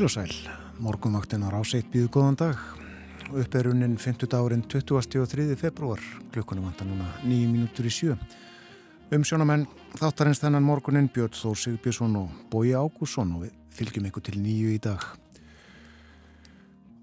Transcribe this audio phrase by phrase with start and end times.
[0.00, 0.30] Heil og sæl,
[0.80, 2.60] morgunvaktin á ráseitt býðu góðan dag.
[3.36, 5.52] Upperunin 50 dagurinn 23.
[5.60, 6.00] februar,
[6.32, 8.16] klukkunum vantar núna 9 mínútur í sjö.
[9.12, 9.66] Um sjónamenn
[10.00, 14.72] þáttarins þennan morgunin Björn Þór Sigbjörnsson og Bói Ágússon og við fylgjum ykkur til nýju
[14.72, 15.04] í dag.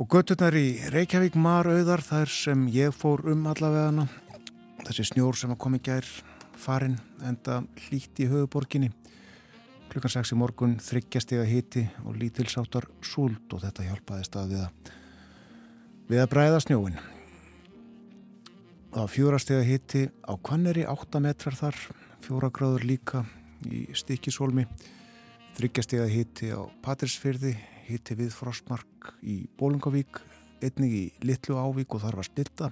[0.01, 4.07] Og götturnar í Reykjavík marauðar þar sem ég fór um allavegana.
[4.87, 6.09] Þessi snjór sem að komi gær
[6.57, 8.89] farin enda hlýtt í höfuborginni.
[9.87, 14.91] Klukkan 6 í morgun þryggjastega hiti og lítilsáttar súld og þetta hjálpaði stað við að,
[16.09, 16.97] við að bræða snjóin.
[18.91, 21.79] Það var fjórastega hiti á Kvanneri, 8 metrar þar,
[22.25, 23.23] fjóra gráður líka
[23.63, 24.67] í Stikisólmi,
[25.57, 27.55] þryggjastega hiti á Patrísfyrði,
[27.87, 30.19] hiti við Frostmark í Bólungavík,
[30.59, 32.71] einnig í Littlu Ávík og þar var stilta,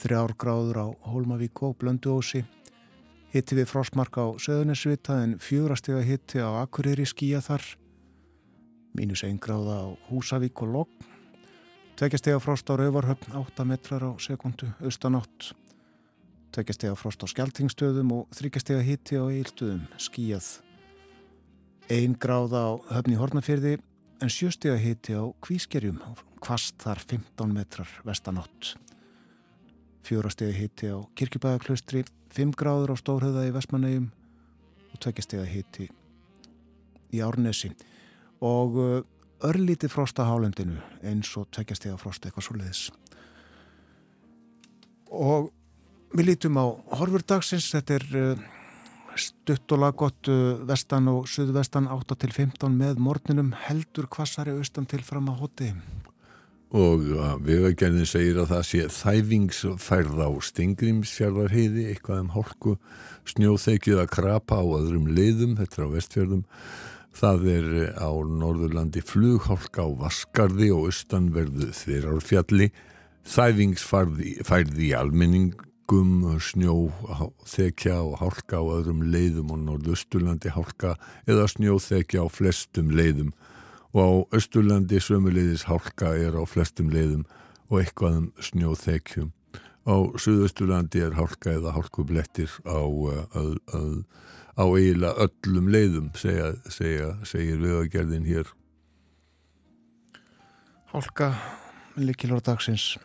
[0.00, 2.42] þrjár gráður á Hólmavík og Blönduósi,
[3.34, 7.62] hitti við frostmark á Söðunisvita en fjórastega hitti á Akureyri skíja þar.
[8.98, 11.08] Mínus einn gráða á Húsavík og Logg
[12.00, 15.52] tveggjastega frost á Rauvarhöfn 8 metrar á sekundu austanátt.
[16.50, 20.48] Tveggjastega frost á Skeltingstöðum og þryggjastega hitti á Eilstöðum skíjað
[21.90, 23.74] einn gráða á Höfni Hornafyrði
[24.22, 25.98] en sjöstega hitti á Kvískerjum
[26.38, 28.76] kvast þar 15 metrar vestanátt.
[30.06, 32.04] Fjórastega hitti á Kirkjubæðaklaustri
[32.34, 34.10] 5 gráður á Stórhauða í Vestmannegjum
[34.90, 35.88] og tveggjastega hitti
[37.10, 37.72] í Árnesi.
[38.40, 39.00] Og uh,
[39.46, 42.88] örlíti frost á hálendinu eins og tveggjastega frost eitthvað svo leiðis
[45.10, 45.50] og
[46.14, 46.66] við lítum á
[47.00, 48.44] horfurdagsins þetta er uh,
[49.18, 54.88] stutt og laggott uh, vestan og suðvestan 8 til 15 með morninum heldur kvassari austan
[54.90, 55.72] til fram að hoti
[56.70, 57.02] og
[57.42, 62.74] vegagerðin segir að það sé þæfingsfærð á Stingrimsfjörðarheiði, eitthvað um hálku
[63.30, 66.44] snjóþekjuð að krapa á öðrum leiðum, þetta er á vestfjörðum.
[67.20, 67.66] Það er
[67.98, 72.70] á norðurlandi flughálka á Vaskarði og austanverðu Þverárfjalli.
[73.26, 80.94] Þæfingsfærð í almenningum snjóþekja og hálka á öðrum leiðum og norðusturlandi hálka
[81.26, 83.34] eða snjóþekja á flestum leiðum
[83.92, 87.24] og á Östurlandi sömuleiðis hálka er á flestum leiðum
[87.70, 89.32] og eitthvað um snjóþekjum.
[89.88, 93.42] Á Suðausturlandi er hálka eða hálkublettir á, á,
[94.54, 98.50] á eiginlega öllum leiðum, segja, segja, segir vegagerðin hér.
[100.92, 101.32] Hálka
[101.98, 102.98] líkilor dagsins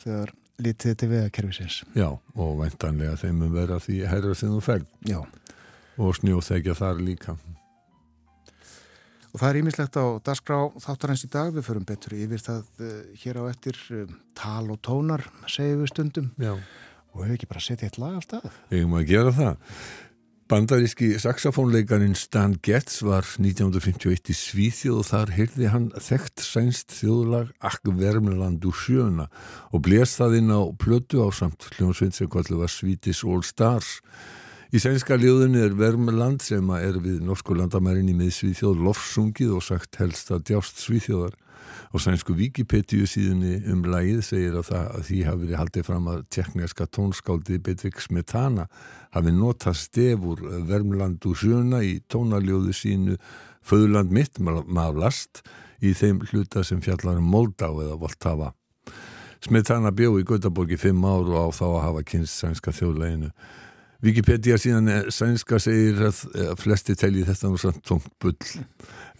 [0.00, 1.82] þegar lítið til vegakerfisins.
[1.94, 4.90] Já, og væntanlega þeim um vera því herra sem þú ferð.
[5.08, 5.20] Já.
[6.00, 7.36] Og snjóþekja þar líka.
[9.30, 12.92] Og það er ímislegt á dagskrá þáttarins í dag, við förum betur yfir það uh,
[13.22, 16.54] hér á eftir um, tal og tónar, segjum við stundum Já.
[17.14, 18.48] og hefur ekki bara setið eitt lag af stað.
[18.70, 19.74] Eða maður að gera það.
[20.50, 27.52] Bandaríski saxofónleikarinn Stan Getz var 1951 í Svíþjóð og þar heyrði hann þekkt sænst þjóðlag
[27.62, 29.28] Akk Vermland úr sjöuna
[29.70, 34.00] og blés það inn á plötu á samt hljómsveit sem kallu var Svítis All Stars
[34.70, 39.96] Í sænska ljóðunni er Vermeland sem er við norsku landamærin í miðsvíþjóð lofsungið og sagt
[39.98, 41.32] helst að djást svíþjóðar.
[41.90, 46.06] Á sænsku Wikipedia síðunni um lagið segir að, það, að því hafi verið haldið fram
[46.12, 48.68] að tjekkneska tónskáldi Bedvik Smetana
[49.16, 53.16] hafi notað stefur Vermeland úr sjöna í tónaljóðu sínu
[53.66, 55.42] Föðurland mitt maður last
[55.82, 58.52] í þeim hluta sem fjallar um Moldá eða Voltava.
[59.42, 63.32] Smetana bjó í Gautaborg í fimm ár og á þá að hafa kynst sænska þjóðleginu.
[64.00, 68.36] Wikipedia síðan sænska segir að flesti telji þetta nú samt tómt bull.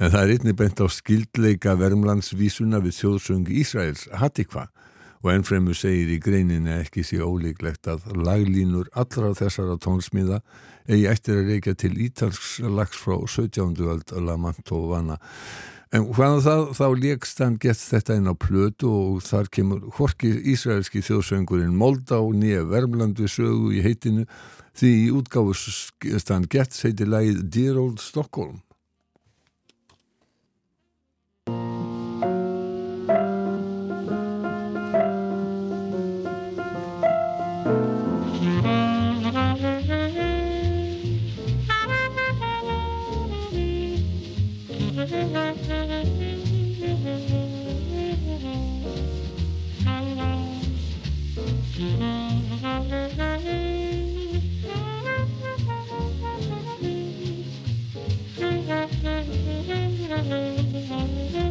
[0.01, 4.07] En það er einnig beint á skildleika vermlandsvísuna við þjóðsöng Ísraels.
[4.17, 4.71] Hatikva
[5.21, 10.41] og ennfremur segir í greininni ekki sé ólíklegt að laglínur allra þessara tónsmíða
[10.89, 13.77] eigi eftir að reykja til ítalsk lags frá 17.
[13.85, 15.21] öld Lamantovana
[15.91, 20.29] En hvaðan það, þá lékst hann gett þetta inn á plötu og þar kemur horki
[20.53, 24.23] ísraelski þjóðsöngurinn Moldá nýja Vermlandu sögu í heitinu
[24.79, 28.61] því í útgáfust hann gett heiti lægið Dear Old Stockholm.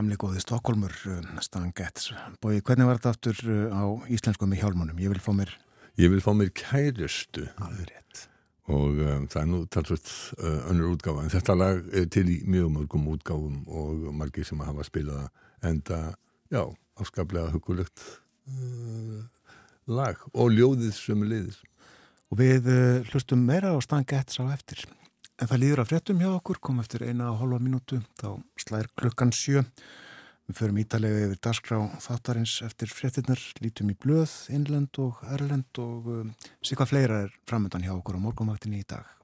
[0.00, 2.06] Gamli góði Stokkólmur, uh, Stan Getz.
[2.40, 5.00] Bói, hvernig var þetta aftur uh, á íslensku með hjálmunum?
[5.02, 5.50] Ég vil fá mér...
[6.00, 7.42] Ég vil fá mér kærustu.
[7.60, 8.22] Alveg rétt.
[8.72, 10.08] Og um, það er nú talsvöld
[10.38, 11.26] uh, önnur útgáfa.
[11.26, 15.26] En þetta lag er til í mjög mörgum útgáfum og margir sem hafa spilað
[15.68, 15.98] enda,
[16.48, 16.62] já,
[16.96, 18.06] afskaplega hugulegt
[18.48, 19.20] uh,
[19.84, 21.60] lag og ljóðið sem er liðis.
[22.32, 24.86] Og við uh, hlustum meira á Stan Getz á eftir.
[25.40, 28.28] En það líður að fréttum hjá okkur, kom eftir eina og hálfa mínútu, þá
[28.60, 29.62] slær klukkan sjö.
[30.50, 36.10] Við förum ítalega yfir dagskrá þáttarins eftir fréttinnar, lítum í blöð, innlend og erlend og
[36.12, 39.19] um, sér hvað fleira er framöndan hjá okkur á morgunvaktinni í dag.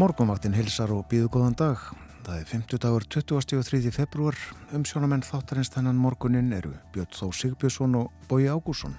[0.00, 1.80] Morgonvaktin hilsar og býðu góðan dag.
[2.24, 3.90] Það er 50 dagur 23.
[3.92, 4.36] februar.
[4.72, 8.94] Umsjónamenn þáttarins þennan morgunin eru Björn Þó Sigbjörnsson og Bói Ágússon.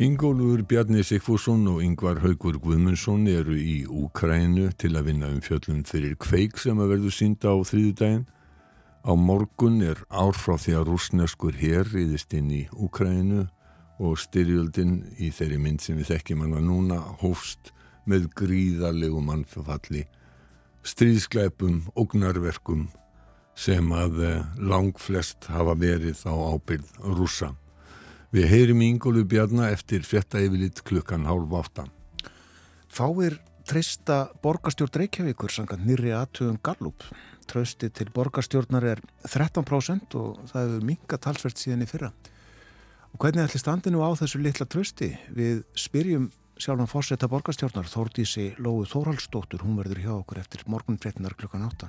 [0.00, 5.84] Ingólfur Bjarni Sigfússon og Yngvar Haugur Guðmundsson eru í Úkrænu til að vinna um fjöllum
[5.84, 8.24] fyrir kveik sem að verðu sínda á þrýðudaginn.
[9.04, 13.44] Á morgun er ár frá því að rúsneskur hér riðist inn í Úkrænu
[14.00, 17.73] og styrjöldin í þeirri mynd sem við þekkjum hana núna hófst
[18.10, 20.04] með gríðarlegu mannfalli,
[20.84, 22.88] stríðskleipum, ógnarverkum
[23.56, 24.20] sem að
[24.58, 27.54] lang flest hafa verið á ábyrð rúsa.
[28.34, 31.84] Við heyrim Ingólu Bjarnar eftir fjötta yfirlitt klukkan hálf átta.
[32.90, 37.06] Fáir treysta borgarstjórn Reykjavíkur sangað nýri aðtöðum Gallup.
[37.46, 42.10] Trausti til borgarstjórnar er 13% og það hefur minga talsvert síðan í fyrra.
[43.14, 45.12] Og hvernig ætli standinu á þessu litla trausti?
[45.30, 46.30] Við spyrjum
[46.60, 51.88] sjálfan fórsetta borgarstjórnar Þórdísi Lóðu Þórhaldsdóttur, hún verður hjá okkur eftir morgunfréttinar klukkan 8.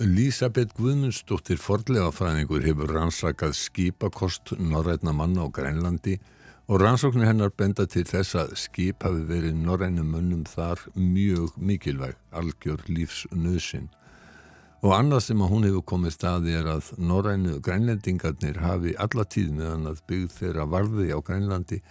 [0.00, 6.14] Lísabeth Guðmundsdóttir forlegafræðingur hefur rannsakað skipakost norrætna manna á Grænlandi
[6.70, 12.14] og rannsóknir hennar benda til þess að skip hafi verið norrænum mönnum þar mjög mikilvæg,
[12.30, 13.90] algjör lífsnöðsinn.
[14.80, 19.50] Og annað sem að hún hefur komið staði er að norrænu grænlendingarnir hafi alla tíð
[19.58, 21.82] meðan að byggð þeirra varði á Grænlandi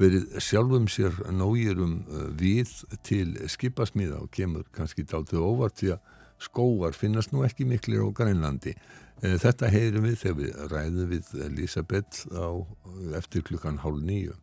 [0.00, 2.00] verið sjálfum sér nógirum
[2.38, 2.70] við
[3.06, 6.12] til skipasmíða og kemur kannski dáltið óvart því að
[6.44, 8.74] skóar finnast nú ekki miklir á Grænlandi.
[9.22, 12.50] Þetta heyrum við þegar við ræðum við Elisabeth á
[13.16, 14.34] eftir klukkan hálf nýju.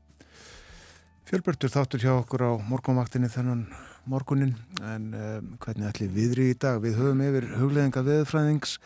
[1.28, 3.68] Fjölbjörtur þáttur hjá okkur á morgunvaktinni þennan
[4.10, 6.82] morgunin en um, hvernig ætli viðri í dag?
[6.82, 8.80] Við höfum yfir hugleðinga veðfræðings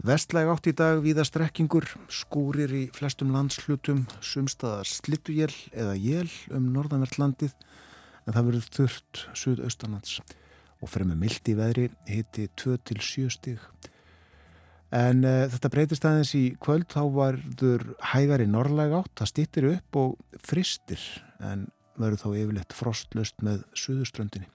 [0.00, 6.70] Vestlæg átt í dag víða strekkingur, skúrir í flestum landslutum, sumstaðar slittuél eða jél um
[6.72, 7.52] norðanvert landið
[8.24, 10.16] en það verður þurft suðaustanlands
[10.82, 13.60] og fremur mildi veðri hitti 2-7 stig.
[14.92, 20.00] En uh, þetta breytist aðeins í kvöld, þá varður hægari norrlæg átt, það stýttir upp
[20.02, 21.00] og fristir,
[21.40, 21.68] en
[22.00, 24.50] verður þá yfirleitt frostlust með suðuströndinni.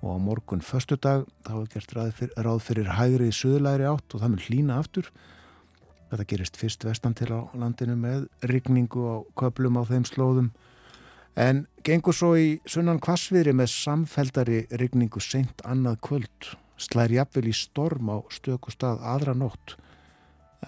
[0.00, 4.14] Og á morgun förstu dag, þá er gert ráð fyrir, ráð fyrir hægri suðlæri átt
[4.14, 5.10] og það mun hlína aftur.
[6.10, 10.50] Þetta gerist fyrst vestan til á landinu með rigningu á köplum á þeim slóðum.
[11.36, 17.54] En gengur svo í sunnan kvassviðri með samfeldari rigningu seint annað kvöld slæri jafnvel í
[17.54, 19.76] storm á stöku stað aðra nótt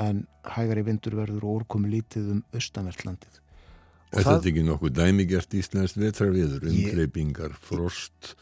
[0.01, 3.41] en hægari vindur verður orkomi lítið um austanvertlandið.
[4.13, 8.35] Er þetta ekki nokkuð dæmigert íslenskt vetrarviður, umkreipingar, frost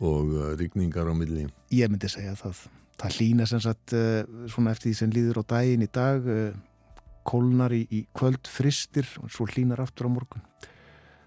[0.00, 1.46] og uh, rigningar á milli?
[1.74, 2.66] Ég myndi segja það.
[3.00, 4.22] Það hlýna sem sagt uh,
[4.52, 9.08] svona eftir því sem líður á daginn í dag, uh, kólnar í, í kvöld fristir
[9.22, 10.44] og svo hlýnar aftur á morgun.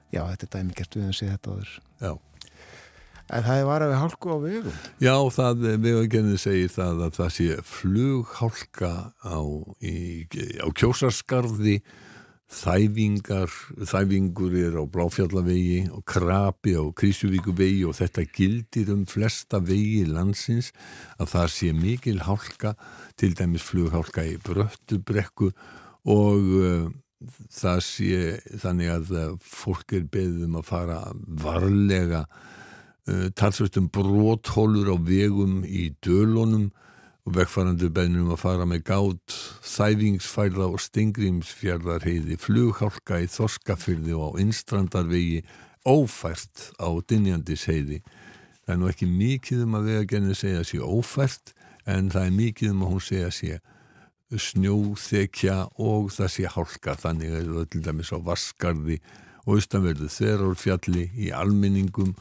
[0.09, 1.73] Já, þetta er dæmigert við að segja þetta áður.
[1.99, 2.11] Já.
[3.29, 4.77] En það er varað við hálku á vegum?
[5.05, 9.39] Já, það, vegagerðin segir það að það sé flughálka á,
[9.85, 9.97] í,
[10.57, 11.75] á kjósaskarði,
[12.49, 13.51] þæfingar,
[13.85, 20.71] þæfingur er á Bláfjallavegi og krabi á Krísuvíkuvegi og þetta gildir um flesta vegi landsins
[21.21, 22.73] að það sé mikil hálka,
[23.19, 25.51] til dæmis flughálka í Bröttubrekku
[26.09, 26.89] og uh,
[27.53, 28.19] það sé
[28.63, 29.15] þannig að
[29.45, 30.99] fólk er beðum að fara
[31.45, 36.71] varlega uh, talsvöldum bróthólur á vegum í dölunum
[37.29, 44.41] og vegfærandu beinum að fara með gát, þæfingsfæla og stingrimsfjörðarheiði, flughálka í þorskafyrði og á
[44.41, 45.43] innstrandarvegi,
[45.85, 47.99] ófært á dinjandisheiði.
[48.65, 51.53] Það er nú ekki mikið um að vega genið segja sér ófært
[51.85, 53.61] en það er mikið um að hún segja sér
[54.49, 58.99] snjóþekja og það sé hálka þannig að það er til dæmis á Vaskarði
[59.45, 62.15] og austanverðu Þerórfjalli í almenningum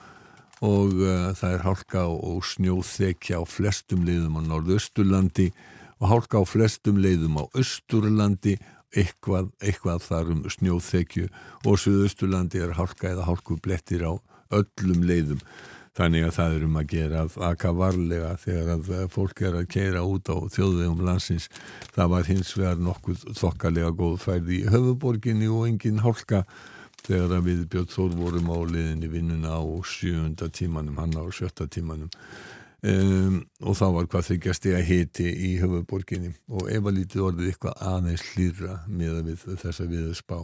[0.65, 5.53] og uh, það er hálka og snjóþekja á flestum leiðum á norðausturlandi
[5.99, 8.59] og hálka á flestum leiðum á austurlandi
[8.97, 11.29] eitthvað, eitthvað þar um snjóþekju
[11.65, 14.17] og suðausturlandi er hálka eða hálku blettir á
[14.55, 15.43] öllum leiðum
[15.99, 19.71] þannig að það er um að gera að aka varlega þegar að fólk er að
[19.75, 21.49] keira út á þjóðvegum landsins.
[21.95, 26.45] Það var hins vegar nokkuð þokkalega góð færði í höfuborginni og engin hálka
[27.09, 32.13] þegar við Björn Þór vorum á liðinni vinnuna á sjönda tímanum, hann á sjötta tímanum.
[32.79, 37.25] Um, og þá var hvað þau gæsti að hiti í höfuborginni og ef að lítið
[37.27, 40.39] orðið eitthvað aðeins hlýra með að við spá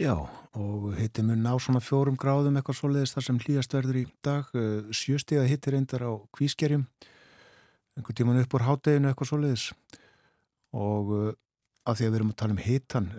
[0.00, 0.14] Já,
[0.56, 4.46] og hitti mun á svona fjórum gráðum eitthvað svoleiðis þar sem hlýjast verður í dag.
[4.96, 6.86] Sjöstiða hitti reyndar á kvískerjum
[7.98, 9.66] einhvern tíman upp úr hátteginu eitthvað svoleiðis.
[10.72, 11.12] Og
[11.84, 13.10] að því að við erum að tala um hittan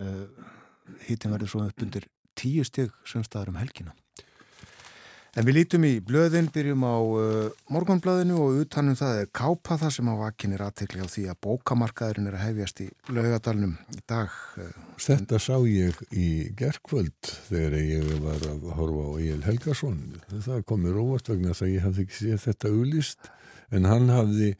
[1.08, 2.08] hittin verður svo upp undir
[2.38, 3.96] tíu stygg sem staður um helgina
[5.32, 9.92] En við lítum í blöðin, byrjum á uh, morgunblöðinu og utanum það er kápa það
[9.94, 14.34] sem á vakinir aðtekli á því að bókamarkaðurinn er að hefjast í laugadalnum í dag.
[15.00, 16.26] Þetta sá ég í
[16.58, 20.04] gerkvöld þegar ég var að horfa á Egil Helgason.
[20.34, 23.32] Það komið róast vegna þess að ég hafði ekki séð þetta auðlist
[23.72, 24.52] en hann hafði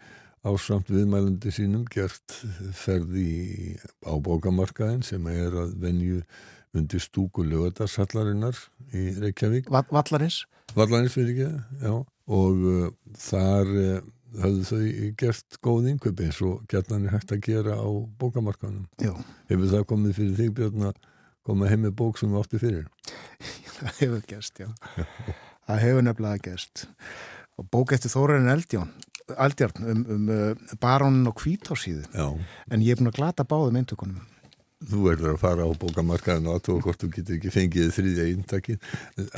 [0.43, 2.35] á samt viðmælandi sínum gert
[2.75, 6.23] ferði á bókamarkaðin sem er að venju
[6.75, 8.57] undir stúku lögadarshallarinnar
[8.97, 9.69] í Reykjavík.
[9.71, 10.43] Vallarins?
[10.75, 11.95] Vallarins fyrir ekki, já.
[12.33, 14.03] Og uh, þar uh,
[14.43, 18.87] höfðu þau gert góð yngveip eins og gætnan er hægt að gera á bókamarkanum.
[19.03, 19.13] Já.
[19.53, 21.03] Hefur það komið fyrir þig Björn að
[21.47, 22.89] koma heim með bók sem þú átti fyrir?
[23.77, 24.71] það hefur gæst, já.
[25.69, 26.87] það hefur nefnilega gæst.
[27.61, 28.95] Og bók eftir Þórarin Eldjón.
[29.41, 32.05] Aldjarn um, um uh, barónin og kvítársíðu.
[32.71, 34.21] En ég er búin að glata báðum eintökunum.
[34.83, 38.79] Þú verður að fara á bókamarkaðinu og aðtóa hvort þú getur ekki fengið þrýðja eintakki.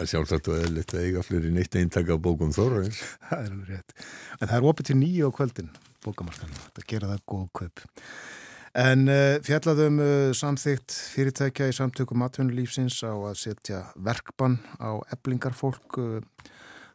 [0.08, 3.02] Sjálfsagt og eðlitt að eiga fleiri neitt eintakka bókum þóraðins.
[3.28, 3.96] Það er alveg rétt.
[4.38, 5.68] En það er opið til nýju á kvöldin,
[6.06, 6.64] bókamarkaðinu.
[6.78, 7.84] Það gera það góð kaup.
[8.84, 16.00] En uh, fjallaðum uh, samþygt fyrirtækja í samtökum matvinnulífsins á að setja verkbann á eblingarfólk.
[16.00, 16.52] Uh,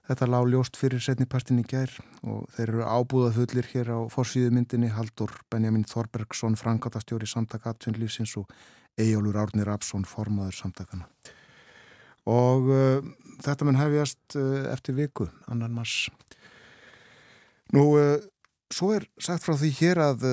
[0.10, 1.92] Þetta lág ljóst fyrir setnipartin í gær
[2.26, 8.50] og þeir eru ábúðað fullir hér á forsýðumyndinni Haldur Benjamin Þorbergsson, frangatastjóri samtaka atvinnlífsins og
[8.98, 11.06] Ejólur Árni Rapsson, formaður samtakana.
[12.26, 13.06] Og uh,
[13.46, 16.08] þetta mun hefjast uh, eftir viku, annan mars.
[17.78, 18.18] Nú, uh,
[18.74, 20.26] svo er sagt frá því hér að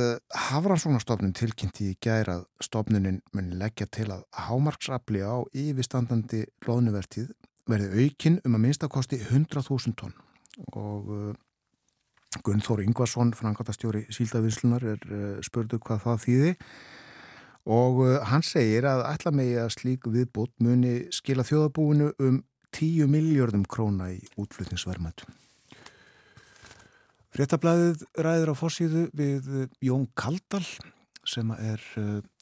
[0.49, 7.29] Hafranssonastofnun tilkynnti í gær að stofnunin mun leggja til að hámarksafli á yfirstandandi loðnuvertið
[7.71, 10.15] verði aukinn um að minnstakosti 100.000 tonn
[10.73, 11.33] og uh,
[12.45, 16.53] Gunnþór Ingvarsson, frangatastjóri síldavinslunar, er uh, spurðu hvað það þýði
[17.77, 22.43] og uh, hann segir að ætla megi að slík viðbútt muni skila þjóðabúinu um
[22.77, 25.33] 10 miljardum króna í útflutningsverðmættum.
[27.37, 29.49] Fréttablaðið ræður á fórsíðu við
[29.85, 30.65] Jón Kaldal
[31.27, 31.83] sem er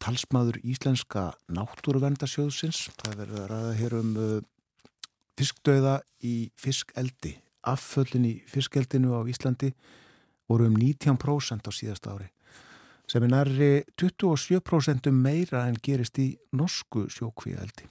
[0.02, 2.84] talsmaður íslenska náttúruverndarsjóðsins.
[3.00, 4.12] Það verður að ræða hér um
[5.38, 7.36] fiskdauða í fiskeldi.
[7.64, 9.72] Afföllin í fiskeldinu á Íslandi
[10.48, 12.28] voru um 19% á síðast ári
[13.10, 17.88] sem er nærri 27% meira en gerist í norsku sjókvíaldi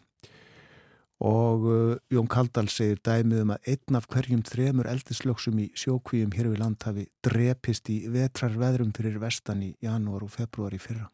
[1.23, 6.33] og uh, Jón Kaldal segir dæmið um að einn af hverjum þremur eldislöksum í sjókvíum
[6.35, 11.07] hér við land hafi drepist í vetrarveðrum fyrir vestan í janúar og februar í fyrra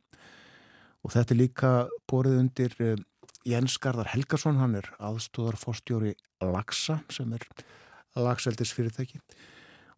[1.03, 1.73] og þetta er líka
[2.09, 2.95] borðið undir uh,
[3.47, 7.45] Jens Gardar Helgason, hann er aðstóðarforstjóri Laxa sem er
[8.19, 9.21] Laxeldis fyrirtæki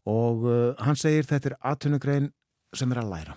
[0.10, 2.30] og uh, hann segir þetta er aðtunugrein
[2.74, 3.36] sem er að læra.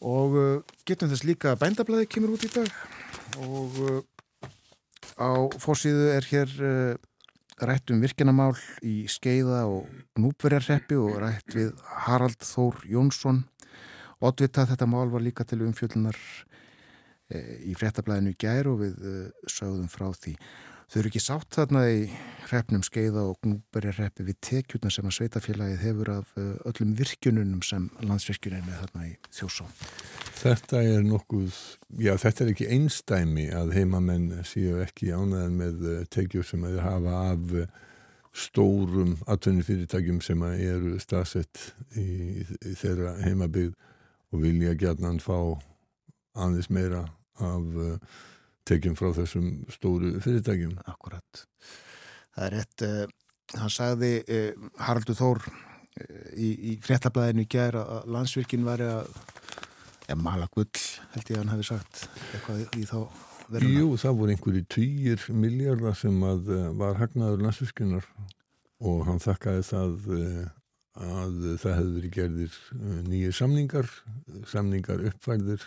[0.00, 2.70] Og uh, getum þess líka að bændablaði kemur út í dag.
[3.44, 4.00] Og uh,
[5.20, 6.54] á fórsíðu er hér
[7.62, 9.86] rætt um virkinamál í skeiða og
[10.18, 11.70] núpverjarreppi og rætt við
[12.06, 13.44] Harald Þór Jónsson.
[14.24, 16.18] Oddvitað þetta mál var líka til umfjöldunar
[17.64, 20.36] í fréttablaðinu í gær og við uh, sögðum frá því
[20.94, 22.00] Þau eru ekki sátt þarna í
[22.44, 27.88] hrefnum skeiða og gnúberjarreppi við tekjutna sem að sveitafélagið hefur af uh, öllum virkjununum sem
[28.04, 29.64] landsvirkjun er þarna í þjósá.
[30.38, 31.56] Þetta er nokkuð,
[32.04, 36.78] já þetta er ekki einstæmi að heimamenn séu ekki ánæðan með uh, tekjur sem að
[36.84, 37.56] hafa af
[38.44, 43.74] stórum atvinnufyrirtækjum sem eru staðsett í, í þeirra heimabygg
[44.34, 45.38] og vilja gætnan fá
[46.34, 47.06] aðeins meira
[47.42, 47.98] af
[48.68, 50.78] tekjum frá þessum stóru fyrirtækjum.
[50.88, 51.44] Akkurat.
[52.34, 55.52] Það er rétt, uh, hann sagði uh, Haraldur Þór uh,
[56.32, 59.12] í, í fréttablaðinu í gæra að landsvirkinn var að
[60.08, 60.70] ja, mala gull,
[61.14, 62.98] held ég að hann hefði sagt eitthvað í þá
[63.52, 63.78] verðuna.
[63.78, 68.10] Jú, það voru einhverju týjir miljardar sem að var hagnaður landsvirkinnar
[68.84, 69.94] og hann þakkaði það
[70.94, 72.58] að það hefði verið gerðir
[73.08, 73.88] nýju samningar,
[74.50, 75.64] samningar uppfærðir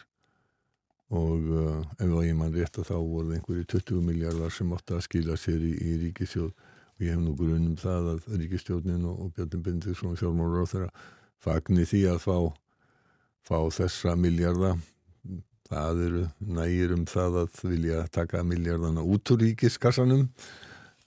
[1.08, 5.06] og uh, ef ég mann rétt að þá voru einhverju 20 miljardar sem átti að
[5.06, 9.34] skila sér í, í ríkisjóð og ég hef nú grunum það að ríkistjóðnin og, og
[9.38, 10.90] Björn Bindiksson fjármálur á þeirra
[11.40, 12.38] fagni því að fá,
[13.48, 14.74] fá þessa miljarda
[15.68, 16.24] það eru
[16.60, 20.26] nægir um það að vilja taka miljardana út úr ríkiskassanum.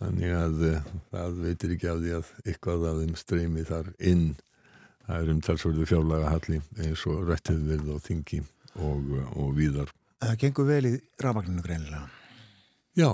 [0.00, 4.24] Þannig að uh, það veitir ekki af því að eitthvað af þeim streymi þar inn.
[5.04, 8.40] Það er um talsvöldu fjárlaga halli eins og rættið við á þingi
[8.78, 9.90] og, og víðar.
[10.20, 12.06] Það gengur vel í rafmagninu greinilega.
[12.98, 13.10] Já,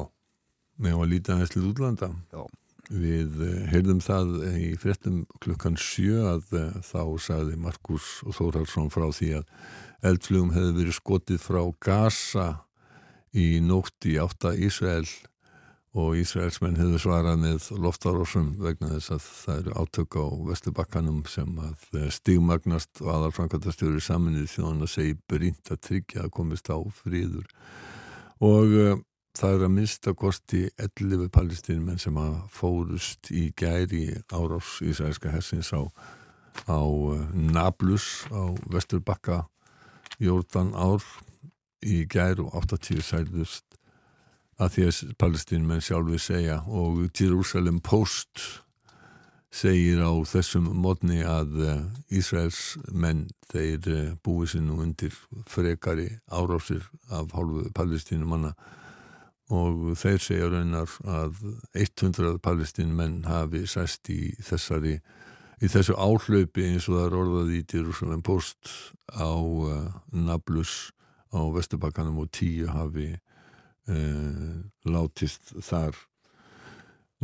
[0.82, 2.10] með að líta aðeins til útlanda.
[2.34, 2.44] Já.
[2.86, 8.92] Við eh, heyrðum það í frettum klukkan sjö að eh, þá sagði Markus og Þórhalsson
[8.94, 9.48] frá því að
[10.06, 12.46] eldflugum hefði verið skotið frá Gaza
[13.34, 15.08] í nótt í átta Ísrael
[15.96, 21.58] og Ísraelsmenn hefur svarað með loftarósum vegna þess að það eru átök á Vesturbakkanum sem
[21.64, 26.78] að eh, stigmagnast og aðalfrankvæmtastjóri saminnið þjóðan að segja brínt að tryggja að komist á
[27.00, 27.48] fríður
[28.44, 28.98] og uh,
[29.36, 35.72] það er að mista kosti 11 palestinmenn sem að fórust í gæri árás Ísraelska hessins
[35.72, 35.80] á,
[36.68, 39.46] á uh, Nablus á Vesturbakka
[40.20, 41.04] Jórdan ár.
[41.84, 43.65] Í gæri og 80 sælðust
[44.56, 48.62] að því að palestinmenn sjálfi segja og Jerusalem Post
[49.52, 51.82] segir á þessum modni að eh,
[52.18, 55.14] Ísraels menn þeir eh, búið sér nú undir
[55.48, 58.54] frekari árásir af hálfu palestinumanna
[59.54, 61.38] og þeir segja raunar að
[61.76, 64.96] 100 palestinumenn hafi sæst í þessari
[65.62, 68.72] í þessu áhlaupi eins og það er orðað í Jerusalem Post
[69.14, 70.90] á uh, Nablus
[71.32, 73.14] á Vesturbakkanum og tíu hafi
[73.86, 75.96] látist þar.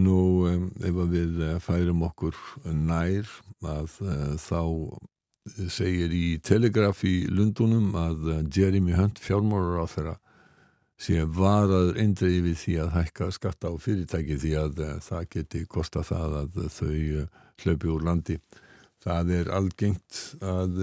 [0.01, 3.29] Nú ef við uh, færum okkur nær
[3.61, 4.63] að uh, þá
[5.69, 10.15] segir í Telegraf í Lundunum að Jeremy Hunt fjármórar á þeirra
[11.03, 16.05] sé varaður eindrið við því að hækka skatta á fyrirtæki því að það geti kosta
[16.07, 17.27] það að þau
[17.63, 18.39] hlaupi úr landi.
[19.03, 20.79] Það er algengt að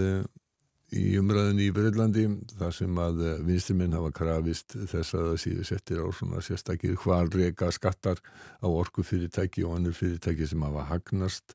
[0.95, 2.25] í umræðinu í Breitlandi
[2.57, 6.95] þar sem að eh, vinstuminn hafa krafist þess að það síðu settir á svona sérstakir
[7.03, 8.21] hvalrega skattar
[8.61, 11.53] á orku fyrirtæki og annur fyrirtæki sem hafa hagnast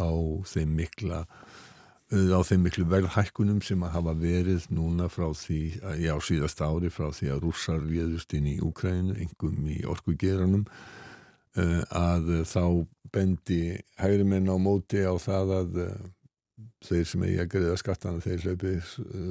[0.00, 0.08] á
[0.48, 1.18] þeim mikla
[2.14, 5.60] eh, á þeim miklu verðhækkunum sem að hafa verið núna frá því
[6.00, 10.64] já síðast ári frá því að rússar viðust inn í Úkrænu, engum í orkugeranum
[11.60, 12.64] eh, að þá
[13.12, 15.78] bendi hægri menn á móti á það að
[16.86, 18.74] þeir sem eigi að greiða skattana þeir hlaupi,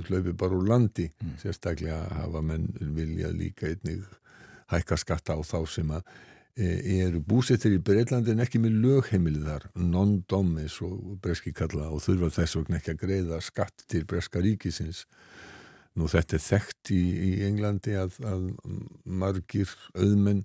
[0.09, 1.35] hlaupi bara úr landi mm.
[1.43, 4.03] sérstaklega hafa menn viljað líka einnig
[4.69, 6.03] hækka skatta á þá sem að
[6.59, 12.01] eru búsettir í Breitlandi en ekki með lögheimilið þar, non-dom eins og breski kalla og
[12.03, 15.05] þurfa þess vegna ekki að greiða skatt til breska ríkisins.
[15.95, 18.49] Nú þetta er þekkt í, í Englandi að, að
[19.03, 20.43] margir auðmenn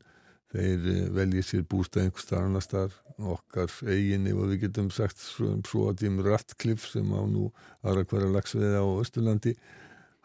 [0.54, 5.20] þeir eh, veljið sér bústað einhver starf annar starf, okkar eigin ef við getum sagt
[5.22, 7.50] svo, svo að tím Rattkliff sem á nú
[7.82, 9.54] aðra hverja lagsveða á Östurlandi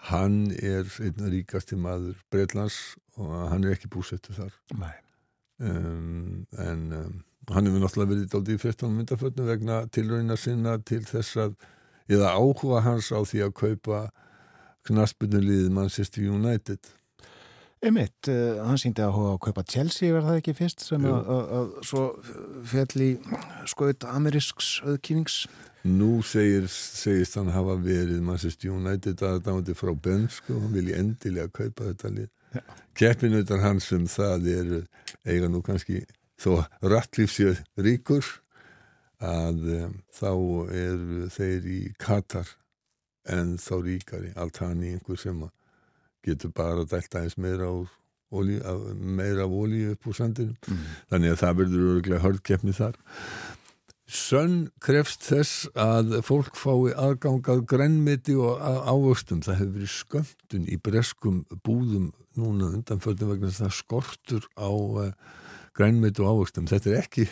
[0.10, 2.78] hann er einn ríkasti maður Breitlands
[3.20, 4.54] og hann er ekki búsettu þar.
[5.60, 7.18] Um, en um,
[7.52, 11.58] hann hefur náttúrulega verið dálítið í 14 myndafötnum vegna tilröina sinna til þess að
[12.10, 14.00] eða áhuga hans á því að kaupa
[14.88, 16.94] knaspunulegið Manchester United
[17.80, 21.16] Einmitt, uh, hann síndi að hóa að kaupa Chelsea verða það ekki fyrst sem Jú.
[21.16, 22.04] að, að, svo
[22.68, 23.10] fjall í
[23.72, 25.46] skoðut amerísks öðkýnings
[25.88, 30.96] Nú segir, segist hann hafa verið Manchester United að dándi frá Bensku og hann vilji
[30.98, 32.30] endilega kaupa þetta lið.
[33.00, 34.74] Keppinutar hans um það er
[35.24, 36.02] eiga nú kannski
[36.40, 38.28] þó rattlíf sér ríkur
[39.24, 40.32] að um, þá
[40.76, 42.52] eru þeir í Katar
[43.30, 45.56] en þá ríkari allt hann í einhver sem að
[46.26, 47.96] getur bara dælt aðeins meira af-
[49.00, 50.58] meira af olíu upp úr sandinum
[51.10, 53.00] þannig að það verður örgulega hörðkeppni þar
[54.10, 58.58] Sönn krefst þess að fólk fái aðgang að grænmeti og
[58.90, 59.44] ávöxtum.
[59.46, 64.70] Það hefur verið skömmtun í breskum búðum núna undanföldum vegna þess að það skortur á
[64.74, 65.12] uh,
[65.78, 66.66] grænmeti og ávöxtum.
[66.74, 67.28] Þetta er ekki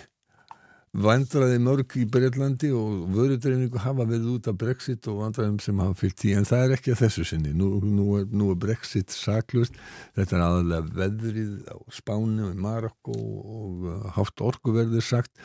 [0.96, 5.98] vandraði mörg í Breitlandi og vörudreifingu hafa verið út af Brexit og vandraðum sem hafa
[6.00, 7.54] fyllt í en það er ekki að þessu sinni.
[7.58, 9.78] Nú, nú, er, nú er Brexit saklust.
[10.18, 15.36] Þetta er aðalega veðrið á Spáni og Marokko og uh, hátt orkuverðir sagt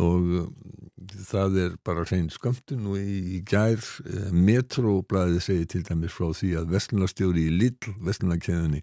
[0.00, 0.50] og uh,
[1.28, 6.30] það er bara hrein skömmtun og í, í gær uh, metroblæði segi til dæmis frá
[6.36, 8.82] því að vestlunarstjóri í Lidl, vestlunarkeðunni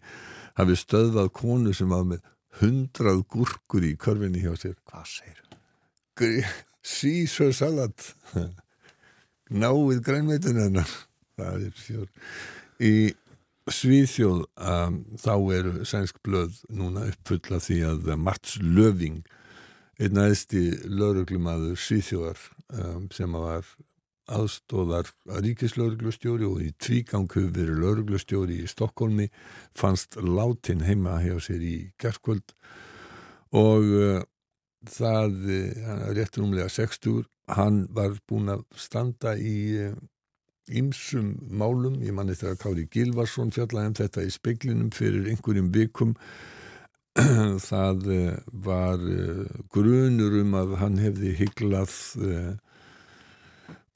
[0.59, 2.25] hafi stöðvað konu sem var með
[2.61, 5.48] hundrað gúrkur í körfinni hjá sér Hvað segir?
[6.19, 7.95] Caesar salad.
[9.49, 10.91] Náið grænmeitun hennar.
[11.39, 12.07] Það er fjór
[12.79, 12.93] í
[13.69, 19.21] Svíþjóð um, þá eru sænsk blöð núna uppfulla því að Mats Löfing
[19.99, 22.41] einn aðeisti lauruglumadur Svíþjóðar
[22.73, 23.67] um, sem var
[24.29, 25.09] aðstóðar
[25.43, 29.29] ríkislauruglustjóri og í tvígang hefur verið lauruglustjóri í Stokkólmi
[29.77, 32.55] fannst látin heima hjá sér í gerkvöld
[33.53, 34.21] og uh,
[34.87, 39.89] það, eh, hann er rétt rúmlega 60, hann var búin að standa í
[40.69, 46.15] ymsum málum, ég manni þegar Kári Gilvarsson fjallaði um þetta í speiklinum fyrir einhverjum vikum.
[47.69, 52.51] Það eh, var eh, grunur um að hann hefði hyglað eh,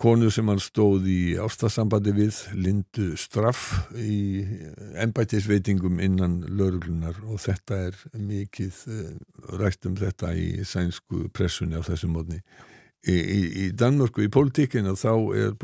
[0.04, 4.44] konu sem hann stóð í ástasambandi við Lindu Straff í
[5.00, 9.13] embættisveitingum innan lauruglunar og þetta er mikið eh,
[9.62, 12.42] rætt um þetta í sænsku pressunni á þessum mótni.
[13.08, 15.56] Í, í, í Danmörku í pólitíkinu þá er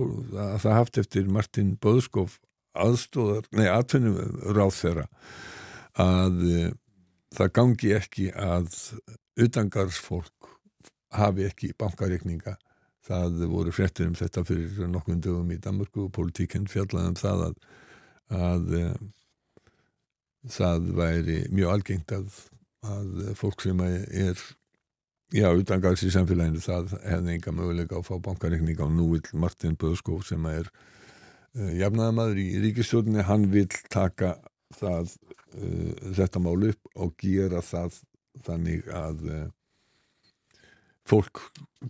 [0.63, 2.39] það haft eftir Martin Böðskof
[2.79, 5.05] aðstóðar, nei, atvinnum ráð þeirra
[5.99, 6.71] að eh,
[7.35, 8.71] það gangi ekki að
[9.39, 10.51] utangarsfólk
[11.19, 12.55] hafi ekki bankareikninga
[13.09, 17.43] það voru fréttir um þetta fyrir nokkrum dögum í Danmörku og politíkinn fjallaði um það
[17.47, 17.57] að,
[18.37, 18.85] að e,
[20.59, 22.39] það væri mjög algengt að,
[22.85, 24.43] að fólk sem er
[25.33, 29.77] já, utangars í samfélaginu það hefði enga möguleika að fá bankareikninga og nú vil Martin
[29.79, 34.37] Böðskóf sem er uh, jafnaðamaður í ríkistjórninni, hann vil taka
[34.79, 35.15] það,
[35.57, 38.01] uh, þetta mál upp og gera það
[38.45, 39.47] þannig að uh,
[41.09, 41.41] fólk,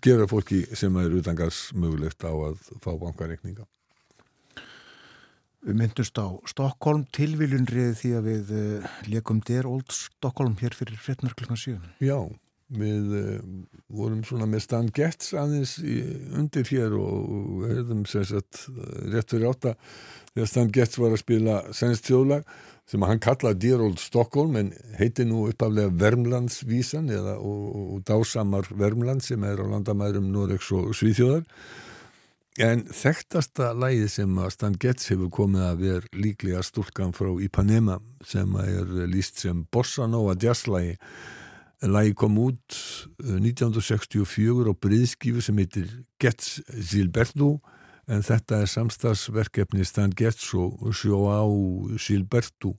[0.03, 3.67] gera fólki sem er utangars mögulegt á að fá bankareikninga.
[5.67, 10.75] Við myndumst á Stokkólm tilviljun riði því að við uh, leikum Der Old Stokkólm hér
[10.77, 11.75] fyrir fréttnar klukkan 7.
[11.99, 12.15] Já,
[12.79, 13.41] við uh,
[13.91, 15.99] vorum svona með Stan Getz aðeins í,
[16.39, 17.67] undir hér og
[18.07, 19.75] sem sagt eh, rétt fyrir átta
[20.31, 22.47] þegar Stan Getz var að spila senst þjóðlag
[22.89, 28.71] sem hann kallaði Dear Old Stockholm en heiti nú uppaflega Vermlandsvísan eða og, og dásamar
[28.73, 31.45] Vermland sem er á landamærum Noregs og Svíþjóðar.
[32.59, 37.99] En þekktasta lægið sem að Stan Getz hefur komið að vera líklega stúlkan frá Ipanema
[38.25, 40.97] sem er líst sem Bossa Nova jazzlægi
[41.79, 42.75] Lægi kom út
[43.23, 45.87] eh, 1964 á briðskífu sem heitir
[46.19, 47.61] Getz Gilberto
[48.09, 52.75] en þetta er samstagsverkefni Stan Getz og Joao Gilberto.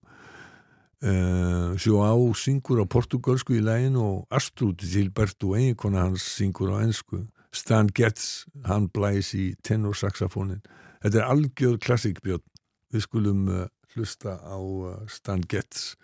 [1.01, 7.23] Uh, Joao syngur á portugalsku í læginu og Astrud Gilberto, eiginkona hans, syngur á ennsku.
[7.55, 10.61] Stan Getz, hann blæs í tenorsaxafónin.
[11.01, 12.45] Þetta er algjör klassikbjörn.
[12.91, 13.65] Við skulum uh,
[13.95, 15.95] hlusta á uh, Stan Getz,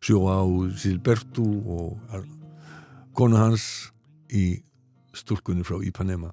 [0.00, 2.26] Joao Gilberto og
[3.14, 3.92] konu hans
[4.32, 4.62] í
[5.12, 6.32] stúlkunni frá Ipanema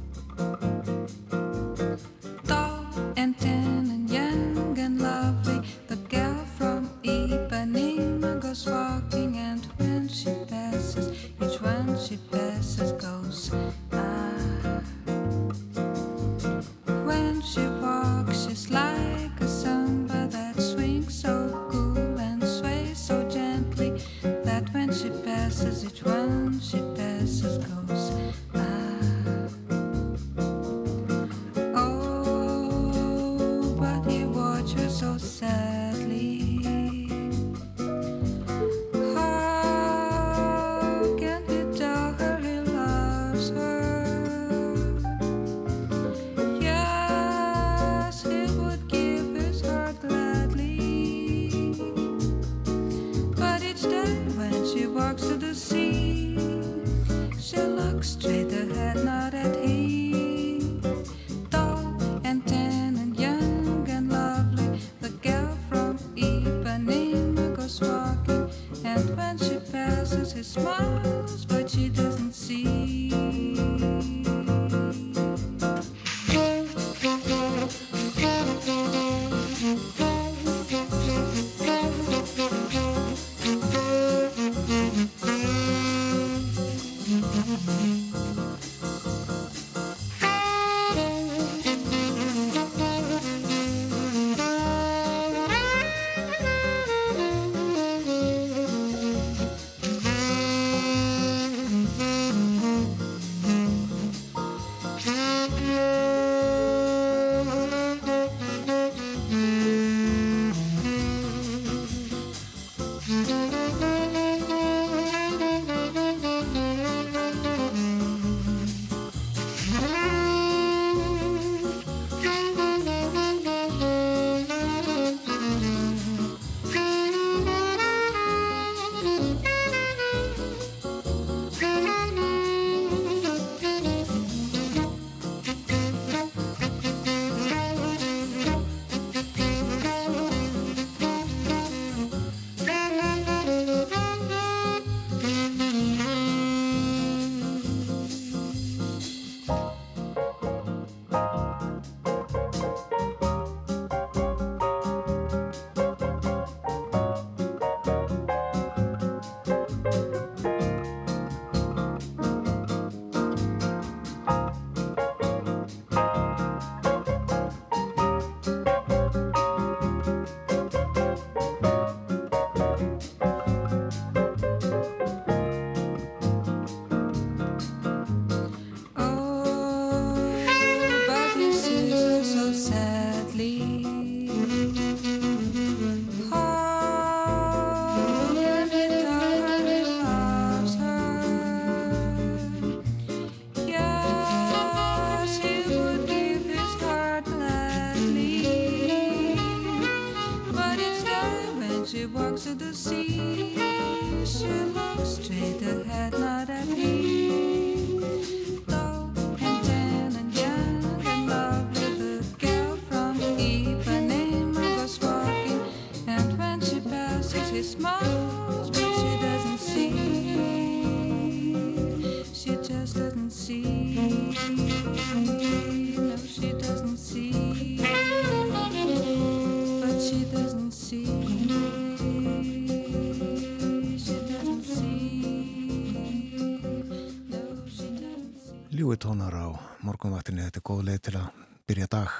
[239.85, 242.15] Morgunvaktinni, þetta er góð leið til að byrja dag.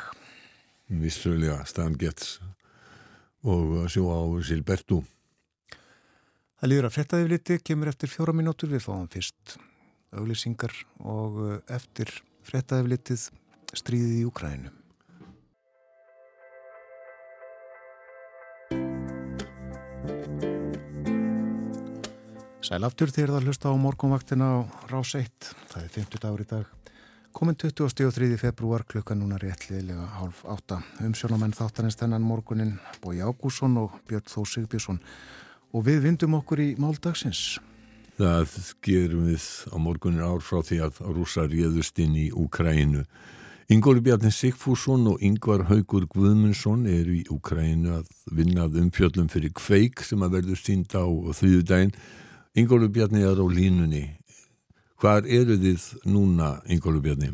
[1.01, 2.39] Vissulega, Stan Getz
[3.47, 5.01] og sjó á Silbertu.
[6.61, 9.55] Það líður að frettaðifliti kemur eftir fjóra mínútur við fáum fyrst
[10.13, 11.39] auglýsingar og
[11.71, 12.11] eftir
[12.45, 13.29] frettaðiflitið
[13.77, 14.77] stríðið í Ukrænum.
[22.61, 24.57] Sæl aftur þegar það hlusta á morgunvaktina á
[24.91, 25.49] Rás 1.
[25.73, 26.80] Það er 50 dagur í dag.
[27.31, 28.37] Komin 23.
[28.37, 30.81] februar klukka núna réttliðilega hálf átta.
[30.99, 34.99] Umsjónamenn þáttanins þennan morgunin Bói Ágússon og Björn Þó Sigbjörnsson.
[35.71, 37.61] Og við vindum okkur í máldagsins.
[38.19, 43.05] Það gerum við á morgunin ár frá því að rúsa réðust inn í Úkrænu.
[43.71, 50.03] Ingóli Bjarni Sigfússon og Ingvar Haugur Guðmundsson eru í Úkrænu að vinnað umfjöllum fyrir kveik
[50.03, 51.95] sem að verður sínd á þrýðu daginn.
[52.59, 54.09] Ingólu Bjarni er á línunni.
[55.01, 55.83] Hvar eru þið
[56.13, 57.31] núna, Ingólu Bjarni?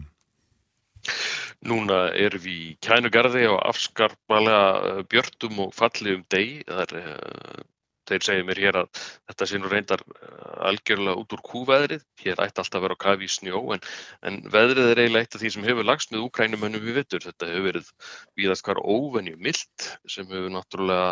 [1.67, 6.61] Núna erum við í kænugarði og afskarpalega björtum og fallegum degi.
[6.69, 7.65] Það er, uh,
[8.07, 12.05] þeir segja mér hér að þetta sé nú reyndar uh, algjörlega út úr kúveðrið.
[12.23, 13.83] Hér ætti alltaf að vera á kafi í snjó en,
[14.31, 17.27] en veðrið er eiginlega eitt af því sem hefur lagst með úkrænumönnum við vittur.
[17.27, 17.91] Þetta hefur verið
[18.39, 21.11] víðast hvar óvenju mild sem hefur náttúrulega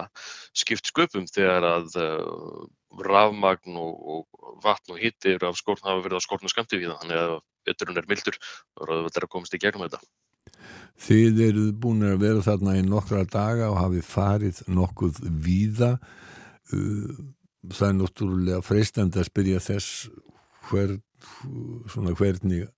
[0.55, 1.99] skipt sköpum þegar að
[3.03, 6.91] rafmagn og, og vatn og hitti eru af skórn hafa verið á skórnu skamti við
[6.91, 7.01] það.
[7.03, 7.33] Þannig að
[7.65, 10.01] vetturinn er mildur og það er að komast í gegnum þetta.
[11.05, 15.91] Þið eruð búin að vera þarna í nokkra daga og hafið farið nokkuð víða.
[16.69, 20.07] Það er náttúrulega freistandi að spyrja þess
[20.69, 20.95] hver,
[21.91, 22.69] svona hvernig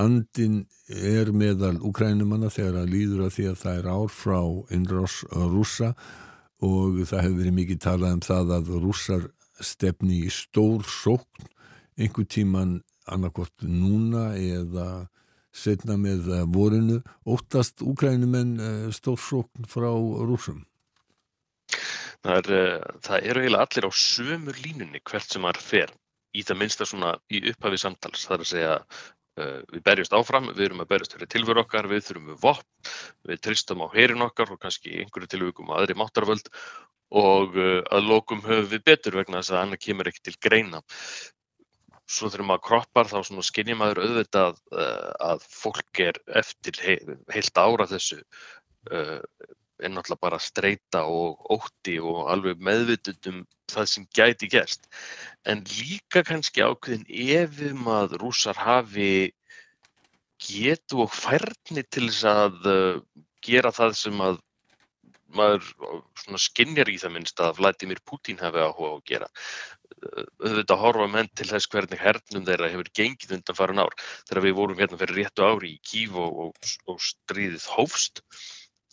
[0.00, 4.40] andin er meðal úkrænumanna þegar að líður að því að það er ár frá
[4.76, 5.90] innrás rúsa
[6.64, 9.26] og það hefur verið mikið talað um það að rússar
[9.64, 11.48] stefni í stór sókn
[12.00, 15.08] einhver tíman annarkort núna eða
[15.52, 18.58] setna með vorinu óttast úkrænumenn
[18.94, 20.62] stór sókn frá rúsum?
[22.20, 25.94] Það, er, það eru eiginlega allir á sömur línunni hvert sem maður fer
[26.36, 28.26] í það minnsta svona í upphafi samtals.
[28.28, 28.74] Það er að segja
[29.40, 32.90] við berjast áfram, við erum að berjast fyrir tilveru okkar, við þurfum við vopn,
[33.30, 36.50] við tristum á herin okkar og kannski einhverju tilvíkum aðri máttarvöld
[37.10, 40.82] og uh, að lókum höfum við betur vegna þess að annað kemur ekki til greina.
[42.10, 46.98] Svo þurfum að kroppar þá skinnja maður auðvitað uh, að fólk er eftir he
[47.34, 48.22] heilt ára þessu
[49.80, 54.88] er náttúrulega bara streyta og ótti og alveg meðvitund um það sem gæti gerst.
[55.48, 59.30] En líka kannski ákveðin ef um að rússar hafi
[60.40, 62.70] getu og færni til þess að
[63.44, 64.40] gera það sem að
[65.36, 65.66] maður
[66.40, 69.28] skinnjar í það minnst að Vladimir Putin hafi áhuga á að gera.
[70.40, 73.98] Auðvitað horfa menn til þess hvernig hernum þeirra hefur gengið undan farin ár.
[74.28, 78.24] Þegar við vorum hérna fyrir réttu ári í Kív og, og, og stríðið hófst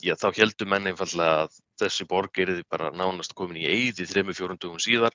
[0.04, 4.36] já, þá heldur menn einfallega að þessi borg er bara nánast komin í eigði þremi
[4.38, 5.14] fjórundugum síðar,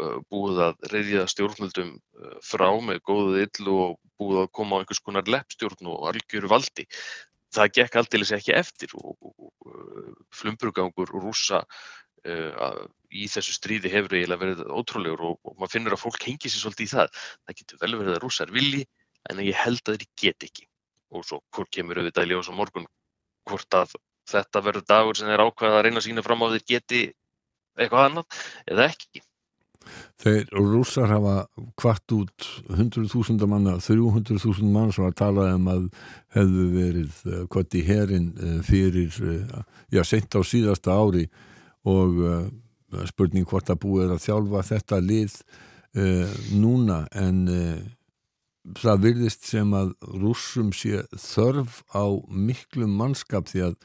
[0.00, 1.94] uh, búið að reyðja stjórnvöldum
[2.44, 6.86] frá með góðuð illu og búið að koma á einhvers konar leppstjórn og algjöru valdi.
[7.50, 11.64] Það gekk alltilis ekki eftir og, og, og uh, flumbrugangur rúsa
[12.20, 16.64] í þessu stríði hefur eiginlega verið ótrúlegur og, og maður finnur að fólk hengi sér
[16.64, 17.22] svolítið í það.
[17.46, 18.82] Það getur vel verið að rússar vilji
[19.30, 20.66] en ég held að þeir get ekki.
[21.10, 22.86] Og svo hvort kemur auðvitað í ljós á morgun
[23.48, 23.96] hvort að
[24.30, 27.02] þetta verður dagur sem er ákveð að reyna að sína fram á þeir geti
[27.80, 28.40] eitthvað annað
[28.70, 29.24] eða ekki.
[30.20, 31.34] Þeir rússar hafa
[31.80, 35.86] kvart út 100.000 manna, 300.000 mann sem að tala um að
[36.36, 38.32] hefðu verið kvart í herin
[38.66, 39.16] fyrir,
[39.88, 41.24] já, sent á síðasta ári.
[41.88, 42.20] Og
[43.10, 45.38] spurning hvort að búið er að þjálfa þetta lið
[45.96, 47.00] uh, núna.
[47.16, 47.78] En uh,
[48.80, 53.78] það virðist sem að rússum sé þörf á miklu mannskap því að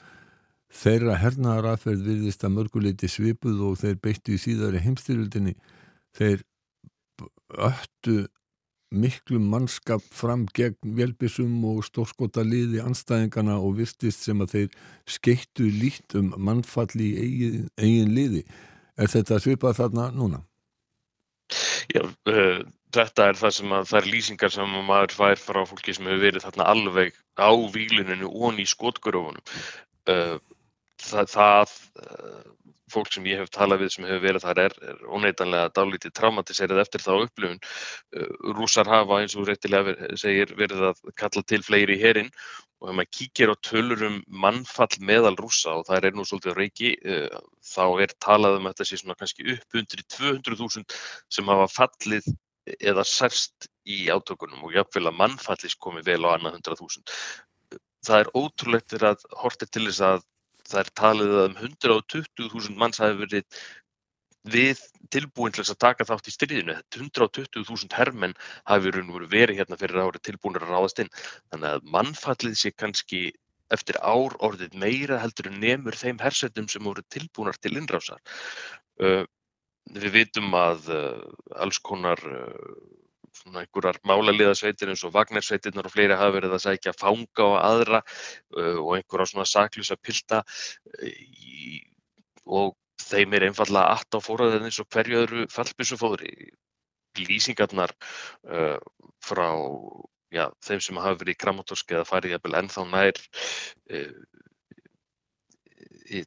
[0.76, 5.56] þeirra hernaðaraferð virðist að mörguleiti svipuð og þeir beittu í síðari heimstyrjöldinni
[6.16, 6.44] þeir
[7.56, 8.26] öttu
[8.96, 14.80] miklu mannskap fram gegn velbissum og stórskota liði anstæðingana og virtist sem að þeir
[15.18, 18.46] skeittu lít um mannfall í eigin, eigin liði.
[18.96, 20.42] Er þetta svipað þarna núna?
[21.92, 22.62] Já, uh,
[22.96, 26.24] þetta er það sem að það er lýsingar sem maður fær frá fólki sem hefur
[26.24, 29.44] verið þarna alveg á výluninu og í skotgrófunum.
[30.10, 30.38] Uh,
[31.02, 32.46] það, það uh,
[32.92, 36.82] fólk sem ég hef talað við sem hefur verið þar er, er óneitanlega dálítið traumatiserið
[36.84, 37.60] eftir þá upplifun.
[38.58, 42.32] Rússar hafa eins og réttilega segir verið að kalla til fleiri í herin
[42.84, 46.58] og ef maður kíkir á tölur um mannfall meðal rússa og það er nú svolítið
[46.60, 46.92] reiki
[47.66, 51.00] þá er talað um þetta sé svona kannski upp undir 200.000
[51.38, 52.30] sem hafa fallið
[52.80, 57.04] eða særst í átökunum og jafnvel að mannfallis komi vel á annað 100.000.
[58.06, 60.26] Það er ótrúlegt þegar að hortið til þess að
[60.70, 63.66] það er talið að um 120.000 manns hafi verið
[64.46, 64.82] við
[65.14, 66.76] tilbúin til að taka þátt í stríðinu.
[66.94, 68.36] 120.000 hermenn
[68.70, 71.12] hafi verið, hérna fyrir árið tilbúinir að ráðast inn.
[71.54, 73.24] Þannig að mannfallið sé kannski
[73.74, 78.22] eftir ár orðið meira heldur en nemur þeim hersetum sem voru tilbúinar til innrásar.
[79.02, 79.26] Uh,
[79.96, 81.24] við vitum að uh,
[81.62, 82.78] alls konar uh,
[83.36, 88.02] svona einhverjar málaliðasveitir eins og Vagnersveitirnar og fleiri hafa verið að sækja fanga og aðra
[88.02, 90.42] uh, og einhverja svona saklusa pilda
[91.06, 91.82] í,
[92.46, 92.76] og
[93.06, 96.32] þeim er einfallega aft á fóraðið eins og hverju öðru fallbissufóðri.
[97.16, 97.94] Lýsingarnar
[98.52, 98.80] uh,
[99.24, 99.48] frá
[100.36, 103.22] já, þeim sem hafa verið í grammatorski eða farið jafnvel ennþá nær
[103.96, 104.18] uh,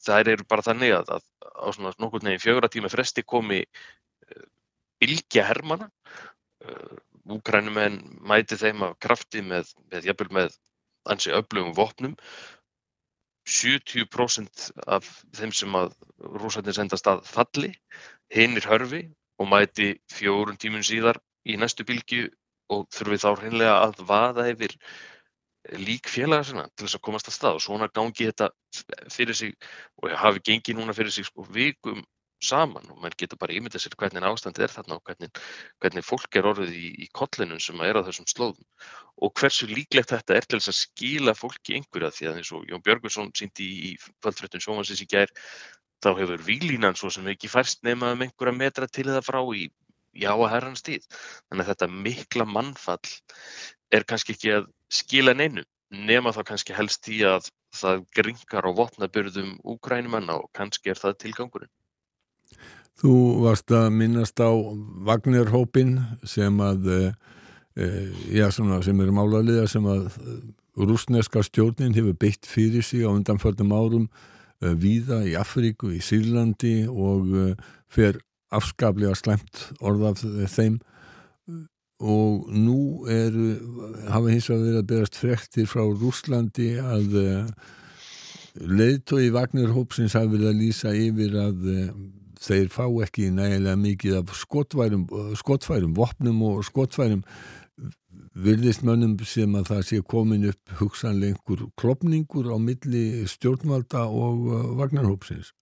[0.04, 3.60] þær eru bara þannig að, að á svona nokkur neginn fjögra tíma fresti komi
[4.98, 5.88] bylgja hermana
[7.28, 10.54] Úgrænumenn mæti þeim af krafti með, með jafnvel með
[11.12, 12.14] ansi öflugum vopnum.
[13.48, 15.06] 70% af
[15.36, 15.94] þeim sem að
[16.40, 17.70] rúsarnir sendast að falli
[18.34, 19.06] hinnir hörfi
[19.40, 22.28] og mæti fjórun tímun síðar í næstu bylgju
[22.74, 24.74] og þurfi þá hreinlega að vaða yfir
[25.80, 27.58] lík félaga sinna til þess að komast að stað.
[27.58, 28.50] Og svona gangi þetta
[29.12, 29.56] fyrir sig
[30.02, 32.04] og hafi gengið núna fyrir sig sko vikum
[32.44, 35.40] saman og mann getur bara ímyndað sér hvernig ástandið er þarna og hvernig,
[35.82, 38.66] hvernig fólk er orðið í, í kollinum sem er á þessum slóðum.
[39.18, 42.68] Og hversu líklegt þetta er til þess að skila fólki einhverja því að eins og
[42.70, 45.32] Jón Björgursson síndi í kvöldfréttum sjómansins í gær
[46.04, 49.66] þá hefur výlínan svo sem ekki færst nema um einhverja metra til það frá í
[50.14, 51.08] já að herrans tíð.
[51.50, 53.16] Þannig að þetta mikla mannfall
[53.94, 58.70] er kannski ekki að skila neinu nema þá kannski helst í að það gringar á
[58.76, 61.72] vopnaburðum úkrænumanna og kannski er það tilgangurinn
[62.98, 63.12] Þú
[63.44, 64.50] varst að minnast á
[65.06, 67.02] Vagnarhópin sem að e,
[68.34, 70.08] já, svona, sem eru málaliða sem að
[70.78, 74.08] rúsneska stjórnin hefur beitt fyrir sig á undanförnum árum
[74.58, 77.54] víða í Afríku, í Sýrlandi og
[77.86, 78.18] fer
[78.54, 80.80] afskaplega slemt orðaf þeim.
[81.98, 83.34] Og nú er
[84.10, 87.16] hafa hins vegar verið að berast frektir frá Rúslandi að
[88.58, 91.66] leiðtói Vagnarhópsins hafi verið að lýsa yfir að
[92.38, 95.06] þeir fá ekki nægilega mikið af skotfærum,
[95.38, 97.24] skotfærum vopnum og skotfærum
[98.38, 104.44] virðist mönnum sem að það sé komin upp hugsanlega einhver klopningur á milli stjórnvalda og
[104.46, 105.52] uh, vagnarhópsins.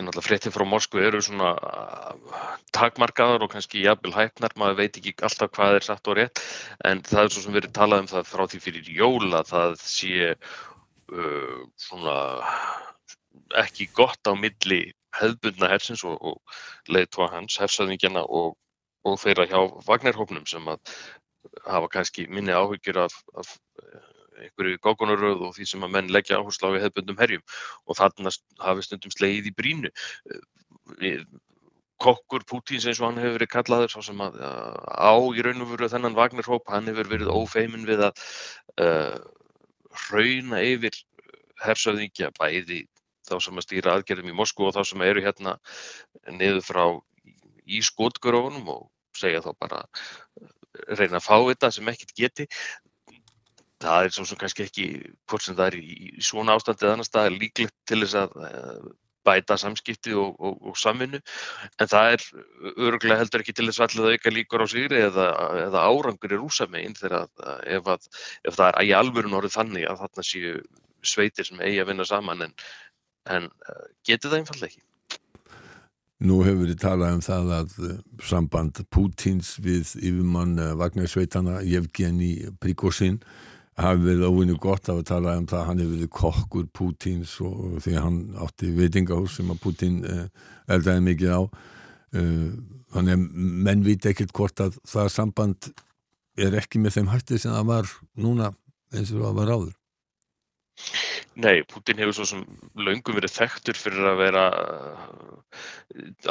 [0.00, 2.40] En alltaf fréttir frá Moskvu eru svona uh,
[2.76, 6.42] takmarkaðar og kannski jafnvel hæfnar, maður veit ekki alltaf hvað er satt og rétt,
[6.84, 10.34] en það er svo sem verið talað um það frá því fyrir jóla, það sé
[10.34, 12.18] uh, svona
[13.60, 14.82] ekki gott á milli
[15.18, 18.56] hefðbundna hersins og, og leiðtóa hans, hersöðingjana og,
[19.06, 20.96] og þeirra hjá Vagnarhóknum sem að
[21.68, 24.10] hafa kannski minni áhyggjur af, af eh,
[24.44, 27.44] einhverju gókunaröð og því sem að menn leggja áherslu á hefðbundum herjum
[27.86, 28.32] og þarna
[28.64, 29.92] hafi stundum slegið í brínu.
[31.00, 31.20] Eh,
[32.02, 35.70] kokkur Pútins eins og hann hefur verið kallaður svo sem að á í raun og
[35.70, 38.24] veru þennan Vagnarhóp, hann hefur verið ófeimin við að
[38.82, 39.14] uh,
[40.08, 40.98] hrauna yfir
[41.62, 42.82] hersöðingja bæði
[43.28, 45.56] þá sem að stýra aðgerðum í Moskú og þá sem eru hérna
[46.30, 46.84] niður frá
[47.64, 48.82] í skotgrófunum og
[49.16, 49.84] segja þá bara
[50.98, 52.48] reyna að fá þetta sem ekkert geti.
[53.84, 54.84] Það er svo sem kannski ekki,
[55.28, 58.36] hvort sem það er í, svona ástandi eða annar stað, er líklegt til þess að
[58.40, 58.92] uh,
[59.24, 61.20] bæta samskipti og, og, og samvinnu,
[61.80, 62.24] en það er
[62.74, 65.28] öruglega heldur ekki til þess að auka líkur á sigri eða,
[65.66, 68.08] eða árangur í rúsamegin þegar að ef, að
[68.50, 70.56] ef það er í alvörun orðið þannig að þarna séu
[71.04, 72.54] sveitir sem eigi að vinna saman en,
[73.30, 74.82] en uh, getur það einfallega ekki.
[76.24, 83.20] Nú hefur verið talað um það að uh, samband Pútins við yfirmann Vagnarsveitana Jevgeni Prigozhin
[83.80, 87.80] hafi verið óvinni gott að tala um það að hann hefur verið kokkur Pútins og
[87.82, 90.02] því hann átti veitingahús sem að Pútin
[90.70, 91.42] eldaði mikið á
[92.94, 93.24] þannig að
[93.66, 95.72] menn viti ekkert hvort að það samband
[96.38, 98.52] er ekki með þeim hætti sem það var núna
[98.94, 99.74] eins og það var áður
[101.34, 102.42] Nei, Putin hefur svo sem
[102.86, 105.62] löngum verið þekktur fyrir að vera uh,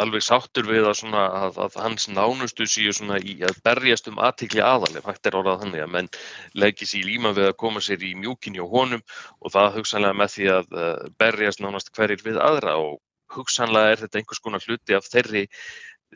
[0.03, 4.63] alveg sáttur við að, svona, að, að hans nánustu séu í að berjast um aðtikli
[4.63, 6.11] aðaleg, hægt er orðað þannig að menn
[6.59, 9.03] leggir sér í líma við að koma sér í mjúkin hjá honum
[9.39, 12.99] og það hugsanlega með því að uh, berjast nánast hverjir við aðra og
[13.35, 15.45] hugsanlega er þetta einhvers konar hluti af þeirri,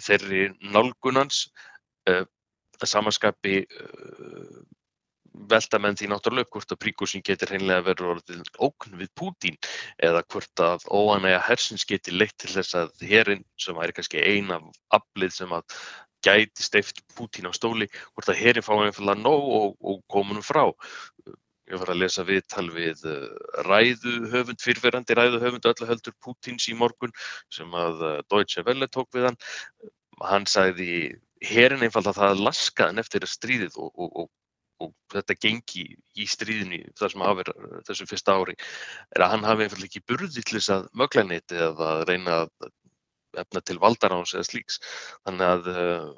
[0.03, 1.47] þeirri nálgunans
[2.11, 2.23] uh,
[2.79, 4.63] að samanskapi uh,
[5.51, 9.57] velta menn því náttúrulega hvort að príkursin getur hreinlega verið orðið ókn við Pútín
[10.03, 14.59] eða hvort að óanæga hersins getur leitt til þess að hérinn sem væri kannski eina
[14.97, 15.77] aflið sem að
[16.25, 20.65] gæti steift Pútín á stóli, hvort að herin fái einfallega nóg og, og komunum frá.
[21.67, 23.03] Ég var að lesa viðtal við
[23.67, 27.11] ræðuhöfund, fyrfirandi ræðuhöfund öllu heldur Pútins í morgun
[27.53, 29.39] sem að Deutsche Welle tók við hann.
[30.23, 34.29] Hann sagði herin einfallega það laskaðan eftir stríðið og, og, og,
[34.83, 35.85] og þetta gengi
[36.17, 37.45] í stríðinu þar sem hafi
[37.87, 38.55] þessu fyrsta ári
[39.15, 42.39] er að hann hafi einfallega ekki burði til þess að mögla neitt eða að reyna
[42.43, 42.71] að
[43.41, 44.81] efna til valdaráns eða slíks.
[45.27, 46.09] Þannig að uh,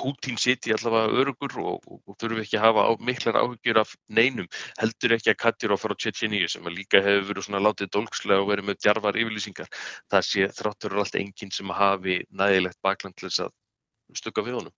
[0.00, 3.92] Pútín siti allavega örugur og, og, og þurfum ekki að hafa á, miklar áhyggjur af
[4.18, 4.48] neinum,
[4.80, 8.70] heldur ekki að Katjurov frá Tjetjeníu sem líka hefur verið svona látið dólkslega og verið
[8.70, 9.68] með djarvar yfirlýsingar.
[10.12, 13.54] Það sé þráttur allt enginn sem hafi nægilegt bakland til þess að
[14.22, 14.76] stukka við honum.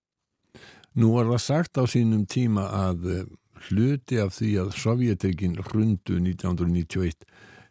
[0.97, 3.27] Nú var það sagt á sínum tíma að eh,
[3.67, 7.27] hluti af því að Sovjetekin hrundu 1991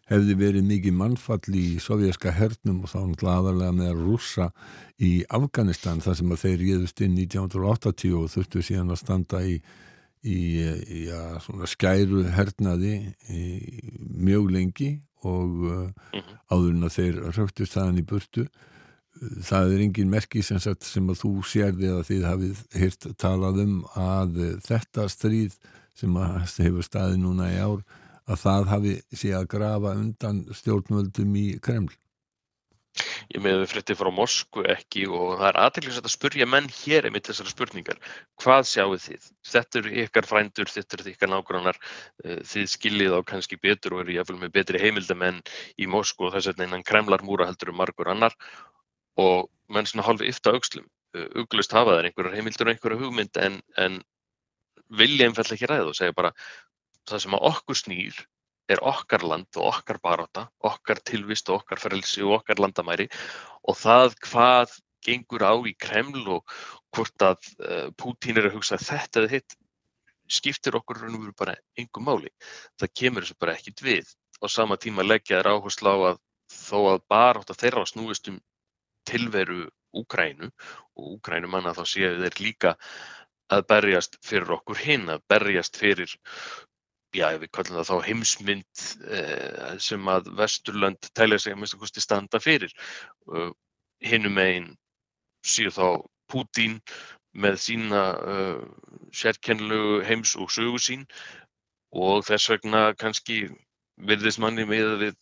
[0.08, 4.48] hefði verið mikið mannfall í sovjerska hernum og þá gladarlega með rúsa
[5.04, 9.58] í Afganistan þar sem að þeir réðust inn 1980 og þurftu síðan að standa í,
[10.24, 11.20] í, í ja,
[11.68, 12.94] skæru hernaði
[13.28, 13.42] í,
[13.98, 14.90] mjög lengi
[15.28, 18.48] og uh, áður en að þeir röktust þaðan í burtu.
[19.18, 23.62] Það er engin merki sem, sagt, sem að þú sérði að þið hafið hirt talað
[23.64, 25.56] um að þetta stríð
[25.98, 27.80] sem að hefur staði núna í ár
[28.28, 31.90] að það hafi sé að grafa undan stjórnvöldum í Kreml?
[33.30, 37.06] Ég með við frétti frá Moskvu ekki og það er aðeinslega að spurja menn hér
[37.06, 38.00] einmitt þessara spurningar.
[38.42, 39.28] Hvað sjáu þið?
[39.46, 41.78] Þetta eru ykkar frændur, þetta eru ykkar nágrannar,
[42.24, 45.42] eh, þið skiljið á kannski betur og eru jáfnvel með betri heimildamenn
[45.78, 48.34] í Moskvu og þess vegna innan Kremlarmúra heldur um margur annar
[49.18, 50.86] og menn svona halvi yfta aukslum.
[51.16, 54.00] Eh, uglust hafa þær einhverjar heimildur og einhverjar hugmynd en, en
[54.88, 56.32] vilja einfall ekki ræða og segja bara
[57.08, 58.18] það sem að okkur snýr
[58.68, 63.08] er okkar land og okkar baráta, okkar tilvist og okkar frelsi og okkar landamæri
[63.64, 66.58] og það hvað gengur á í Kreml og
[66.92, 69.56] hvort að uh, Pútín er að hugsa þetta eða hitt
[70.28, 72.30] skiptir okkur raun og veru bara engum máli.
[72.76, 74.10] Það kemur þessu bara ekkit við.
[74.44, 76.18] Á sama tíma leggja þær áherslu á að
[76.52, 78.36] þó að baráta þeirra snúist um
[79.10, 79.66] tilveru
[79.98, 80.50] Úkrænu
[80.98, 82.74] og Úkrænu manna þá séu þeir líka
[83.52, 86.12] að berjast fyrir okkur hinn, að berjast fyrir
[87.16, 88.82] já, við kallum það þá heimsmynd
[89.16, 92.74] eh, sem að Vesturlönd tælja sig að mista kosti standa fyrir.
[93.28, 93.50] Uh,
[94.04, 94.68] Hinnum einn
[95.46, 95.86] síðu þá
[96.28, 96.76] Pútín
[97.32, 98.60] með sína uh,
[99.16, 101.06] sérkennlu heims og sögu sín
[101.96, 103.46] og þess vegna kannski
[104.08, 105.16] virðist manni með við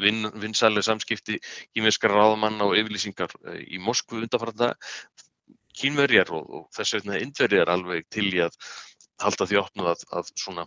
[0.00, 1.38] vin, vinsælega samskipti
[1.74, 3.34] kýmverskar ráðamanna og yfirlýsingar
[3.64, 4.74] í Moskvu undanfarta
[5.74, 8.56] kýmverjar og, og þess vegna indverjar alveg til í að
[9.22, 10.66] halda því opnuð að, að svona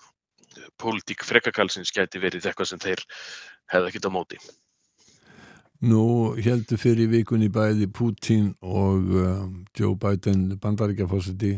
[0.82, 3.04] pólitík frekakalsins gæti verið eitthvað sem þeir
[3.72, 4.40] hefði ekkit á móti.
[5.88, 9.44] Nú heldur fyrir vikunni bæði Putin og uh,
[9.78, 11.54] Joe Biden bandaríkjafósiti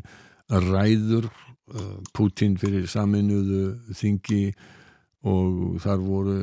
[0.49, 4.43] ræður uh, Putin fyrir saminuðu þingi
[5.29, 6.35] og þar voru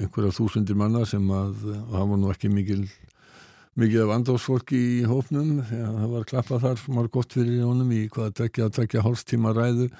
[0.00, 2.84] einhverja þúsundir manna sem að það var nú ekki mikil
[3.76, 8.32] mikið af andásfólki í hófnum það var klappað þar, var gott fyrir honum í hvaða
[8.40, 9.90] tvekja, tvekja hálfstíma ræðu.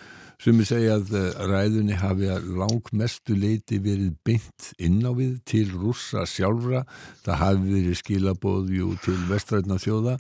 [0.40, 5.12] Sem ég segja að eh, ræðunni hafi að lang mestu leiti verið beint inn á
[5.16, 6.82] við til rússa sjálfra.
[7.24, 10.18] Það hafi verið skilabóðjú til vestrætna þjóða.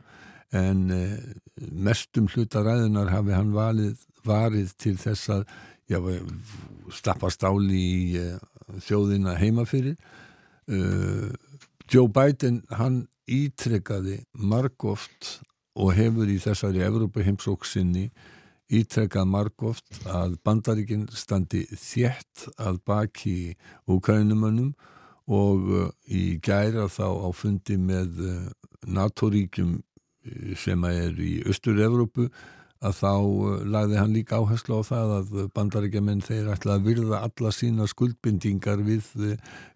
[0.56, 1.18] En eh,
[1.60, 5.44] mestum hluta ræðunar hafi hann valið, varið til þess að
[5.92, 6.00] já,
[6.96, 8.30] stappa stáli í
[8.86, 11.30] þjóðina heimafyrir uh,
[11.90, 15.40] Joe Biden hann ítrekkaði margóft
[15.76, 18.08] og hefur í þessari Evrópa heimsóksinni
[18.72, 23.36] ítrekkað margóft að bandaríkinn standi þjætt að baki
[23.90, 24.72] úkrænumönnum
[25.26, 28.34] og uh, í gæra þá á fundi með uh,
[28.86, 32.28] NATO-ríkjum uh, sem er í Östur-Evrópu
[32.86, 33.12] að þá
[33.74, 38.82] lagði hann líka áherslu á það að bandaríkjaman þeir ætla að virða alla sína skuldbindingar
[38.86, 39.10] við,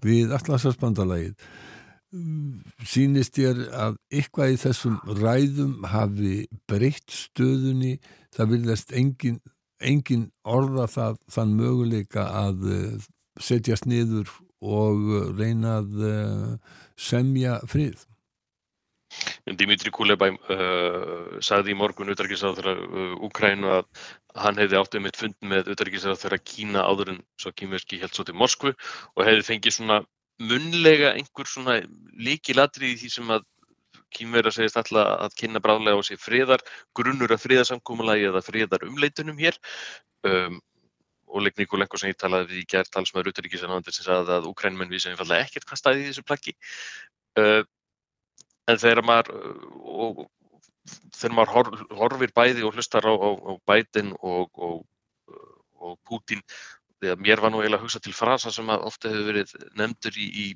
[0.04, 1.36] við allarsvarsbandalagið
[2.90, 6.34] sínist ég að eitthvað í þessum ræðum hafi
[6.66, 7.98] breytt stöðunni?
[8.34, 9.38] Það vilðast engin,
[9.78, 13.08] engin orða það, þann möguleika að uh,
[13.38, 14.30] setjast niður
[14.60, 15.06] og
[15.38, 16.02] reyna að
[17.00, 18.09] semja frið
[19.60, 22.82] Dimitri Kulebæ uh, sagði í morgun auðverkisrað þegar
[23.26, 24.06] Ukrænu að
[24.38, 28.14] hann hefði átt um eitt fund með auðverkisrað þegar Kína áður en svo kýmverski held
[28.14, 28.74] svo til Moskvu
[29.16, 30.00] og hefði fengið svona
[30.40, 31.80] munlega einhver svona
[32.16, 33.44] líkilatri í því sem að
[34.14, 36.62] kýmverðar segist alltaf að kynna bráðlega á sig friðar,
[36.96, 39.58] grunnur að friðarsamkúmulagi eða friðar umleitunum hér.
[40.26, 40.58] Um,
[41.30, 44.90] og Leik Nikolenko sem ég talaði við í gerð talsmaður Uttaríkisanandir sem sagði að Ukrænmenn
[44.90, 46.56] vísa einfallega ekkert hvað staði í þessu plaggi.
[47.38, 47.62] Uh,
[48.70, 49.32] en þegar maður
[49.80, 50.24] og
[51.16, 54.80] þegar maður hor, horfir bæði og hlustar á, á, á Biden og, og,
[55.80, 56.42] og Putin,
[57.04, 60.28] að mér var nú eiginlega að hugsa til frasa sem ofta hefur verið nefndur í,
[60.44, 60.46] í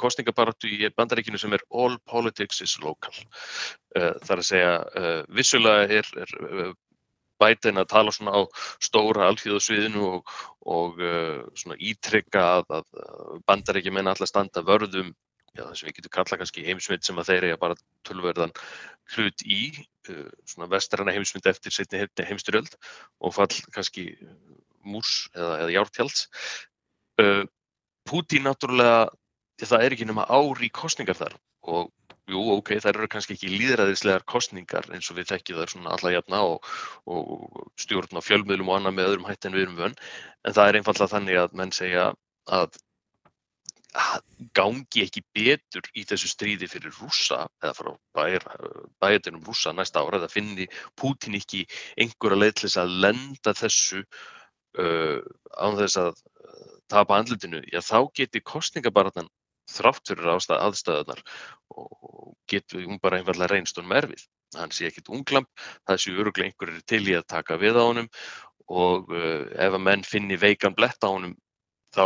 [0.00, 3.12] kostningabaratu í bandaríkinu sem er all politics is local.
[3.96, 6.70] Uh, það er að segja, uh, vissulega er, er uh,
[7.40, 8.40] Biden að tala svona á
[8.84, 10.32] stóra alþjóðasviðinu og,
[10.68, 10.98] og
[11.56, 15.14] svona ítrykka að, að bandaríkjumenn alltaf standa vörðum
[15.56, 17.78] já, það sem við getum kallað kannski heimsmynd sem að þeir eiga bara
[18.08, 18.54] tölverðan
[19.14, 19.60] hlut í,
[20.48, 22.76] svona vestræna heimsmynd eftir setni heimstyrjöld
[23.20, 24.12] og fall kannski
[24.86, 26.26] mús eða, eða jártjalds.
[28.08, 29.08] Putin náttúrulega
[29.60, 31.34] það er ekki nema ári kostningar þar
[31.68, 31.90] og
[32.30, 36.12] jú, ok, það eru kannski ekki líðræðislegar kostningar eins og við þekkjum þar svona alla
[36.14, 36.68] jafna og,
[37.10, 39.96] og stjórn á fjölmiðlum og annað með öðrum hætti en við erum vönn,
[40.46, 42.20] en það er einfallega þannig að menn segja að,
[42.60, 42.78] að
[44.54, 47.90] gangi ekki betur í þessu stríði fyrir rúsa eða frá
[49.02, 51.64] bæjartinum rúsa næsta ára eða finni Pútin ekki
[51.98, 55.18] einhverja leið til þess að lenda þessu uh,
[55.58, 56.22] án þess að
[56.90, 59.30] tapa andlutinu, já þá geti kostningabaratan
[59.70, 61.22] þrátt fyrir aðstæðunar
[61.78, 64.24] og getur hún bara einfallega reynst honum erfið.
[64.58, 65.46] Hann sé ekkit unglamp,
[65.86, 68.08] það sé öruglega einhverjir til í að taka við á honum
[68.70, 71.36] og uh, ef að menn finni veikan blett á honum
[71.94, 72.04] þá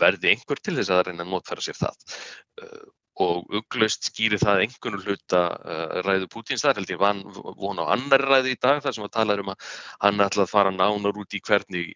[0.00, 2.16] verði einhver til þess að reyna að notfæra sér það.
[2.62, 2.86] Uh,
[3.18, 7.90] og ugglaust skýri það einhvern hluta uh, ræðu Pútins þar, held ég van von á
[7.96, 9.68] annar ræðu í dag þar sem að tala um að
[10.04, 11.90] hann ætla að fara nánar út í hvernig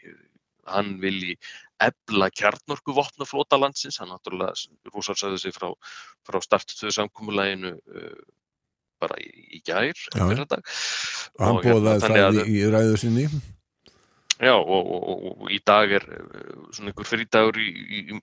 [0.66, 1.36] hann vilji
[1.82, 4.54] ebla kjarnorku vopnaflota landsins, hann náttúrulega
[4.94, 5.70] rúsar sagði sig frá,
[6.26, 8.20] frá startuðu samkúmuleginu uh,
[9.02, 13.26] bara í, í gær og hann bóðaði hérna, það í, í ræðu sinni
[14.42, 16.04] Já og, og, og, og í dag er
[16.74, 17.68] svona einhver frídagur í,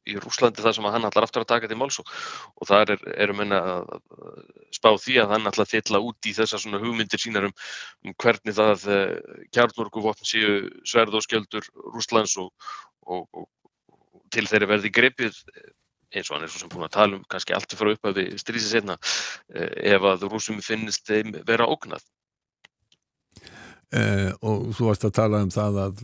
[0.04, 3.44] í Rúslandi það sem hann ætlar aftur að taka til máls og það er, erum
[3.46, 3.94] enna að
[4.76, 7.56] spá því að hann ætlar að fylla út í þessar svona hugmyndir sínar um,
[8.04, 8.84] um hvernig það
[9.56, 13.48] kjarnorkuvopn séu sverð og skjöldur Rúslands og
[14.34, 15.40] til þeirri verði grepið
[16.16, 18.22] eins og hann er svo sem búin að tala um kannski allt frá upp að
[18.22, 18.96] við strísið setna
[19.96, 22.04] ef að rúsum finnist þeim vera ógnað.
[23.90, 26.02] Eh, og þú varst að tala um það að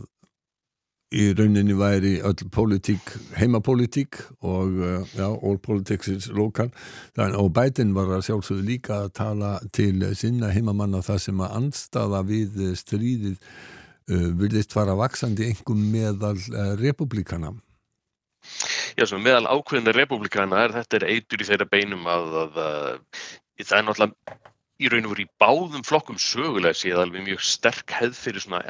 [1.14, 6.66] í rauninni væri öll politík, heimapolitík og uh, já, all politics is local.
[7.14, 11.54] Þann, og Biden var að sjálfsögðu líka að tala til sinna heimamanna það sem að
[11.60, 17.54] anstaða við stríðið uh, vilist fara vaksandi engum meðal uh, republikana
[18.96, 23.62] Já, sem meðal ákveðinni republikana er þetta er eitur í þeirra beinum að, að, að
[23.62, 27.94] það er náttúrulega í raun og veru í báðum flokkum sögulega séð alveg mjög sterk
[27.96, 28.60] hefð fyrir svona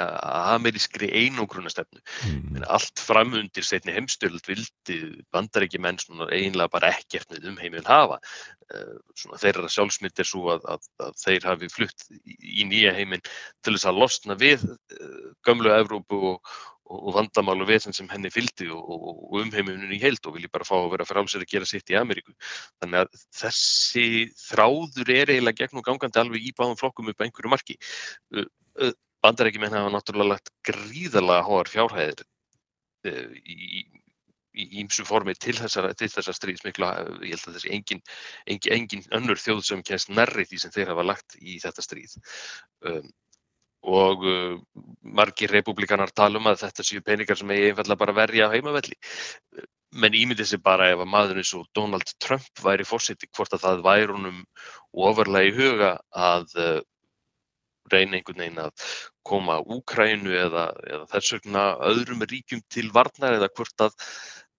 [0.54, 2.02] amerískri einogrunastefnu.
[2.28, 2.66] Mm.
[2.70, 5.00] Allt framundir setni heimstöld vildi
[5.34, 8.20] bandarækji menn svona einlega bara ekkert með umheimil hafa.
[9.18, 13.26] Svona þeirra sjálfsmynd er svo að, að, að þeir hafi flutt í nýja heiminn
[13.66, 14.64] til þess að losna við
[15.46, 16.57] gömlu Evrópu og,
[16.87, 20.66] og vandamálu vesen sem henni fylgdi og, og, og umheimunum í heild og vilji bara
[20.68, 22.34] fá að vera frálsir að gera sitt í Ameríku.
[22.82, 24.07] Þannig að þessi
[24.45, 27.78] þráður er eiginlega gegn og gangandi alveg í báðum flokkum upp á einhverju marki.
[29.24, 32.26] Bandarækjumenn hafa náttúrulega lagt gríðarlega hóar fjárhæðir
[33.07, 33.84] í
[34.80, 36.91] ímsu formi til þessar, þessar stríðsmikla,
[37.26, 38.03] ég held að þessi engin,
[38.49, 42.16] engin, engin önnur þjóð sem kemst nærri því sem þeir hafa lagt í þetta stríð.
[42.89, 43.11] Um,
[43.87, 44.59] og uh,
[45.16, 48.99] margir republikanar tala um að þetta séu peningar sem eigi einfallega bara verja á heimavelli.
[49.97, 53.62] Menn ímyndið sér bara ef að maður eins og Donald Trump væri fórseti hvort að
[53.62, 54.41] það væri honum
[55.07, 56.78] ofurlega í huga að uh,
[57.93, 58.87] reyna einhvern veginn að
[59.26, 63.95] koma Úkrænu eða, eða þess vegna öðrum ríkjum til varnar eða hvort að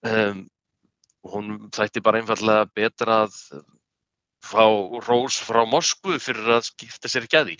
[0.07, 0.45] um,
[1.27, 3.35] hún þætti bara einfallega betra að
[4.47, 4.63] fá
[5.03, 7.59] rós frá Moskvu fyrir að skipta sér ekki að því.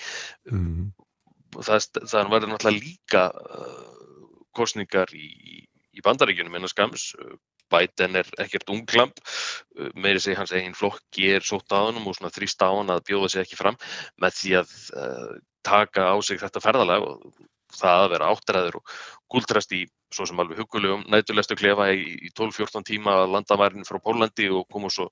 [0.53, 0.87] Mm
[1.55, 5.27] það, það verður náttúrulega líka uh, kostningar í,
[5.93, 7.11] í bandaríkjunum en að skams
[7.67, 9.19] Biden er ekkert unglamp
[9.99, 13.31] meiri segi hans eigin flokki er sótt á hann og þrýst á hann að bjóða
[13.33, 13.75] sig ekki fram
[14.23, 15.33] með því að uh,
[15.67, 17.45] taka á sig þetta ferðalega og
[17.75, 18.95] það að vera áttræður og
[19.33, 19.83] gúldrast í
[20.13, 24.67] svo sem alveg hugulegum nætulestu klefa í, í 12-14 tíma að landamærin frá Pólandi og
[24.71, 25.09] komu svo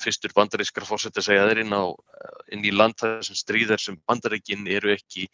[0.00, 1.84] fyrstur bandarískar fórsett að segja þeir inn, á,
[2.56, 5.28] í land þar sem stríðar sem bandaríkin eru ekki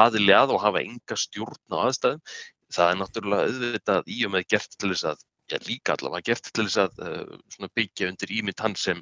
[0.00, 2.22] aðili að og hafa enga stjórn á aðstæðum.
[2.70, 6.52] Það er náttúrulega auðvitað í og með gert til þess að já, líka allavega gert
[6.54, 9.00] til þess að uh, byggja undir ímynd hans sem,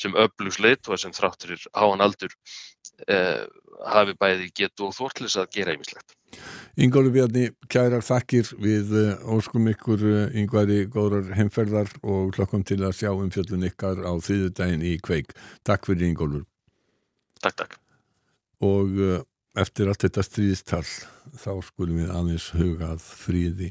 [0.00, 2.32] sem öflugsleitt og sem þrátturir á hann aldur
[3.10, 3.44] uh,
[3.90, 6.16] hafi bæði getu og þór til þess að gera einmislegt.
[6.80, 10.04] Ingóli Bjarni, kærar þakkir við uh, óskum ykkur
[10.38, 15.34] yngvari góðrar heimferðar og klokkum til að sjá um fjöllun ykkar á þýðudaginn í kveik.
[15.66, 16.46] Takk fyrir Ingólfur.
[17.40, 17.80] Takk, takk.
[18.60, 19.20] og uh,
[19.56, 20.84] eftir allt þetta stríðistal
[21.40, 23.70] þá skulum við aðeins hugað fríði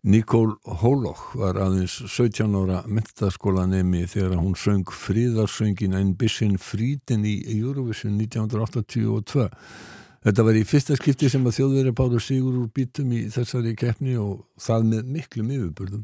[0.00, 7.34] Nikól Hólokk var aðeins 17 ára mentaskólanemi þegar hún söng fríðarsöngin en bissin frítin í
[7.58, 9.58] Eurovision 1982
[10.20, 14.18] Þetta var í fyrsta skipti sem að þjóðverið báður sigur úr bítum í þessari keppni
[14.20, 16.02] og það með miklum yfirbörðum.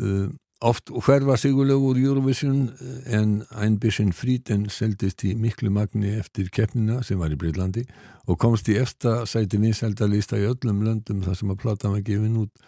[0.00, 0.30] Uh,
[0.64, 2.70] oft hverfa sigurlegu úr Eurovision
[3.12, 7.84] en Einbissin Fríden seldist í miklu magni eftir keppnina sem var í Breitlandi
[8.24, 12.40] og komst í eftir sæti vinseldalista í öllum löndum þar sem að plata var gefin
[12.46, 12.64] út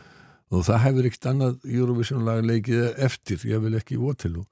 [0.55, 4.45] og það hefur ekkert annað Eurovision-lag leikið eftir, ég vil ekki Waterloo.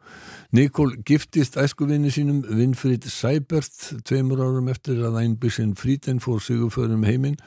[0.55, 7.39] Nikól giftist æskuvinni sínum Winfried Seibert tveimur árum eftir að Einbjörn Fríten fór sigurförum heiminn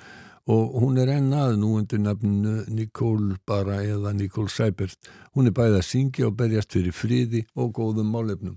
[0.47, 4.95] og hún er ennað nú undir nafn Nikól bara eða Nikól Seibert.
[5.35, 8.55] Hún er bæðið að syngja og berjast fyrir fríði og góðum málefnum.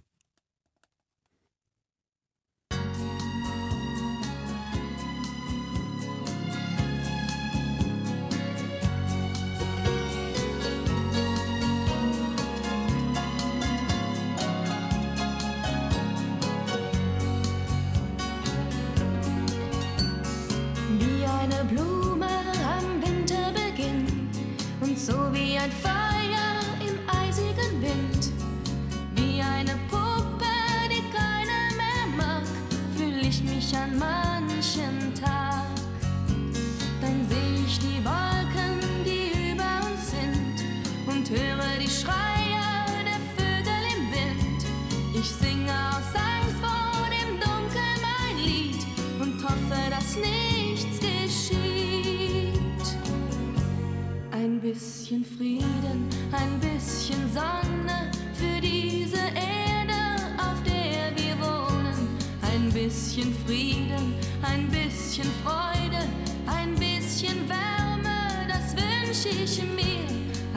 [25.62, 28.32] Ein Feuer im eisigen Wind.
[29.14, 30.46] Wie eine Puppe,
[30.88, 32.44] die keiner mehr mag,
[32.96, 35.66] fühl ich mich an manchen Tag.
[37.02, 40.64] Dann seh ich die Wolken, die über uns sind
[41.06, 42.64] und höre die Schreie
[43.04, 44.64] der Vögel im Wind.
[45.14, 45.59] Ich singe
[57.32, 60.00] Sonne für diese Erde,
[60.36, 62.18] auf der wir wohnen.
[62.42, 66.02] Ein bisschen Frieden, ein bisschen Freude,
[66.46, 70.08] ein bisschen Wärme, das wünsche ich mir.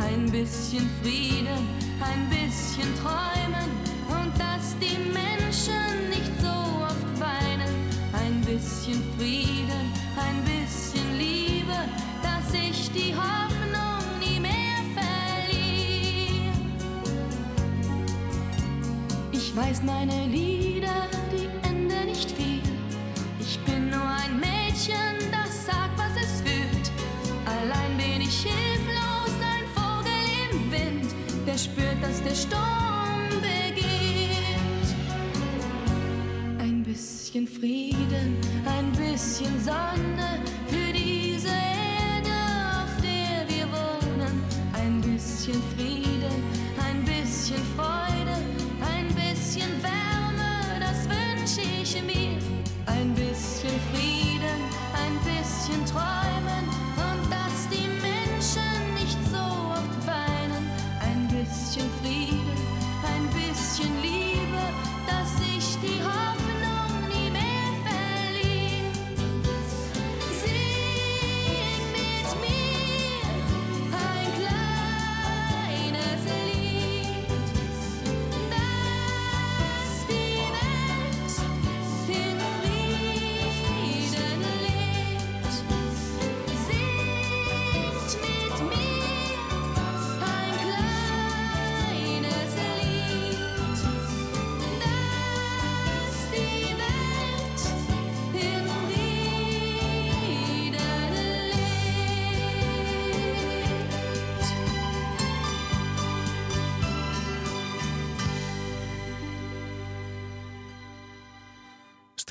[0.03, 1.67] Ein bisschen Frieden,
[2.01, 3.32] ein bisschen Träumen
[19.85, 22.61] meine Lieder, die enden nicht viel.
[23.39, 26.91] Ich bin nur ein Mädchen, das sagt, was es fühlt.
[27.45, 31.13] Allein bin ich hilflos, ein Vogel im Wind,
[31.45, 34.87] der spürt, dass der Sturm beginnt.
[36.59, 42.35] Ein bisschen Frieden, ein bisschen Sonne für diese Erde,
[42.83, 44.43] auf der wir wohnen.
[44.73, 45.72] Ein bisschen Frieden,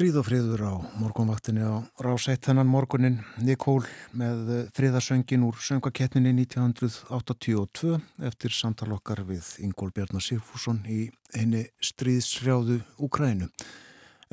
[0.03, 3.85] Stríð og friður á morgunvaktinni á rásætt þennan morgunin Nikól
[4.19, 11.05] með friðarsöngin úr söngakettninni 1982 eftir samtal okkar við Ingól Bjarnar Sigfússon í
[11.37, 13.47] henni stríðsrjáðu Úkrænu.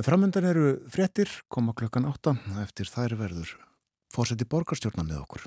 [0.02, 2.34] Framöndan eru fréttir, koma klokkan 8
[2.66, 3.54] eftir þær verður
[4.10, 5.46] fórseti borgarstjórna með okkur.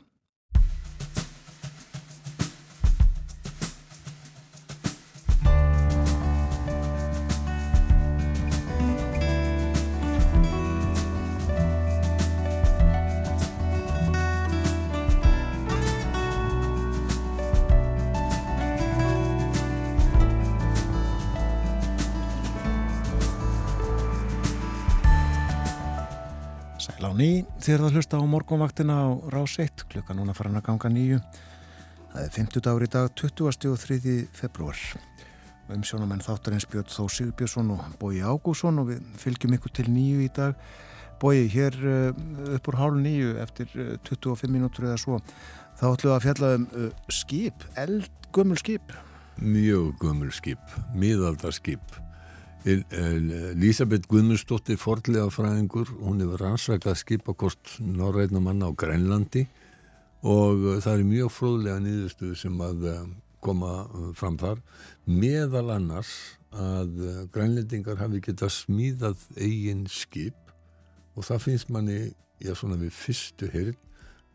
[27.03, 31.19] Ný þegar það hlusta á morgunvaktina á rás 1 klukka núna farin að ganga nýju.
[32.13, 33.71] Það er 50 dagur í dag 20.
[33.73, 34.15] og 3.
[34.39, 34.79] februar.
[35.73, 40.23] Um sjónamenn þáttarins Björn Þó Sigurbjörnsson og Bói Ágússon og við fylgjum ykkur til nýju
[40.23, 40.55] í dag.
[41.19, 42.11] Bói, hér uh,
[42.55, 45.19] upp úr hálf nýju eftir uh, 25 mínútur eða svo
[45.79, 48.95] þá ætlum við að fjalla um uh, skip, eldgömmul skip
[49.41, 50.61] Mjög gömul skip,
[50.95, 51.81] miðaldarskip.
[52.63, 59.49] Lísabeth Guðmundsdóttir forlega fræðingur, hún hefur rannsakað skipakost norræna manna á Grænlandi
[60.23, 63.01] og uh, það er mjög fróðlega nýðustuð sem að uh,
[63.43, 63.73] koma
[64.15, 64.61] fram þar.
[65.11, 66.13] Meðal annars
[66.55, 67.01] að
[67.35, 70.53] grænlendingar hafi getað smíðað eigin skip
[71.17, 73.81] og það finnst manni, já svona við fyrstu hyrn,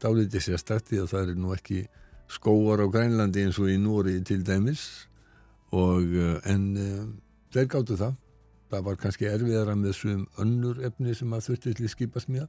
[0.04, 1.86] dálítið sér stætti að það er nú ekki
[2.28, 5.08] skóar á Grænlandi eins og í Nóri til dæmis
[5.72, 6.12] og
[6.50, 6.68] en
[7.54, 8.16] þeir gáttu það.
[8.68, 12.48] Það var kannski erfiðara með svum önnur efni sem að þurfti til skipasmíða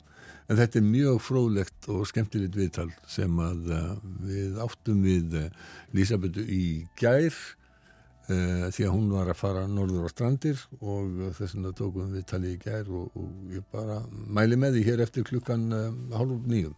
[0.51, 3.92] en þetta er mjög fróðlegt og skemmtilegt viðtal sem að uh,
[4.26, 6.64] við áttum við uh, Lísabetu í
[6.99, 12.11] gær uh, því að hún var að fara norður á strandir og þess vegna tókum
[12.16, 15.86] við tali í gær og, og ég bara mæli með því hér eftir klukkan uh,
[16.18, 16.74] hálf nýjum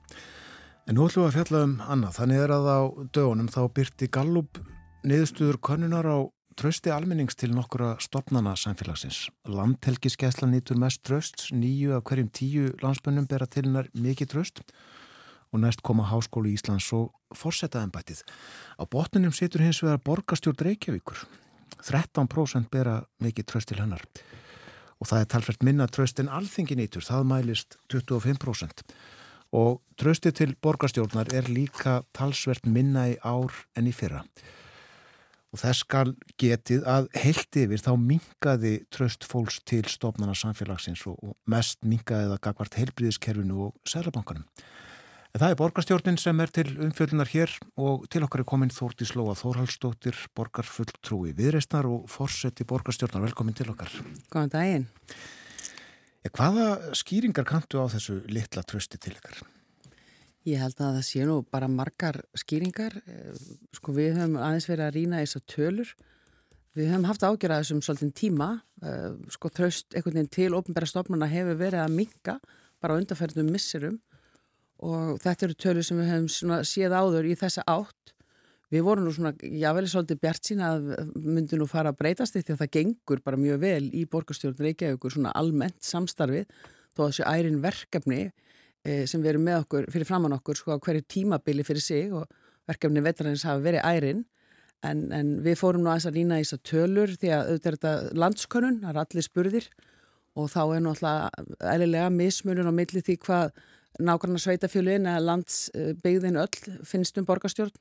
[0.90, 2.14] En nú ætlum við að fjalla um annað.
[2.16, 2.80] Þannig er að á
[3.14, 4.58] dögunum þá byrti Gallup
[5.06, 6.18] niðurstuður könnunar á
[6.60, 9.30] trösti almennings til nokkura stopnana samfélagsins.
[9.48, 14.60] Landhelgiskesla nýtur mest tröst, nýju af hverjum tíu landsbönnum bera til hennar mikið tröst
[15.52, 18.20] og næst koma Háskólu Íslands og forsetaðanbætið.
[18.76, 21.24] Á botninum situr hins vegar borgarstjórn Reykjavíkur.
[21.80, 24.04] 13% bera mikið tröst til hennar
[25.00, 28.84] og það er talfært minna tröst en alþingi nýtur, það mælist 25%
[29.56, 34.22] og trösti til borgarstjórnar er líka talsvert minna í ár en í fyrra.
[35.50, 41.18] Og þess skal getið að heilt yfir þá mingaði tröst fólks til stofnana samfélagsins og,
[41.18, 44.46] og mest mingaði það gagvart heilbríðiskerfinu og sælabankanum.
[45.30, 49.06] En það er borgarstjórnin sem er til umfjöldunar hér og til okkar er komin Þórti
[49.06, 53.28] Slóa Þórhalsdóttir, borgarfulltrúi viðreistnar og fórseti borgarstjórnar.
[53.28, 53.94] Velkomin til okkar.
[54.30, 54.88] Góðan daginn.
[56.34, 59.38] Hvaða skýringar kanntu á þessu litla trösti til ykkar?
[60.48, 62.94] Ég held að það sé nú bara margar skýringar.
[63.04, 63.34] Eh,
[63.76, 65.90] Sko við höfum aðeins verið að rýna þess að tölur.
[66.78, 68.48] Við höfum haft ágjörða þessum svolítið tíma.
[68.82, 72.38] Eh, Sko tröst einhvern veginn til ofnbæra stofnuna hefur verið að minka
[72.80, 74.00] bara undarferðnum misserum
[74.80, 78.14] og þetta eru tölur sem við höfum séð áður í þessa átt.
[78.70, 82.54] Við vorum nú svona, jável svolítið bjart sína að myndi nú fara að breytast því
[82.54, 86.46] að það gengur bara mjög vel í borgarstjórn Reykjavíkur svona almennt samstarfið
[86.94, 88.20] þó að þessu ærin verkefni
[88.84, 92.30] sem við erum með okkur fyrir framann okkur sko á hverju tímabili fyrir sig og
[92.70, 94.22] verkefni vetrarins hafa verið ærin.
[94.86, 97.70] En, en við fórum nú aðeins að rýna í þess að tölur því að auðvitað
[97.70, 99.68] er þetta landskönnun, það er allir spurðir.
[100.38, 103.52] Og þá er náttúrulega eðlilega mismunum á milli því hvað
[104.00, 107.74] nákvæmna sveitafjölin eða landsbyggðin öll finnst um borgarstjórn.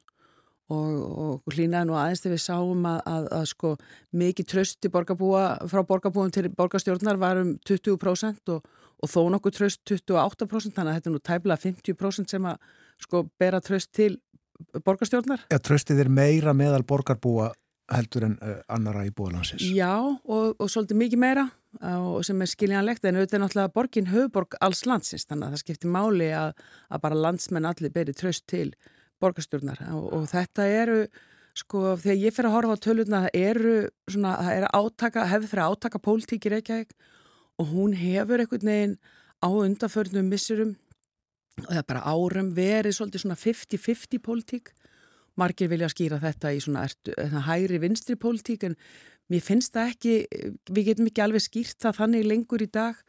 [0.70, 3.72] Og, og hlýnaði nú aðeins þegar við sáum að, að, að sko
[4.22, 8.68] mikið tröst borgarbúa, frá borgarbúum til borgarstjórnar var um 20% og,
[9.00, 13.24] og þó nokkuð tröst 28% þannig að þetta er nú tæmlega 50% sem að sko
[13.39, 14.18] bera tröst til
[14.84, 15.47] borgarstjórnar.
[15.52, 17.54] Ja, tröstið er meira meðal borgarbúa
[17.89, 19.64] heldur en uh, annara í búalansins.
[19.74, 21.47] Já og, og svolítið mikið meira
[21.80, 25.64] og sem er skiljanlegt en auðvitað er náttúrulega borgin höfuborg alls landsins þannig að það
[25.64, 26.56] skiptir máli að,
[26.89, 28.72] að bara landsmenn allir beri tröst til
[29.22, 31.04] borgarstjórnar og, og þetta eru
[31.58, 33.76] sko þegar ég fyrir að horfa á tölutna það eru
[34.10, 36.80] svona, það eru átaka hefur fyrir átaka pólitíkir ekki
[37.60, 38.99] og hún hefur einhvern veginn
[39.43, 40.76] á undanförnum missurum
[41.60, 44.72] og það er bara árum verið svolítið svona 50-50 pólitík.
[45.39, 47.14] Margir vilja skýra þetta í svona ertu,
[47.47, 48.64] hægri vinstri pólitík?
[48.68, 48.78] En
[49.32, 50.14] mér finnst það ekki,
[50.72, 52.99] við getum ekki alveg skýrt það þannig lengur í dag.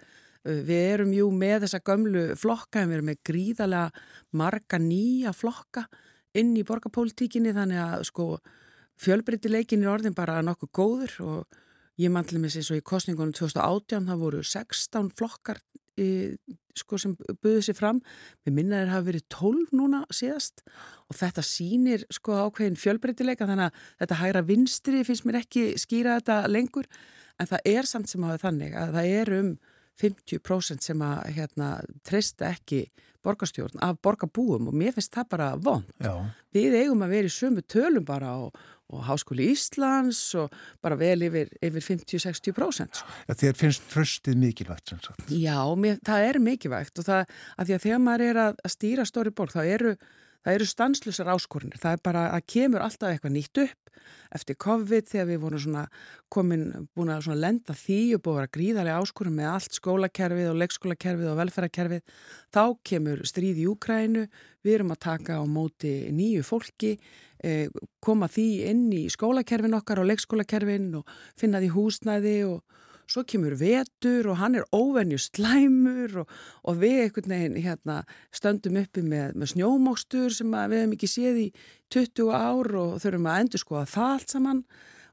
[0.42, 4.04] Við erum jú með þessa gömlu flokka en við erum með gríðarlega
[4.40, 5.84] marga nýja flokka
[6.40, 8.28] inn í borgarpólitíkinni þannig að sko
[9.00, 11.60] fjölbreytileikin er orðin bara nokkuð góður og
[12.00, 15.60] ég mannlega með sér svo í kostningunum 2018 það voru 16 flokkar
[16.00, 16.08] í,
[16.78, 18.00] sko sem buðið sér fram
[18.46, 20.64] við minnaðir hafa verið 12 núna síðast
[21.10, 26.20] og þetta sýnir sko ákveðin fjölbreytileika þannig að þetta hægra vinstri finnst mér ekki skýra
[26.20, 26.88] þetta lengur
[27.40, 29.52] en það er samt sem hafa þannig að það er um
[30.00, 31.70] 50% sem að hérna,
[32.06, 32.84] treysta ekki
[33.24, 35.88] borgarstjórn af borgarbúum og mér finnst það bara vond.
[36.00, 36.14] Já.
[36.56, 38.56] Við eigum að vera í sömu tölum bara og,
[38.90, 43.02] og Háskóli Íslands og bara vel yfir, yfir 50-60%.
[43.28, 45.30] Ja, þér finnst tröstið mikilvægt sem sagt.
[45.30, 49.06] Já, mér, það er mikilvægt og það að því að þegar maður er að stýra
[49.08, 49.94] stóri borg þá eru
[50.40, 53.90] Það eru stanslusar áskorunir, það er bara að kemur alltaf eitthvað nýtt upp
[54.34, 55.82] eftir COVID þegar við vorum svona
[56.32, 56.64] komin,
[56.96, 61.30] búin að svona lenda því og búin að gríðarlega áskorun með allt skólakerfið og leikskólakerfið
[61.32, 62.14] og velferðarkerfið.
[62.54, 64.26] Þá kemur stríð í Úkrænu,
[64.64, 66.96] við erum að taka á móti nýju fólki,
[67.42, 67.68] eh,
[68.00, 72.62] koma því inn í skólakerfin okkar og leikskólakerfin og finna því húsnæði og
[73.10, 77.98] svo kemur vetur og hann er óvenju slæmur og, og við einhvern veginn hérna,
[78.34, 81.48] stöndum uppi með, með snjómókstur sem við hefum ekki séð í
[81.90, 84.64] 20 ár og þurfum að endur skoða það allt saman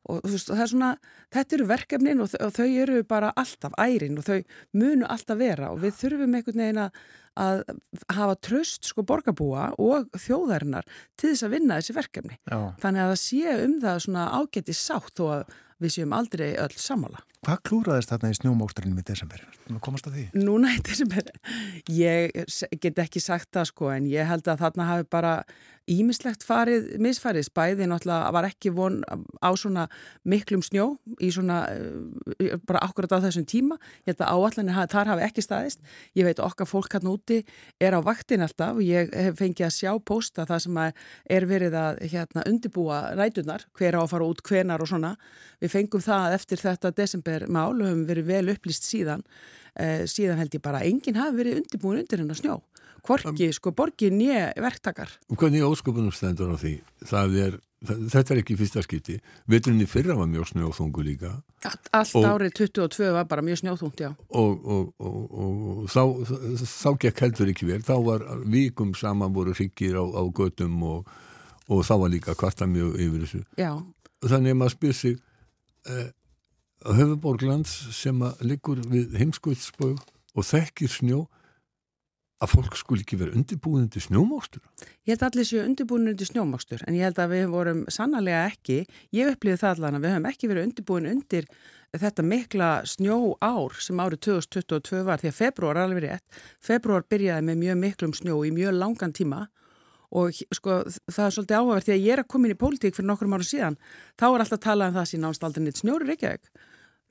[0.07, 0.89] og þú veist, það er svona,
[1.35, 4.37] þetta eru verkefnin og, og þau eru bara alltaf ærin og þau
[4.79, 6.99] munu alltaf vera og við þurfum einhvern veginn að,
[7.43, 7.63] að
[8.15, 10.87] hafa tröst sko borgarbúa og þjóðarinnar
[11.19, 12.39] til þess að vinna þessi verkefni.
[12.47, 12.59] Já.
[12.83, 16.73] Þannig að það sé um það svona ágætti sátt þó að við séum aldrei öll
[16.79, 17.21] samála.
[17.47, 19.43] Hvað klúraðist þarna í snjómóksturinnum í desember?
[19.79, 20.23] Komast að því.
[20.43, 21.29] Núna í desember,
[21.87, 22.33] ég
[22.83, 25.33] get ekki sagt það sko en ég held að þarna hafi bara
[25.87, 28.97] ímislegt farið, misfarið, spæði náttúrulega var ekki von
[29.39, 29.85] á svona
[30.27, 30.89] miklum snjó
[31.23, 33.77] í svona eh, bara akkurat á þessum tíma.
[34.03, 35.79] Ég held að áallanir þar hafi ekki staðist.
[36.19, 37.39] Ég veit okkar fólk hann úti
[37.79, 41.79] er á vaktin alltaf og ég hef fengið að sjá posta það sem er verið
[41.79, 45.15] að hérna undibúa rætunar hver á að fara út hvenar og svona.
[45.63, 46.91] Við fengum það eftir þetta
[47.41, 49.23] desembermál og höfum verið vel upplýst síðan
[49.77, 52.59] eh, síðan held ég bara að enginn hafi verið undibúin undir hennar snjó
[53.07, 56.73] hvorki sko borgin nýja verktakar Og hvernig ósköpunum stendur á því?
[57.07, 57.53] Það er,
[57.87, 59.15] þetta er ekki fyrsta skipti.
[59.47, 61.29] Veturinn í fyrra var mjög snjóþungu líka
[61.63, 66.01] allt, allt Og- árið 22 var bara mjög snjóþungt já og, og, og, og þá,
[66.67, 67.79] þá gekk heldur ekki vel.
[67.85, 71.07] Þá var vikum saman voru hryggir á, á götum og,
[71.69, 73.43] og þá var líka kvarta mjög yfir þessu.
[73.55, 73.71] já,
[74.25, 75.15] Þannig að maður spyr sig
[75.87, 76.07] eh,
[76.85, 79.97] höfuborglands sem að liggur við heimskvöldsbög
[80.37, 81.23] og þekkir snjó
[82.37, 84.61] að fólk skul ekki vera undirbúin til snjómókstur.
[85.07, 88.83] Ég held allir séu undirbúin undir snjómakstur en ég held að við vorum sannarlega ekki,
[89.15, 91.49] ég upplýði það allan að við höfum ekki verið undirbúin undir
[91.97, 97.47] þetta mikla snjó ár sem árið 2022 var því að februar alveg rétt, februar byrjaði
[97.47, 99.47] með mjög miklum snjó í mjög langan tíma
[100.13, 102.95] og sko það er svolítið áhugavert því að ég er að koma inn í pólitík
[102.95, 103.79] fyrir nokkrum árum síðan,
[104.19, 106.51] þá er alltaf talað um það aldrei neitt snjóri Reykjavík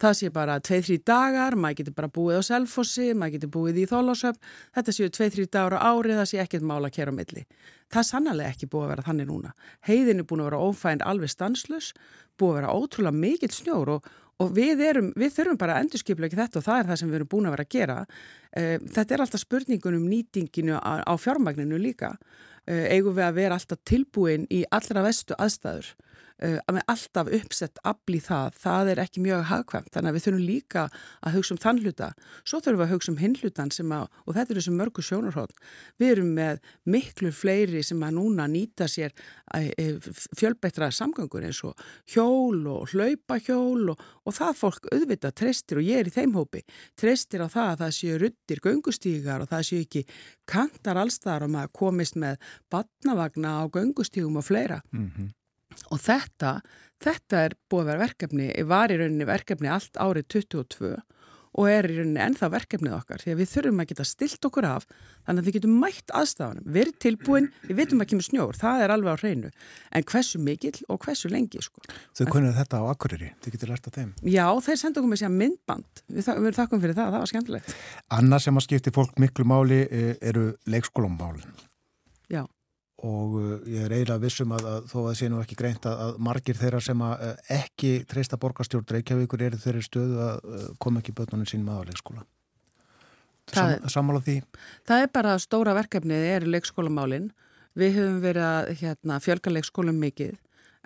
[0.03, 3.87] það sé bara 2-3 dagar, maður getur bara búið á Selfossi, maður getur búið í
[3.91, 4.41] Þólásöfn,
[4.77, 7.47] þetta séu 2-3 dagar á ári, það sé ekkert mála að kera á milli.
[7.93, 9.55] Það er sannlega ekki búið að vera þannig núna.
[9.89, 11.93] Heiðin er búin að vera ófænd alveg stanslus,
[12.37, 14.09] búið að vera ótrúlega mikill snjór og,
[14.43, 17.13] og við, erum, við þurfum bara að endurskipla ekki þetta og það er það sem
[17.13, 17.99] við erum búin að vera að gera.
[18.53, 22.17] Eh, Þetta er alltaf spurningun um nýtinginu á, fjármagninu líka.
[22.67, 25.95] Eh, Eigum við að vera alltaf tilbúin í allra vestu aðstæður
[26.37, 30.25] að með alltaf uppsett afl í það, það er ekki mjög hagkvæmt, þannig að við
[30.27, 30.83] þurfum líka
[31.23, 32.09] að hugsa um þann hluta,
[32.45, 35.05] svo þurfum við að hugsa um hinn hlutan sem að, og þetta er þessi mörgu
[35.07, 35.55] sjónarhótt,
[35.97, 36.61] við erum með
[36.93, 39.15] miklu fleiri sem að núna nýta sér
[40.37, 41.81] fjölbættra samgöngur eins og
[42.13, 46.63] hjól og hlaupahjól og, og það fólk auðvitað treystir og ég er í þeim hópi,
[47.01, 50.05] treystir á það að það séu ruttir göngustígar og það séu ekki
[50.45, 52.39] kantar allstaðar og maður komist með
[52.73, 54.83] batnavagna á göngustígum og fleira.
[54.93, 55.33] Mhm.
[55.91, 56.61] Og þetta,
[57.03, 60.97] þetta er búið að vera verkefni, var í rauninni verkefni allt árið 22
[61.57, 64.67] og er í rauninni ennþá verkefnið okkar því að við þurfum að geta stilt okkur
[64.69, 64.87] af
[65.27, 68.95] þannig að við getum mætt aðstafanum, verið tilbúin, við vitum að kemur snjór, það er
[68.95, 69.53] alveg á hreinu,
[69.97, 71.83] en hversu mikill og hversu lengi sko.
[72.19, 74.13] Þau kunnið þetta á Akureyri, þið getur lært af þeim.
[74.29, 77.77] Já, þeir senda okkur með sér myndband, við, við þakkum fyrir það, það var skemmtilegt.
[78.19, 81.65] Annað sem að skipti fólk miklu máli eh, eru leikskólamálin
[82.27, 82.43] Já,
[83.07, 86.01] og uh, ég er eiginlega vissum að, að þó að sé nú ekki greint að,
[86.07, 90.65] að margir þeirra sem að uh, ekki treysta borgarstjórn Reykjavíkur eru þeirri stöðu að uh,
[90.83, 92.25] koma ekki börnunum sínum að á leikskóla.
[93.53, 94.41] Það Sam, sammála því?
[94.89, 97.31] það er bara stóra verkefnið, eru leikskólamálin,
[97.79, 100.35] við höfum verið að hérna, fjölga leikskólum mikið,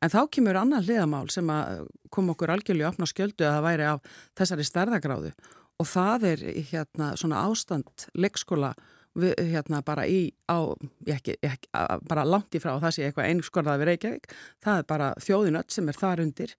[0.05, 3.89] en þá kemur annar hliðamál sem að kom okkur algjörlega opna skjöldu að það væri
[3.89, 5.33] af þessari stærðagráðu
[5.81, 8.75] og það er hérna svona ástand leikskóla
[9.19, 10.71] við, hérna bara í á,
[11.07, 11.71] ekki, ekki,
[12.09, 14.35] bara langt í frá það sé eitthvað einskorðað við Reykjavík.
[14.65, 16.57] Það er bara þjóðin öll sem er þar undir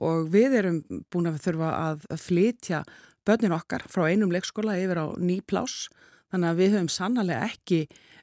[0.00, 0.82] og við erum
[1.12, 2.84] búin að þurfa að flytja
[3.28, 5.90] börnin okkar frá einum leikskóla yfir á ný pláss.
[6.30, 7.80] Þannig að við höfum sannlega ekki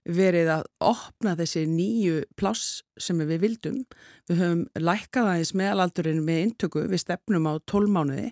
[0.08, 3.82] verið að opna þessi nýju pláss sem við vildum.
[4.30, 8.32] Við höfum lækkað aðeins meðalaldurinn með intöku við stefnum á 12 mánuði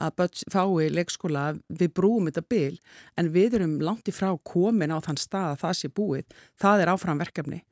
[0.00, 2.78] að börn fái leikskóla við brúum þetta bil
[3.20, 6.36] en við erum langt í frá komin á þann stað að það sé búið.
[6.60, 7.62] Það er áfram verkefni.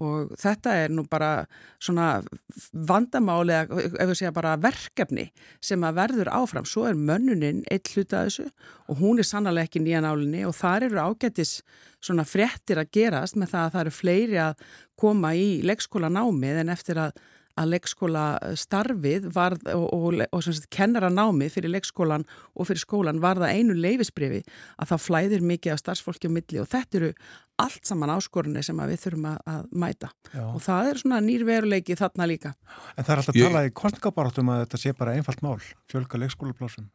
[0.00, 1.44] Og þetta er nú bara
[1.76, 2.22] svona
[2.72, 5.26] vandamáli eða ef við segja bara verkefni
[5.60, 6.68] sem að verður áfram.
[6.68, 8.46] Svo er mönnuninn eitt hluta þessu
[8.88, 11.58] og hún er sannlega ekki nýjan álinni og þar eru ágættis
[12.00, 14.64] svona fréttir að gerast með það að það eru fleiri að
[15.00, 17.20] koma í leikskóla námið en eftir að
[17.60, 18.24] að leikskóla
[18.58, 22.24] starfið varð, og, og, og sagt kennara námið fyrir leikskólan
[22.56, 24.42] og fyrir skólan var það einu leifisbrifi
[24.80, 27.10] að það flæðir mikið af starfsfólki á milli og þetta eru
[27.60, 30.44] allt saman áskorunni sem að við þurfum að, að mæta Já.
[30.48, 32.54] og það er svona nýrveruleiki þarna líka.
[32.96, 35.58] En það er alltaf Ég- talað í kostningabaráttum að þetta sé bara einfalt mál,
[35.92, 36.88] fjölga leikskólaplásum.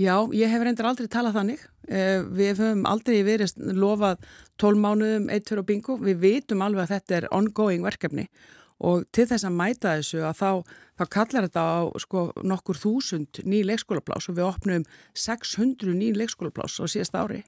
[0.00, 1.60] Já, ég hef reyndar aldrei talað þannig.
[1.86, 4.24] Eh, Við höfum aldrei verið lofað
[4.58, 5.96] 12 mánuðum, 1, 2 og bingo.
[6.00, 8.24] Við vitum alveg að þetta er ongoing verkefni
[8.82, 10.50] og til þess að mæta þessu að þá,
[10.98, 16.80] þá kallar þetta á sko, nokkur þúsund ný leikskólaplás og við opnum 600 ný leikskólaplás
[16.82, 17.42] á síðast ári.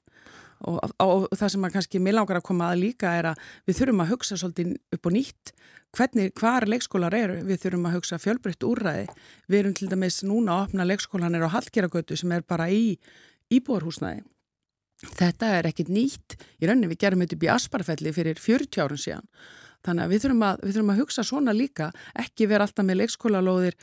[0.65, 3.81] Og, og það sem að kannski mér langar að koma að líka er að við
[3.81, 5.53] þurfum að hugsa svolítið upp og nýtt.
[5.95, 9.09] Hvernig, hvar leikskólar eru, við þurfum að hugsa fjölbreytt úrræði,
[9.51, 12.95] við erum til dæmis núna að opna leikskólanir á Hallgeragötu sem er bara í
[13.53, 14.25] íbúarhúsnæði
[15.13, 16.37] þetta er ekkit nýtt.
[16.63, 19.29] Í rauninni við gerum þetta upp í Asparfelli fyrir 40 árun síðan
[19.85, 21.91] Þannig að við þurfum að, við þurfum að hugsa svona líka,
[22.25, 23.77] ekki vera alltaf með leikskólalóðir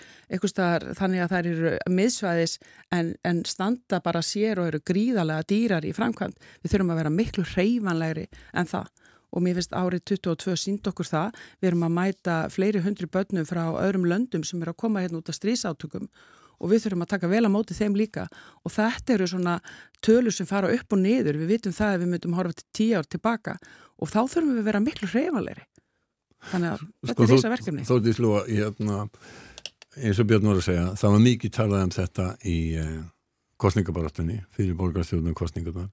[0.50, 2.56] staðar, þannig að þær eru miðsvæðis
[2.98, 6.50] en, en standa bara sér og eru gríðarlega dýrar í framkvæmt.
[6.64, 8.28] Við þurfum að vera miklu hreyfanlegri
[8.58, 8.90] en það
[9.32, 11.40] og mér finnst árið 22 sínd okkur það.
[11.62, 15.22] Við erum að mæta fleiri hundri börnum frá öðrum löndum sem eru að koma hérna
[15.22, 16.10] út af strísátökum
[16.62, 18.28] og við þurfum að taka vel að móti þeim líka
[18.62, 19.56] og þetta eru svona
[20.06, 21.40] tölur sem fara upp og niður.
[21.42, 23.58] Við vitum það að við myndum horfa til tíu ár tilbaka
[23.98, 25.66] og þá þurfum við að vera miklu hreyfanlegri.
[26.50, 27.88] Þannig að þetta Sko, er þess að verkefni.
[27.88, 29.00] Þó til slú að hérna,
[30.02, 32.96] eins og Björn voru að segja, það var mikið talað um þetta í eh,
[33.62, 35.92] kostningabarastunni fyrir borgarstjórnum kostningarnar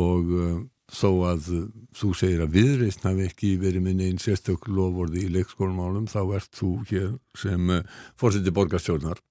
[0.00, 0.56] og uh,
[0.94, 1.50] þó að
[1.96, 6.50] þú segir að viðreist hafi ekki verið minni einn sérstök lofvorði í leikskólumálum þá ert
[6.58, 7.84] þú hér sem uh,
[8.20, 9.22] fórseti borgarstjórnar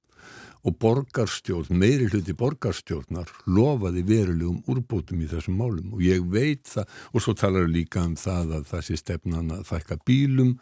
[0.63, 5.91] og borgarstjórn, meiri hluti borgarstjórnar lofaði verulegum úrbótum í þessum málum.
[5.97, 9.65] Og ég veit það og svo talar við líka um það að sé stefnan að
[9.67, 10.55] fækka bílum.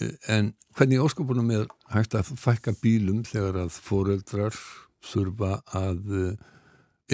[0.00, 1.64] Eh, en hvernig óskopunum er
[1.94, 4.58] hægt að fækka bílum þegar að foreldrar
[5.08, 6.34] þurfa að eh,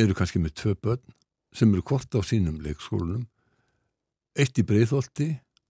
[0.02, 1.14] eru kannski með tvö börn
[1.56, 3.28] sem eru kort á sínum leikskólunum
[4.36, 5.28] eitt í breyðholti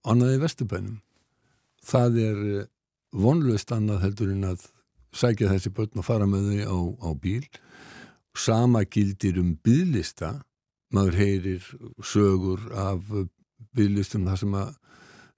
[0.08, 0.96] annað í vesturbænum?
[1.86, 2.66] Það er eh,
[3.12, 4.64] vonlaust annað heldur en að
[5.16, 7.46] sækja þessi börn og fara með þau á, á bíl.
[8.36, 10.36] Sama gildir um bílista
[10.94, 11.64] maður heyrir
[12.04, 13.04] sögur af
[13.76, 14.74] bílistum þar sem að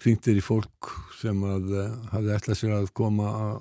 [0.02, 3.56] hringtir í fólk sem að uh, hafði ætlað sér að koma að,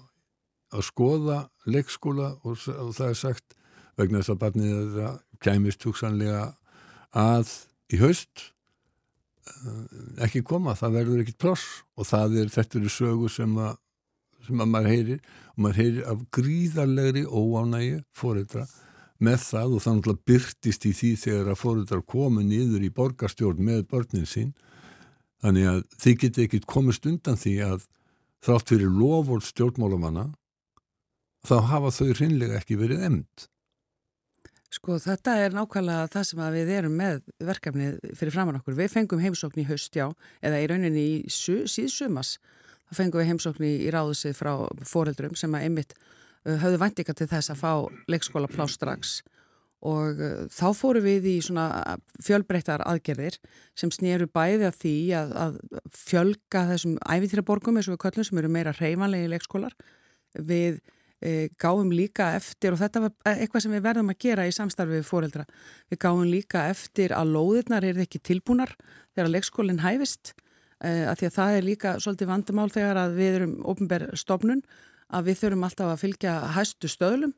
[0.77, 3.57] að skoða leikskóla og, og það er sagt
[3.97, 6.43] vegna þess að barnið þeirra kæmist hugsanlega
[7.17, 7.55] að
[7.93, 8.51] í haust.
[9.47, 9.83] Uh,
[10.27, 13.77] ekki koma, það verður ekkit pláss og það er, þetta eru sögu sem að,
[14.47, 15.21] sem að maður heyrir
[15.53, 18.67] og maður heyrir af gríðarlegri óánægi fóreldra
[19.17, 23.63] með það og það náttúrulega byrtist í því þegar að fóreldrar komu niður í borgarstjórn
[23.65, 24.55] með börnin sín
[25.43, 27.85] Þannig að þið getið ekkit komist undan því að
[28.45, 30.25] þrátt fyrir lofvort stjórnmálamanna
[31.47, 33.47] þá hafa þau hreinlega ekki verið emnd.
[34.73, 38.75] Sko þetta er nákvæmlega það sem að við erum með verkefnið fyrir framann okkur.
[38.77, 40.09] Við fengum heimsókn í haust, já,
[40.43, 42.35] eða í rauninni í su, síðsumas.
[42.87, 44.51] Það fengum við heimsókn í, ráðusið frá
[44.87, 47.71] foreldrum sem að einmitt uh, höfðu væntinga til þess að fá
[48.11, 49.19] leikskóla plá strax
[49.85, 51.67] og uh, þá fórum við í svona
[52.23, 53.37] fjölbreyttar aðgerðir
[53.77, 55.57] sem sneru bæði að því að, að
[55.93, 59.75] fjölga þessum æfintýraborgum eins og við köllum sem eru meira reymanlegi leikskólar.
[60.33, 60.79] Við
[61.21, 64.97] e, gáum líka eftir og þetta var eitthvað sem við verðum að gera í samstarfi
[64.97, 65.45] við fóreldra.
[65.91, 68.73] Við gáum líka eftir að lóðirnar eru ekki tilbúnar
[69.13, 70.33] þegar leikskólinn hæfist
[70.77, 74.61] að því að það er líka svolítið vandamál þegar að við erum ofnber stofnun
[75.07, 77.33] að við þurfum alltaf að fylgja hæstu stöðlum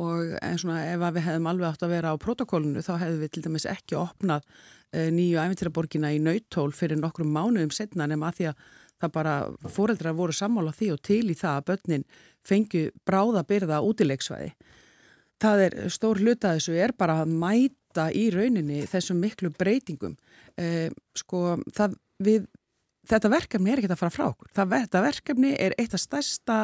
[0.00, 3.32] og en svona ef við hefðum alveg átt að vera á protokólinu þá hefðum við
[3.34, 4.44] til dæmis ekki opnað
[4.94, 8.68] e, nýju æfintýraborgina í nautól fyrir nokkrum mánuðum setna nema að því að
[9.00, 9.34] það bara
[9.72, 12.06] fóreldrar voru sammála því og til í það að börnin
[12.46, 14.52] fengju bráða byrða útilegsvæði.
[15.40, 20.18] Það er stór hluta þessu er bara að mæta í rauninni þessum miklu breytingum.
[20.60, 22.44] Eh, sko, það, við,
[23.10, 24.52] þetta verkefni er ekki að fara frá okkur.
[24.56, 26.60] Það, þetta verkefni er eitt af stærsta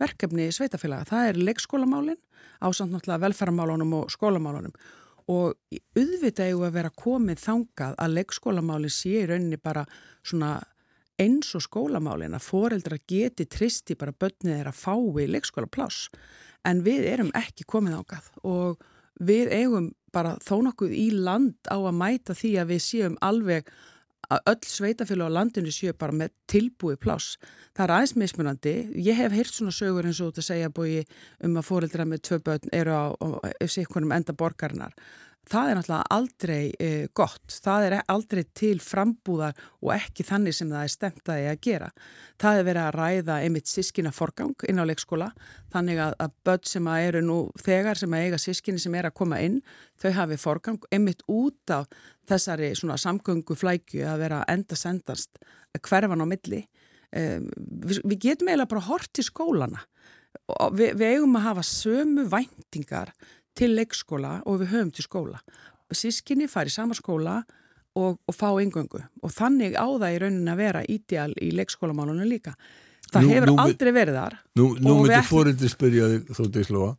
[0.00, 1.08] verkefni sveitafélaga.
[1.10, 2.20] Það er leikskólamálin
[2.60, 4.74] á samt náttúrulega velferðamálunum og skólamálunum
[5.30, 5.54] og
[5.94, 9.84] auðvitað við að vera komið þangað að leikskólamáli sé í rauninni bara
[10.26, 10.56] svona
[11.20, 16.08] eins og skólamálin að foreldra geti tristi bara börnið er að fái leikskólapláss
[16.66, 18.82] en við erum ekki komið ágað og
[19.20, 23.68] við eigum bara þó nokkuð í land á að mæta því að við séum alveg
[24.30, 27.38] að öll sveitafélag á landinu séu bara með tilbúið pláss.
[27.74, 28.74] Það er aðeins mismunandi.
[29.02, 31.00] Ég hef heyrt svona sögur eins og út að segja búi
[31.46, 34.94] um að foreldra með tvö börn eru á, á, á sikkunum enda borgarinnar.
[35.48, 37.54] Það er náttúrulega aldrei e, gott.
[37.64, 41.88] Það er aldrei til frambúðar og ekki þannig sem það er stemt að gera.
[42.40, 45.30] Það er verið að ræða einmitt sískina forgang inn á leikskóla.
[45.72, 49.08] Þannig að, að börn sem að eru nú þegar sem að eiga sískinni sem er
[49.08, 49.58] að koma inn,
[49.98, 51.88] þau hafi forgang einmitt út af
[52.30, 55.40] þessari svona samgöngu flækju að vera enda sendast
[55.80, 56.62] hverfan á milli.
[57.10, 59.80] Um, við, við getum eiginlega bara hort í skólana
[60.46, 63.10] og við, við eigum að hafa sömu væntingar
[63.58, 65.40] til leikskóla og við höfum til skóla.
[65.92, 67.40] Sískinni fari sama skóla
[67.98, 72.28] og, og fá yngöngu og þannig á það í rauninni að vera ídjál í leikskólamálunum
[72.30, 72.54] líka.
[73.10, 74.34] Það Nú- hefur nú- aldrei verið þar.
[74.56, 76.92] Nú, nú Og við myndi ætlum- fórindi spyrja þig þóttið slóa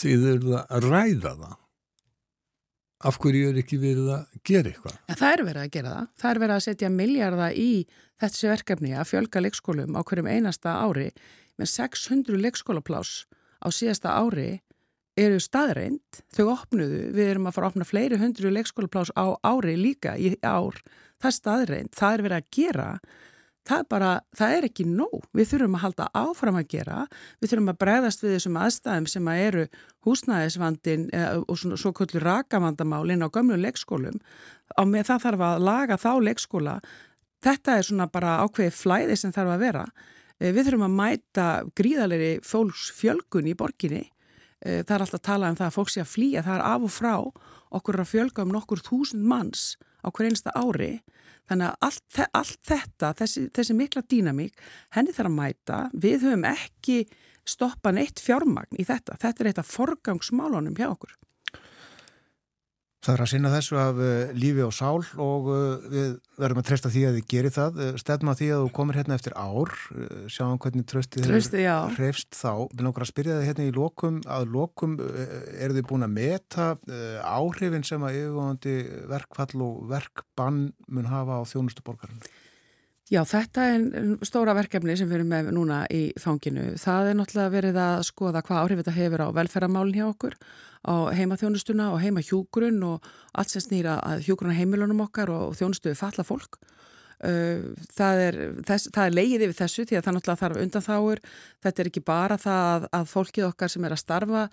[0.00, 1.56] þið eru það að ræða það
[3.10, 6.08] af hverju er ekki verið að gera eitthvað En það er verið að gera það.
[6.20, 7.68] Það er verið að setja miljarda í
[8.20, 11.06] þessi verkefni að fjölga leikskólum á hverjum einasta ári
[11.58, 13.24] með 600 leikskólaplás
[13.64, 14.60] á síðasta ári
[15.24, 19.76] eru staðreind, þau opnuðu, við erum að fara að opna fleiri hundru leikskólaplás á ári
[19.78, 20.78] líka í ár,
[21.20, 22.86] það er staðreind, það er verið að gera,
[23.68, 27.00] það er bara, það er ekki nóg, við þurfum að halda áfram að gera,
[27.40, 29.66] við þurfum að bregðast við þessum aðstæðum sem að eru
[30.06, 34.16] húsnæðisvandin eh, og svona svo kvöldur rakavandamálin á gömlu leikskólum,
[34.76, 36.78] á með það þarf að laga þá leikskóla,
[37.44, 39.84] þetta er svona bara ákveði flæði sem þarf að vera,
[40.40, 44.06] Eh, við þurfum að mæta gríðalegri fólksfjölgun í borginni,
[44.60, 46.84] það er alltaf að tala um það að fólk sé að flýja, það er af
[46.86, 47.14] og frá
[47.78, 49.64] okkur að fjölga um nokkur þúsund manns
[50.04, 50.92] á hver einsta ári.
[51.50, 54.60] Þannig að allt, allt þetta, þessi, þessi mikla dýnamík,
[54.94, 55.78] henni þarf að mæta.
[55.92, 56.98] Við höfum ekki
[57.48, 61.16] stoppa neitt fjármagn í þetta, þetta er eitt af forgangsmálunum hjá okkur
[63.00, 66.10] Það er að sinna þessu af uh, lífi og sál og uh, við
[66.40, 67.78] verðum að treysta því að þið gerir það.
[67.80, 69.72] Uh, Stefna því að þú komir hérna eftir ár,
[70.28, 71.76] sjáum hvernig tröstið já.
[71.96, 72.68] hrefst þá.
[72.74, 76.68] Við langar að spyrja þið hérna í lokum, að lokum eru þið búin að meta
[77.24, 78.76] áhrifin sem að yfirvonandi
[79.14, 80.62] verkfall og verkbann
[80.92, 82.20] mun hafa á þjónustu borgarinn?
[83.10, 83.84] Já, þetta er
[84.22, 86.76] stóra verkefni sem við erum með núna í fanginu.
[86.78, 90.36] Það er náttúrulega verið að skoða hvað áhrif þetta hefur á velferðamálinn hjá okkur,
[90.86, 95.98] á heimaþjónustuna og heimahjúgrun og allt sem snýra að hjúgruna heimilunum okkar og þjónustu við
[95.98, 96.60] falla fólk.
[97.98, 98.38] Það er,
[98.70, 101.24] þess, það er leigið yfir þessu því að það náttúrulega þarf undanþáur.
[101.66, 104.46] Þetta er ekki bara það að, fólkið okkar sem er að starfa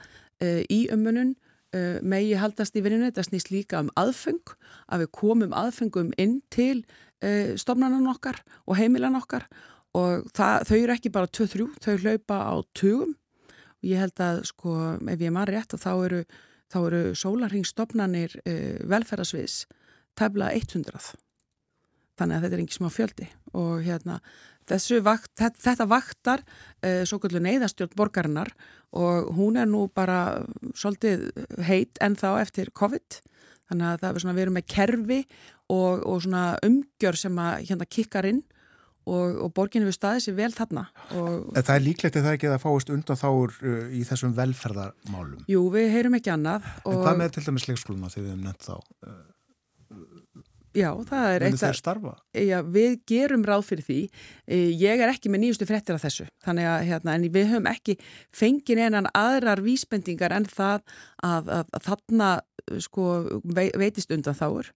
[0.74, 1.38] í ummunun
[1.76, 3.10] uh, megi haldast í vinninu.
[3.10, 4.56] Þetta snýst líka um aðfeng,
[4.92, 6.82] að við komum aðfengum inn til
[7.24, 9.48] uh, stofnanan okkar og heimilan okkar.
[9.98, 13.16] Og það, þau eru ekki bara 2-3, þau hlaupa á tugum.
[13.78, 16.24] Og ég held að sko ef ég maður rétt að þá eru,
[16.74, 19.64] þá eru sólarringstofnanir uh, velferðasviðs
[20.18, 21.16] tefla 100
[22.18, 23.28] þannig að þetta er ekki smá fjöldi.
[23.58, 24.18] Og hérna
[25.06, 28.52] vakt, þetta, vaktar uh, svo kvöldu neyðastjórn borgarinnar
[28.98, 30.44] og hún er nú bara
[30.76, 31.30] svolítið
[31.68, 33.22] heit en þá eftir COVID
[33.68, 35.24] þannig að það er svona við erum með kerfi
[35.68, 38.44] og, og svona umgjör sem að hérna kikkar inn
[39.08, 40.86] og, og borginu við staðið sér vel þarna
[41.16, 45.48] og það er líklegt að það ekki að fáist undan þáur uh, í þessum velferðarmálum.
[45.52, 48.48] jú, við heyrum ekki annað En og hvað með til dæmis leikskóluna þegar við hefum
[48.48, 48.78] nefnt þá?
[50.78, 52.12] Já, það er eitt að starfa?
[52.38, 53.98] Já, við gerum ráð fyrir því.
[54.46, 57.70] Eh, Ég er ekki með nýjustu frettir af þessu, þannig að hérna, en við höfum
[57.72, 57.96] ekki
[58.38, 60.84] fengið einan aðrar vísbendingar en það
[61.26, 62.30] að, að, að þarna
[62.86, 63.08] sko,
[63.58, 64.70] vei- veitist undan þáur.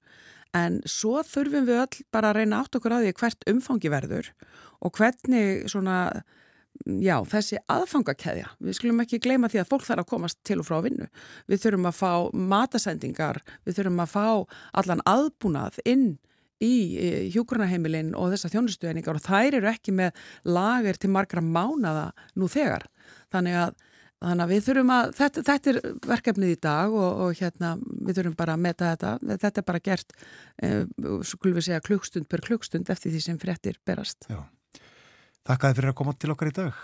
[0.58, 4.32] En svo þurfum við öll bara að reyna átt okkur á því hvert umfangi verður
[4.82, 6.00] og hvernig svona,
[7.02, 8.50] já, þessi aðfangakeðja.
[8.64, 11.08] Við skulum ekki gleyma því að fólk þarf að komast til og frá vinnu.
[11.52, 12.12] Við þurfum að fá
[12.56, 14.28] matasendingar, við þurfum að fá
[14.82, 16.12] allan aðbúnað inn
[16.62, 16.74] í
[17.34, 22.86] hjúkurnaheimilinn og þessar þjónustuðningar og þær eru ekki með lager til margra mánada nú þegar.
[23.34, 23.74] Þannig að,
[24.22, 25.82] þannig að við þurfum að, þetta, þetta er
[26.14, 29.36] verkefnið í dag og, og hérna við þurfum bara að meta þetta.
[29.48, 30.18] Þetta er bara gert,
[30.62, 30.82] eh,
[31.34, 34.30] skulum við segja, klukkstund per klukkstund eftir því sem fréttir berast.
[34.30, 34.44] Já.
[35.50, 36.84] Þakkaði fyrir að koma til okkar í dag.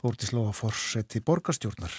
[0.00, 1.94] Fór til slóa fórseti borgarstjórnar.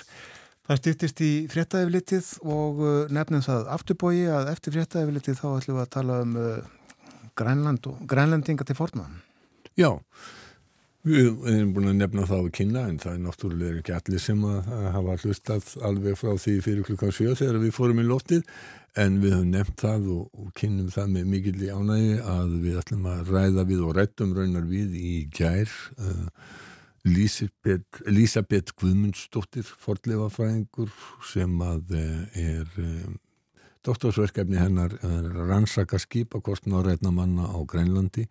[0.67, 5.83] Það stýttist í fréttaeflitið og uh, nefnum það afturbói að eftir fréttaeflitið þá ætlum við
[5.83, 6.51] að tala um uh,
[7.37, 9.17] Grænland og Grænlandinga til fornan.
[9.79, 9.89] Já,
[11.07, 14.45] við erum búin að nefna það á kynna en það er náttúrulega ekki allir sem
[14.45, 18.45] að hafa hlustað alveg frá því fyrir klukkan 7 þegar við fórum í loftið
[18.99, 22.79] en við höfum nefnt það og, og kynnum það með mikill í ánægi að við
[22.81, 26.27] ætlum að ræða við og rættum raunar við í gær uh,
[27.07, 30.91] Lísabeth, Lísabeth Guðmundsdóttir forleifafræðingur
[31.31, 33.13] sem að uh, er uh,
[33.87, 38.27] doktorsverkefni hennar að rannsaka skipakostna og rætna manna á Grænlandi.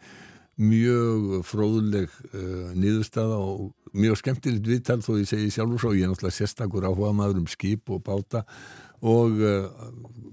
[0.61, 6.13] Mjög fróðleg uh, niðurstaða og mjög skemmtilegt viðtal þó ég segi sjálfur svo, ég er
[6.13, 8.45] náttúrulega sérstakur áhuga maður um skip og báta
[9.01, 9.67] og uh,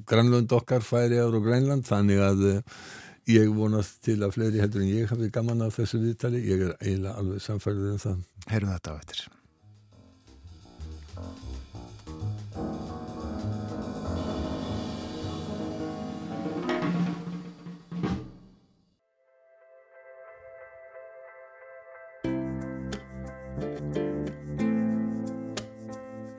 [0.08, 2.84] Grænlund okkar færiðar og Grænland þannig að uh,
[3.28, 6.78] ég vonast til að fleiri heldur en ég hafi gaman af þessu viðtali, ég er
[6.80, 8.22] eiginlega alveg samfærður um það.
[8.48, 9.28] Heyrum þetta á eftir.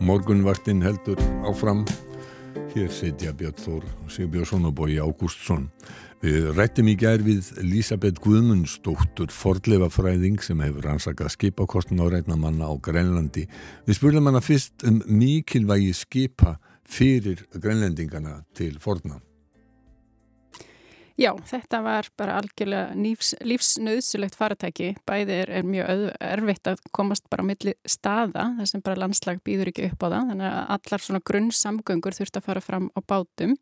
[0.08, 1.84] Morgunvaktin heldur áfram.
[2.68, 5.68] Hér setja Björn Þór Sigbjörnsson og Bói Ágústsson.
[6.20, 12.74] Við rættum í gær við Lísabeth Guðmundsdóttur, fordleifafræðing sem hefur ansakað skipakostn á reynamanna á
[12.76, 13.46] Grænlandi.
[13.86, 16.58] Við spurðum hana fyrst um mikilvægi skipa
[16.88, 19.22] fyrir grænlendingana til forna.
[21.18, 24.92] Já, þetta var bara algjörlega lífs, lífsnauðsulegt faratæki.
[25.08, 29.40] Bæði er, er mjög erfitt að komast bara á milli staða, þar sem bara landslag
[29.42, 30.28] býður ekki upp á það.
[30.30, 33.56] Þannig að allar svona grunnsamgöngur þurft að fara fram á bátum.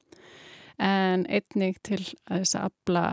[0.76, 3.06] En einnig til þess að abla,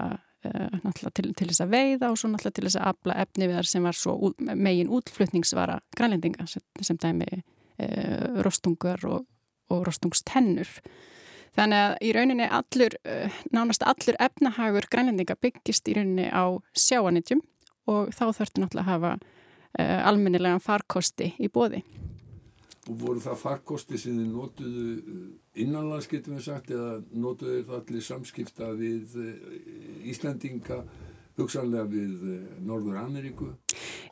[0.44, 3.60] uh, til, til þess að veiða og svo náttúrulega til þess að abla efni við
[3.62, 9.24] þar sem var svo út, megin útflutningsvara grænlendinga sem, sem dæmi uh, rostungar og,
[9.72, 10.76] og rostungstennur.
[11.54, 12.96] Þannig að í rauninni allur,
[13.54, 17.44] nánast allur efnahagur grænlendinga byggist í rauninni á sjáanitjum
[17.92, 21.84] og þá þurftu náttúrulega að hafa uh, almennilegan farkosti í bóði.
[22.90, 24.86] Og voru það farkosti sem þið nótuðu
[25.64, 29.14] innanlands getum við sagt eða nótuðu það allir samskipta við
[30.12, 30.82] Íslandinga
[31.38, 32.26] hugsanlega við
[32.66, 33.54] Norður Ameríku?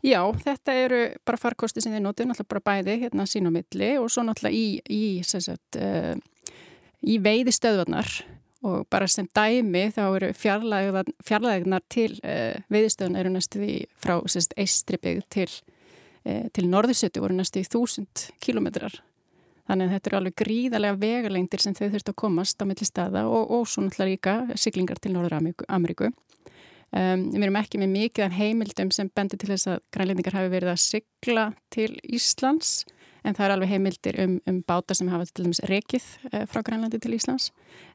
[0.05, 3.91] Já, þetta eru bara farkosti sem þið nótuðu náttúrulega bara bæði hérna sín á milli
[3.99, 6.15] og svo náttúrulega í, í sagt, uh,
[7.01, 8.09] í veiðistöðvarnar
[8.67, 14.19] og bara sem dæmi þá eru fjarlæðignar til uh, veiðistöðun eru næstu því frá
[14.61, 15.49] eistribygg til,
[16.27, 19.01] uh, til norðursötu voru næstu því þúsund kilometrar
[19.71, 23.23] þannig að þetta eru alveg gríðarlega vegalengdir sem þau þurft að komast á milli staða
[23.29, 26.11] og, og svo náttúrulega líka siglingar til Norður Ameríku.
[26.91, 30.73] Um, við erum ekki með mikið heimildum sem bendir til þess að grænlendingar hafi verið
[30.73, 32.81] að sigla til Íslands
[33.23, 36.63] en það er alveg heimildir um, um báta sem hafa til dæmis rekið uh, frá
[36.65, 37.51] Grænlandi til Íslands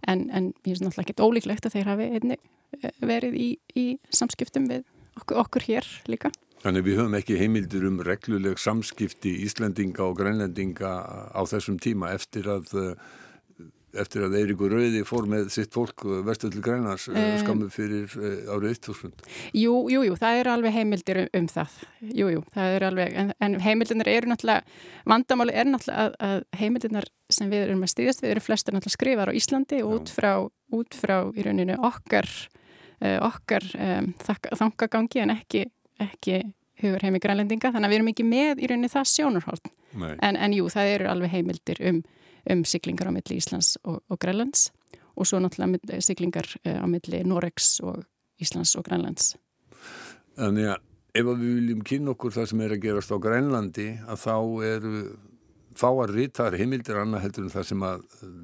[0.06, 2.38] en, en ég er náttúrulega ekkert ólíklegt að þeir hafi einni,
[2.80, 4.84] uh, verið í, í samskiptum við
[5.20, 6.32] okkur, okkur hér líka.
[6.62, 10.92] Þannig við höfum ekki heimildir um regluleg samskipti Íslandinga og Grænlandinga
[11.30, 12.92] á þessum tíma eftir að uh,
[14.00, 18.12] eftir að Eiríkur Rauði fór með sitt fólk vestu til Grænlands um, skammu fyrir
[18.52, 19.24] árið 1000.
[19.56, 21.78] Jú, jú, jú, það eru alveg heimildir um, um það.
[22.06, 24.76] Jú, jú, það eru alveg, en, en heimildirnar eru náttúrulega,
[25.12, 27.08] vandamáli er náttúrulega að, að heimildirnar
[27.38, 30.30] sem við erum að stýðast við eru flestar náttúrulega skrifar á Íslandi og út frá,
[30.76, 32.30] út frá í rauninu okkar,
[33.00, 35.66] uh, okkar um, þangagangi en ekki,
[36.02, 36.44] ekki
[36.82, 39.70] hugur heimi grænlendinga, þannig að við erum ekki með í rauninu það sjónarhótt.
[39.96, 42.02] En, en jú, það eru alveg heimildir um
[42.52, 44.70] um siglingar á milli Íslands og, og Grænlands
[45.16, 48.04] og svo náttúrulega siglingar uh, á milli Noregs og
[48.42, 49.34] Íslands og Grænlands.
[50.36, 50.82] Þannig að
[51.16, 54.36] ef við viljum kynna okkur það sem er að gerast á Grænlandi að þá
[54.68, 54.94] eru
[55.76, 57.84] fáar rítar heimildir annað heldur en það sem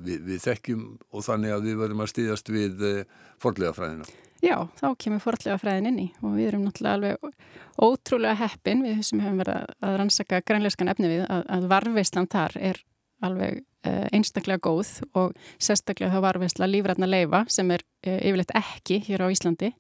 [0.04, 4.08] við, við þekkjum og þannig að við verðum að stýðast við uh, forlega fræðina.
[4.42, 7.36] Já, þá kemur forlega fræðin inn í og við erum náttúrulega alveg
[7.78, 12.56] ótrúlega heppin við sem hefum verið að rannsaka grænleiskan efni við að, að varveislan þar
[12.58, 12.80] er
[13.22, 19.26] alveg einstaklega góð og sérstaklega þá varveisla lífrætna leifa sem er uh, yfirleitt ekki hér
[19.26, 19.72] á Íslandi.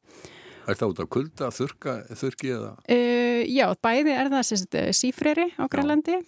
[0.62, 2.72] Er það út á kulda, þurka, þurki eða?
[2.86, 6.20] Uh, já, bæði er það sérst, sífreri á Grænlandi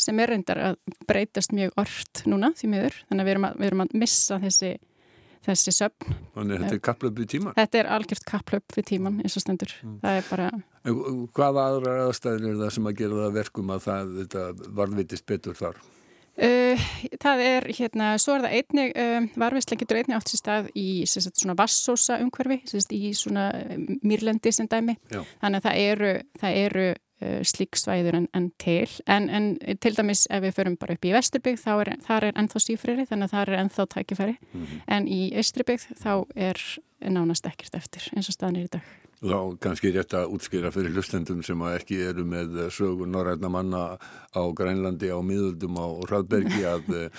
[0.00, 0.78] sem er reyndar að
[1.08, 4.38] breytast mjög orft núna því miður, þannig að við erum að, við erum að missa
[4.40, 4.70] þessi,
[5.44, 6.16] þessi söfn.
[6.36, 7.56] Þannig að þetta er kapplöp við tíman?
[7.58, 9.74] Þetta er algjört kapplöp við tíman eins og stendur.
[9.84, 9.98] Mm.
[10.04, 10.50] Það er bara...
[11.36, 15.82] Hvaða aðra aðstæðir er það sem að gera það verkum að það, varðvitist betur þar?
[16.40, 16.84] Uh,
[17.20, 20.86] það er hérna, svo er það einnig, um, varfislega getur einnig átt sér stað í
[21.10, 23.50] sagt, svona vassósa umhverfi, sagt, í svona
[24.00, 25.20] mýrlendi sem dæmi, Já.
[25.42, 27.06] þannig að það eru, það eru uh,
[27.44, 29.50] slík svæður en, en til, en, en
[29.82, 33.28] til dæmis ef við förum bara upp í Vesturbygg þá er, er ennþá sífriri, þannig
[33.28, 34.80] að það er ennþá tækifæri, mm -hmm.
[34.96, 36.62] en í Östurbygg þá er
[37.00, 38.88] nánast ekkert eftir eins og staðan er í dag.
[39.20, 43.82] Þá kannski rétt að útskýra fyrir hlustendum sem ekki eru með sögur norræna manna
[44.32, 47.10] á Grænlandi, á miðuldum á Hraðbergi að uh,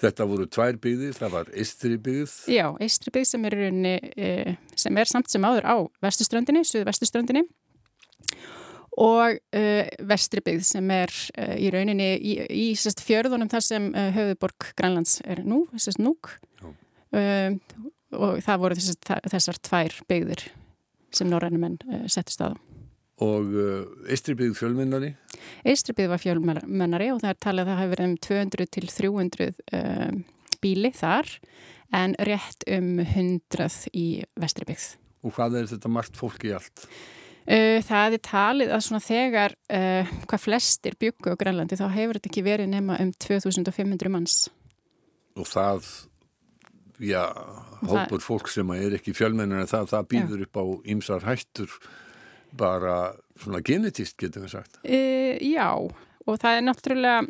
[0.00, 2.32] þetta voru tvær byggðir, það var Eistri byggð.
[2.48, 7.44] Já, Eistri byggð sem er, uh, sem er samt sem áður á vestuströndinni, suðu vestuströndinni
[9.00, 11.14] og uh, Vestri byggð sem er
[11.58, 16.36] í rauninni í, í sest, fjörðunum þar sem höfuborg Grænlands er nú, þessast núk
[17.14, 20.44] og það voru þessar, þessar tvær byggðir
[21.14, 22.50] sem norrænumenn uh, settist á.
[23.22, 25.12] Og uh, Eistribygð fjölmennari?
[25.66, 29.50] Eistribygð var fjölmennari og það er talið að það hefur verið um 200 til 300
[29.78, 30.16] uh,
[30.64, 31.34] bíli þar
[31.94, 34.06] en rétt um 100 í
[34.42, 34.88] Vestribygð.
[35.24, 36.88] Og hvað er þetta margt fólki í allt?
[37.44, 42.18] Uh, það er talið að svona þegar uh, hvað flestir byggu á Grænlandi þá hefur
[42.18, 44.38] þetta ekki verið nema um 2500 manns.
[45.34, 45.88] Og það
[47.02, 47.26] já,
[47.82, 50.46] hópur fólk sem er ekki fjölmennir en það, það býður já.
[50.46, 50.64] upp á
[50.94, 51.78] ymsar hættur
[52.54, 52.98] bara
[53.42, 57.24] svona genetist getur við sagt e, Já, og það er náttúrulega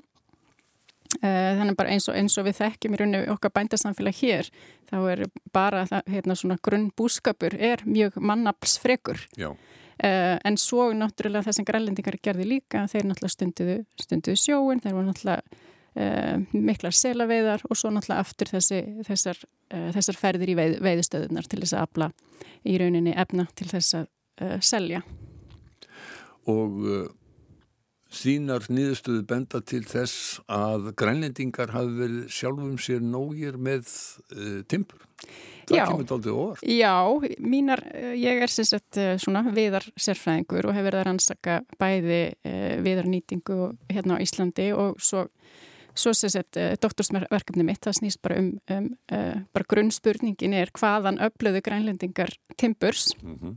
[1.23, 4.49] Uh, þannig bara eins og, eins og við þekkjum í rauninu okkar bændasamfélag hér
[4.91, 5.21] þá er
[5.55, 9.53] bara það, hérna svona grunnbúskapur er mjög mannaflsfrekur Já.
[9.95, 14.97] Uh, en svo náttúrulega það sem grælendingar gerði líka þeir náttúrulega stunduðu, stunduðu sjóin þeir
[14.97, 15.61] voru náttúrulega
[15.95, 19.39] uh, miklar selaveiðar og svo náttúrulega aftur þessi, þessar,
[19.71, 22.11] uh, þessar ferðir í veið, veiðstöðunar til þess að afla
[22.67, 24.09] í rauninni efna til þess að
[24.43, 25.05] uh, selja
[26.51, 27.07] og uh,
[28.15, 33.89] þínar niðurstöðu benda til þess að grænlendingar hafi verið sjálfum sér nógir með
[34.35, 35.03] uh, timpur.
[35.65, 35.85] Það Já.
[35.89, 36.65] kemur dálítið óvart.
[36.69, 36.95] Já,
[37.41, 42.23] mínar, eh, ég er sagt eh, svona viðar sérfræðingur og hef verið að rannsaka bæði
[42.45, 43.61] uh, viðarnýtingu
[43.93, 45.27] hérna á Íslandi og svo,
[45.97, 51.65] svo uh, doktorsverkefni mitt, það snýst bara um, um uh, bara grunnspurningin er hvaðan öflöðu
[51.65, 53.57] grænlendingar timburs Mm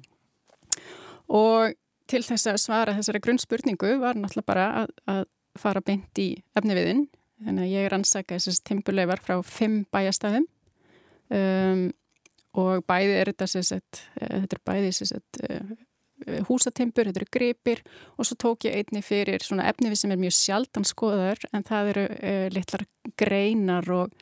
[1.28, 1.76] og
[2.08, 5.24] til þess að svara þessari grunnspurningu var náttúrulega bara að, að
[5.60, 7.08] fara beint í efniviðin
[7.44, 10.48] þannig að ég rannsaka þessast timburleifar frá fimm bæjastæðum
[11.34, 11.88] um,
[12.58, 15.76] og bæði er þetta sagt, uh, þetta er bæði sagt uh,
[16.48, 17.84] húsatimpur, þetta eru gripir
[18.18, 21.92] og svo tók ég einni fyrir svona efnivið sem er mjög sjaldan skoðar en það
[21.94, 22.86] eru uh, litlar
[23.20, 24.14] greinar og,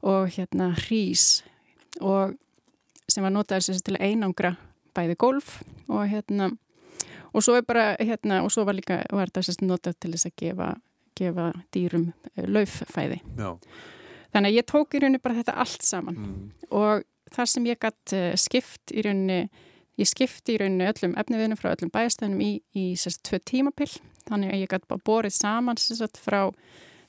[0.00, 1.42] og hérna hrís
[2.00, 2.36] og
[3.10, 4.54] sem var notaður sem til að einangra
[4.96, 5.58] bæði golf
[5.88, 6.50] og hérna
[7.32, 10.36] og svo er bara hérna og svo var líka var þetta notað til þess að
[10.42, 10.68] gefa,
[11.18, 13.58] gefa dýrum uh, lauffæði Já.
[14.32, 16.22] Þannig að ég tók í rauninni bara þetta allt saman.
[16.22, 16.46] Mm.
[16.70, 19.42] og þar sem ég gætt uh, skipt í rauninni
[20.00, 23.90] ég skipti í rauninni öllum efniviðnum frá öllum bæjastæðnum í, í sérst tvö tímapill
[24.28, 26.46] þannig að ég gætt bara borið saman sérst frá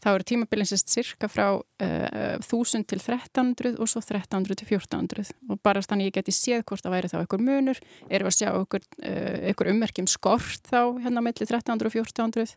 [0.04, 5.32] þá eru tímabilin sérst cirka frá uh, 1000 til 1300 og svo 1300 til 1400
[5.48, 7.80] og bara þannig ég geti séð hvort það væri þá einhver munur
[8.10, 12.56] erum að sjá einhver, uh, einhver ummerkjum skort þá hérna melli 1300 og 1400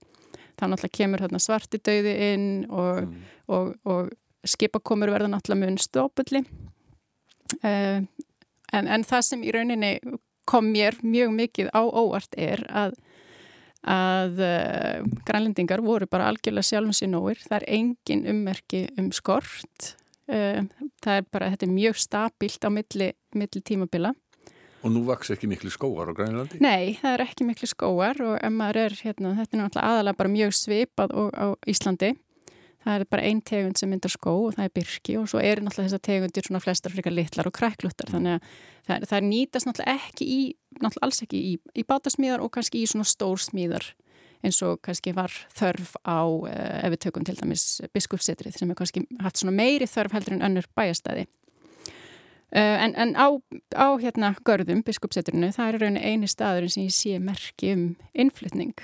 [0.57, 3.15] þá náttúrulega kemur hérna svarti döði inn og,
[3.53, 4.15] og, og
[4.51, 6.45] skipakomur verða náttúrulega mun stópulli
[7.63, 8.01] uh,
[8.73, 9.93] en, en það sem í rauninni
[10.47, 12.97] kom mér mjög mikið á óvart er að
[13.87, 17.39] að uh, grænlendingar voru bara algjörlega sjálfum sér nóir.
[17.39, 19.93] Það er engin ummerki um skort.
[20.27, 20.67] Uh,
[21.05, 24.11] það er bara, þetta er mjög stabílt á milli, milli tímabila.
[24.83, 26.59] Og nú vaks ekki miklu skóar á Grænlandi?
[26.63, 30.35] Nei, það er ekki miklu skóar og maður er, hérna, þetta er náttúrulega aðalega bara
[30.35, 32.13] mjög svipað á Íslandi.
[32.87, 35.65] Það er bara ein tegund sem myndar skó og það er byrki og svo eru
[35.67, 38.51] náttúrulega þessar tegundir svona flestar frekar litlar og krækluttar þannig að
[38.87, 40.41] það, það nýtast náttúrulega ekki í,
[40.79, 43.89] náttúrulega alls ekki í, í bátasmíðar og kannski í svona stórsmíðar
[44.47, 47.65] eins og kannski var þörf á uh, ef við tökum til dæmis
[47.97, 51.27] biskupsetrið sem er kannski haft svona meiri þörf heldur en önnur bæjastæði.
[52.55, 53.27] Uh, en, en á,
[53.75, 58.77] á hérna görðum biskupsetrinu það er rauninni eini staðurinn sem ég sé merki um innflytning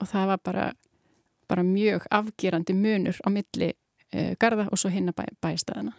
[0.00, 0.66] og það var bara
[1.50, 3.72] bara mjög afgerandi munur á milli
[4.14, 5.94] uh, garda og svo hinna bæ, bæstæðina.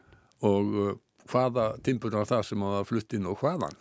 [0.48, 0.98] Og uh,
[1.30, 3.78] hvaða timpur var það sem var fluttin og hvaðan?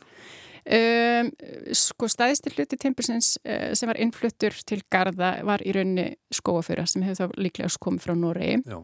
[0.60, 1.30] Um,
[1.72, 7.00] sko stæðstir hluti timbursins uh, sem var innfluttur til garda var í rauninni skóaföra sem
[7.06, 8.76] hefur þá líklega komið frá Noregi Já.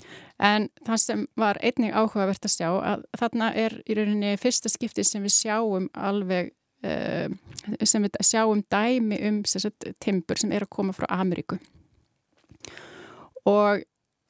[0.48, 5.04] en það sem var einnig áhugavert að sjá að þarna er í rauninni fyrsta skipti
[5.04, 6.54] sem við sjáum alveg
[7.84, 11.60] sem við sjáum dæmi um sagt, timbur sem er að koma frá Ameríku
[13.46, 13.84] og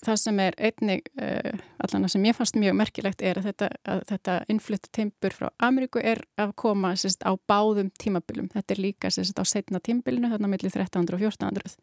[0.04, 4.02] það sem er einnig uh, allan sem ég fannst mjög merkilegt er að þetta, að
[4.10, 8.50] þetta innflytta timbur frá Ameríku er að koma sérst, á báðum tímabilum.
[8.52, 11.76] Þetta er líka sérst, á setna tímabilinu, þarna millir 1300 og 1400.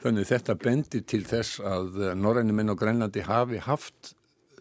[0.00, 4.14] Þannig þetta bendir til þess að norræni menn á Grænlandi hafi haft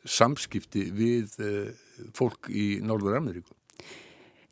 [0.08, 1.72] samskipti við uh,
[2.16, 3.56] fólk í Norður Ameríku.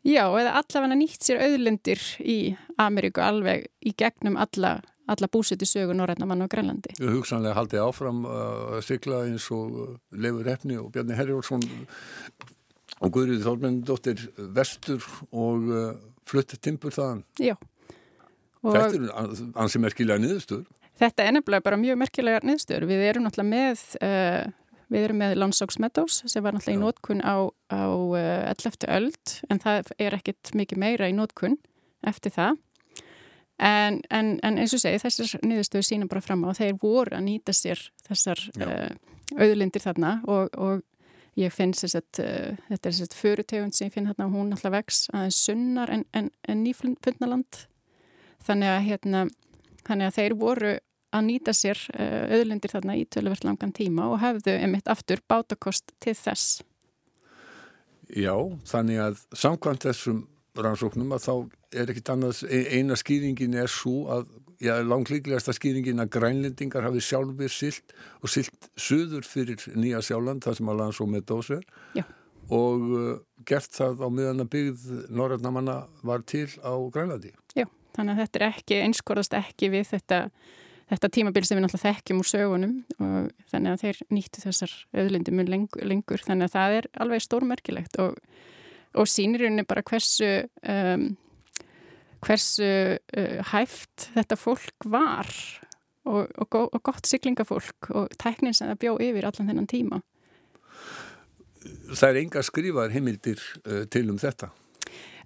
[0.06, 2.38] Já, eða allavega nýtt sér auðlendir í
[2.80, 4.78] Ameríku alveg í gegnum alla
[5.08, 6.94] alla búsiti sögu norrænamann á Grænlandi.
[6.98, 11.64] Við hugsanlega haldið áfram uh, að sykla eins og uh, Leifur Hefni og Bjarni Herjórsson
[12.98, 14.24] og Guðrið Þórmendóttir
[14.56, 15.90] vestur og uh,
[16.28, 17.24] fluttið timpur þaðan.
[17.40, 17.54] Já.
[18.66, 20.66] Og Þetta er ansi merkilega niðurstöður.
[20.98, 22.88] Þetta er nefnilega bara mjög merkilega niðurstöður.
[22.90, 27.22] Við erum náttúrulega með, uh, við erum með Lonsóks Meadows sem var náttúrulega í nótkunn
[27.22, 27.36] á,
[27.70, 28.88] á uh, 11.
[28.98, 31.60] öld en það er ekkit mikið meira í nótkunn
[32.06, 32.58] eftir það.
[33.58, 37.24] En, en, en eins og segi, þessar niðurstöðu sína bara fram á, þeir voru að
[37.26, 38.92] nýta sér þessar uh,
[39.34, 40.84] auðlindir þarna og, og
[41.38, 44.36] ég finn þess að uh, þetta er þess að förutegund sem ég finn þarna og
[44.36, 47.64] hún alltaf vex aðeins sunnar en, en, en nýfundnaland
[48.46, 49.26] þannig að, hérna,
[49.88, 50.72] þannig að þeir voru
[51.18, 55.96] að nýta sér uh, auðlindir þarna í töluvert langan tíma og hefðu emitt aftur bátakost
[55.98, 56.60] til þess.
[58.08, 58.34] Já,
[58.70, 61.34] þannig að samkvæmt þessum rannsóknum að þá
[61.74, 64.28] er ekkit annað, e- eina skýringin er svo að,
[64.62, 70.60] já, langlíklegasta skýringin að grænlendingar hafi sjálfur silt og silt suður fyrir Nýja Sjáland, það
[70.60, 71.66] sem að lands og með dósver
[71.96, 72.04] Já.
[72.48, 73.10] og uh,
[73.48, 77.34] gert það á miðan að byggð norrætnamanna var til á Grænlandi.
[77.54, 80.22] Já, þannig að þetta er ekki, einskorðast ekki við þetta,
[80.94, 85.36] þetta tímabil sem við náttúrulega þekkjum úr sögunum og þannig að þeir nýttu þessar auðlindi
[85.36, 88.18] mun lengur, lengur þannig að það er alveg stórmerkilegt og,
[88.96, 90.32] og sýnir henni bara hversu
[90.64, 91.10] um,
[92.24, 92.68] hversu
[92.98, 95.30] uh, hæft þetta fólk var
[96.08, 100.00] og, og, gó- og gott siglingafólk og tæknin sem það bjó yfir allan þennan tíma.
[101.92, 104.50] Það er enga skrifaðar heimildir uh, til um þetta.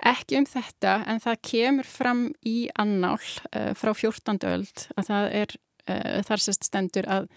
[0.03, 4.41] Ekki um þetta en það kemur fram í annál uh, frá 14.
[4.51, 5.55] öld að það er
[5.87, 7.29] uh, þar sérst stendur að,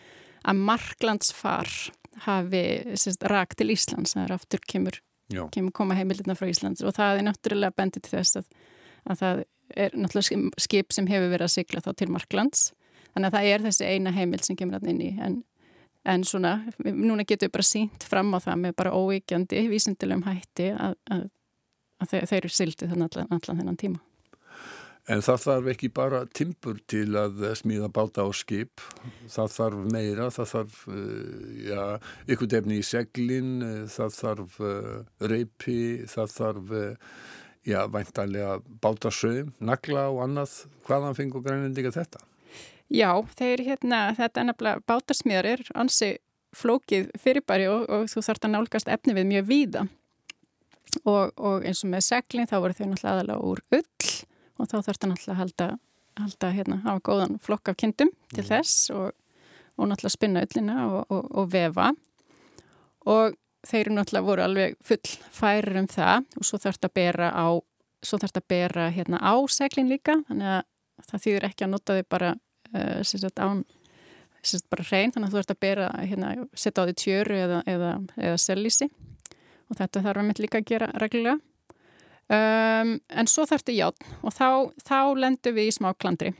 [0.47, 1.69] að marklandsfar
[2.25, 2.63] hafi
[2.97, 5.01] sérst rak til Íslands það er aftur kemur,
[5.53, 8.47] kemur koma heimildina frá Íslands og það er náttúrulega bendið til þess að,
[9.09, 9.43] að það
[9.75, 12.65] er náttúrulega skip- sem hefur verið að sigla þá til marklands
[13.13, 15.39] þannig að það er þessi eina heimild sem kemur hann inn í en,
[16.05, 20.69] en svona, núna getum við bara sínt fram á það með bara óvíkjandi vísindilegum hætti
[20.75, 21.25] að, að
[22.01, 24.03] að þeir, þeir eru sildi þannig allan, allan þennan tíma.
[25.05, 28.81] En það þarf ekki bara timbur til að eh, smíða báta á skip.
[29.29, 31.83] Það þarf meira, það þarf uh, ja,
[32.33, 34.95] ykkur defni í seglin, uh, það þarf uh,
[35.29, 35.77] reypi,
[36.09, 37.19] það þarf uh,
[37.65, 40.55] já, væntanlega bátasöðum, nagla og annað.
[40.85, 42.21] Hvaðan fengur grænlendinga þetta?
[42.93, 46.11] Já, þeir hérna, þetta er nefnilega bátarsmiðar er ansi
[46.55, 49.85] flókið fyrirbæri og, og þú þarft að nálgast efni við mjög víða.
[51.03, 54.11] Og, og eins og með seglin þá voru þau náttúrulega aðalega úr ull
[54.55, 55.67] og þá þarft að náttúrulega halda,
[56.21, 59.09] halda hérna, hafa góðan flokk af kindum til þess og,
[59.75, 61.89] og náttúrulega spinna og, og vefa.
[63.11, 63.35] Og
[63.67, 67.47] þeir eru náttúrulega voru alveg full færir um það og svo þarft að bera á,
[68.05, 70.61] svo þarft að bera hérna á seglin líka þannig að
[71.09, 73.65] það þýðir ekki að nota þau bara uh, sagt án
[74.69, 77.91] bara hrein, þannig að þú ert að bera hérna, setja á því tjöru eða, eða,
[78.19, 78.89] eða sellísi
[79.65, 81.39] og þetta þarf að mitt líka að gera reglulega.
[82.25, 84.47] Um, en svo þarftu játn og þá,
[84.81, 86.31] þá lendum við í smá klandri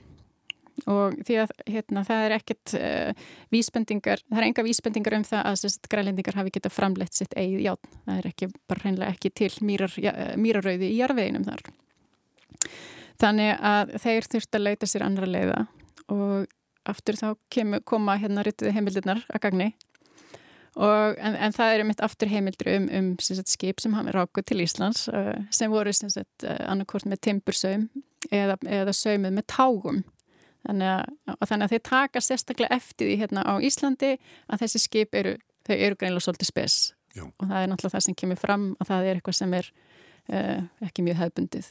[0.84, 5.47] og því að hérna, það er ekkert uh, vísbendingar, það er enga vísbendingar um það
[5.52, 9.52] að grælendingar hafi getað framleitt sitt eigið játn, það er ekki, bara hreinlega ekki til
[9.65, 11.64] mýrar, ja, mýrarauði í jarveginum þar.
[13.22, 15.60] Þannig að þeir þurft að leita sér andra leiða.
[16.11, 16.47] Og
[16.85, 19.69] aftur þá kemur, koma hérna ryttuði heimildirnar að gagni.
[20.76, 24.49] Og, en, en það eru mitt aftur heimildir um, um sagt, skip sem hafa rákuð
[24.49, 25.93] til Íslands uh, sem voru
[26.43, 27.85] annarkort með timbursaum
[28.27, 30.02] eða, eða saumið með tágum
[30.66, 34.16] þannig að, þannig að þeir taka sérstaklega eftir því hérna á Íslandi
[34.50, 35.38] að þessi skip eru,
[35.68, 36.78] þau eru greinlega svolítið spes.
[37.16, 37.24] Já.
[37.24, 39.68] og það er náttúrulega það sem kemur fram að það er eitthvað sem er
[40.36, 41.70] uh, ekki mjög hefbundið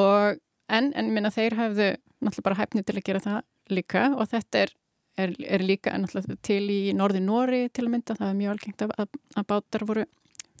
[0.00, 0.38] og
[0.72, 1.88] en, en minna þeir hafðu
[2.22, 3.42] náttúrulega bara hæfni til að gera það
[3.72, 4.06] líka.
[4.16, 4.74] Og þetta er,
[5.20, 8.84] er, er líka náttúrulega til í norði Nóri til að mynda, það er mjög algengt
[8.86, 10.08] að, að, að bátar voru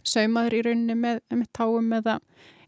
[0.02, 2.18] saumaður í rauninni með, með táum eða,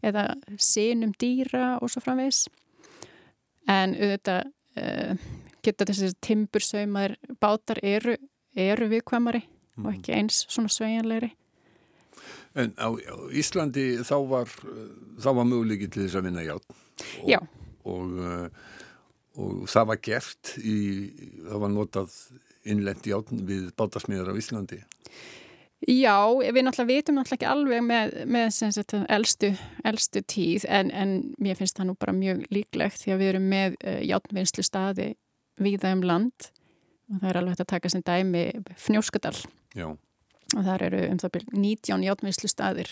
[0.05, 0.27] eða
[0.61, 2.45] sinum dýra og svo framvegs
[3.71, 4.53] en auðvitað
[5.65, 8.17] geta þessi timbur saumaður bátar eru,
[8.55, 9.45] eru viðkvæmari
[9.81, 11.31] og ekki eins svona sveigjanlegri
[12.55, 14.51] En á, á Íslandi þá var,
[15.19, 16.77] þá var möguleiki til þess að vinna játn.
[17.19, 17.39] Og, Já.
[17.91, 18.45] Og, uh,
[19.35, 20.77] og það var gert í,
[21.43, 22.15] það var notað
[22.65, 24.79] innlent játn við bátasmiðar á Íslandi.
[25.83, 29.51] Já, við náttúrulega vitum náttúrulega ekki alveg með, með sagt, elstu,
[29.85, 31.11] elstu tíð en, en
[31.41, 35.09] mér finnst það nú bara mjög líklegt því að við erum með uh, játnvinnslu staði
[35.61, 36.49] víða um land.
[37.11, 38.45] Og það er alveg hægt að taka sem dæmi
[38.81, 39.35] Fnjóskadal.
[39.75, 39.91] Já.
[40.55, 42.91] og þar eru um það byrjum 19 játnvinnslu staðir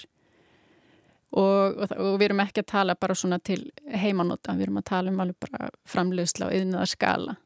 [1.32, 4.90] og, og, og við erum ekki að tala bara svona til heimanóta, við erum að
[4.90, 7.38] tala um alveg bara framleiðsla og yðnaða skala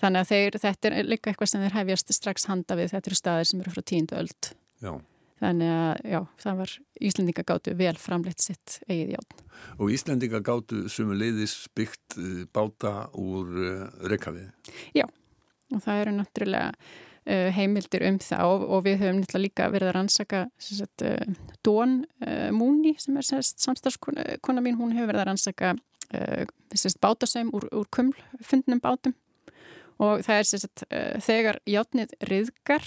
[0.00, 3.18] þannig að þeir, þetta er líka eitthvað sem þeir hefjast strax handa við, þetta eru
[3.18, 4.52] staðir sem eru frá tíundu öld.
[4.80, 4.94] Já.
[5.40, 6.72] þannig að já, það var
[7.08, 9.44] Íslendinga gáttu vel framleitt sitt eigið játn
[9.80, 14.50] Og Íslendinga gátu sumu leiðis byggt uh, báta úr uh, Reykjavið.
[15.74, 19.90] og það eru náttúrulega uh, heimildir um það og, og við höfum náttúrulega líka verið
[19.90, 21.04] að rannsaka sagt,
[21.64, 22.02] Dón
[22.56, 25.74] Múni sem er samstagskona kona mín, hún hefur verið að rannsaka
[26.74, 29.16] sagt, bátasæm úr, úr kumlfundnum bátum
[30.00, 32.86] og það er sagt, uh, þegar játnið riðgar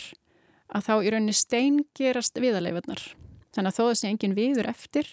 [0.74, 3.04] að þá í rauninni steingerast viðarleifarnar.
[3.54, 5.12] Þannig að þó sé engin viður eftir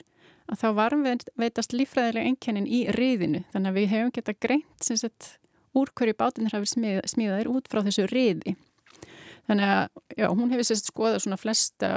[0.50, 3.44] að þá varum við veitast lífræðilega einkennin í riðinu.
[3.52, 5.34] Þannig að við hefum geta greint sagt
[5.76, 8.56] úr hverju bátinir hafi smíð, smíðaðir út frá þessu riði.
[9.46, 9.84] Þannig að
[10.16, 11.92] já, hún hefur sérst skoðað svona flesta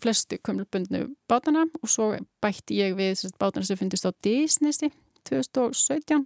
[0.00, 4.88] flestu kumlbundnu bátana og svo bætti ég við bátana sem fundist á Disneysi
[5.28, 6.24] 2017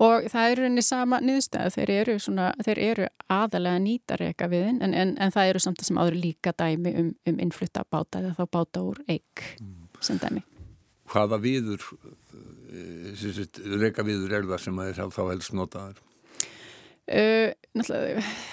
[0.00, 4.94] og það er rauninni sama niðurstæð þeir eru, svona, þeir eru aðalega nýtareka við en,
[4.94, 8.36] en, en það eru samt að sem áður líka dæmi um, um innflutta báta eða
[8.38, 9.44] þá báta úr eig
[10.00, 10.44] sem dæmi.
[11.10, 11.84] Hvaða viður,
[13.82, 16.00] reyka viður er það sem að er þá helst notaður?
[17.10, 17.50] Uh,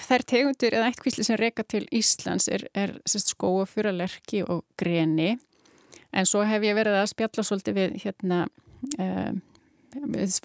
[0.08, 5.36] þær tegundir eða eittkvísli sem reyka til Íslands er, er skóafuralerki og greni.
[6.10, 8.40] En svo hef ég verið að spjalla svolítið við hérna
[8.98, 9.30] uh,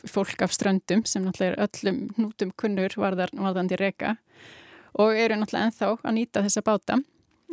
[0.09, 4.15] fólk af ströndum sem náttúrulega er öllum nútum kunnur varðar, varðandi reyka
[4.93, 6.99] og eru náttúrulega ennþá að nýta þessa báta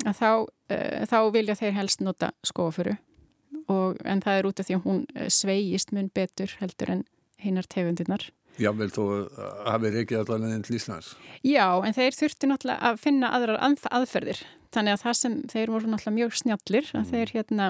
[0.06, 0.30] að þá,
[0.72, 2.96] uh, þá vilja þeir helst nota skóafuru
[3.66, 5.00] og, en það er út af því að hún
[5.30, 7.06] sveigist mun betur heldur en
[7.40, 8.30] hinnar tegundirnar
[8.60, 9.04] Já, vel þó
[9.68, 11.12] hafið reykið allavega enn til Íslands.
[11.46, 14.42] Já, en þeir þurfti náttúrulega að finna aðrar aðferðir.
[14.74, 17.08] Þannig að það sem þeir voru náttúrulega mjög snjallir, að mm.
[17.12, 17.68] þeir hérna,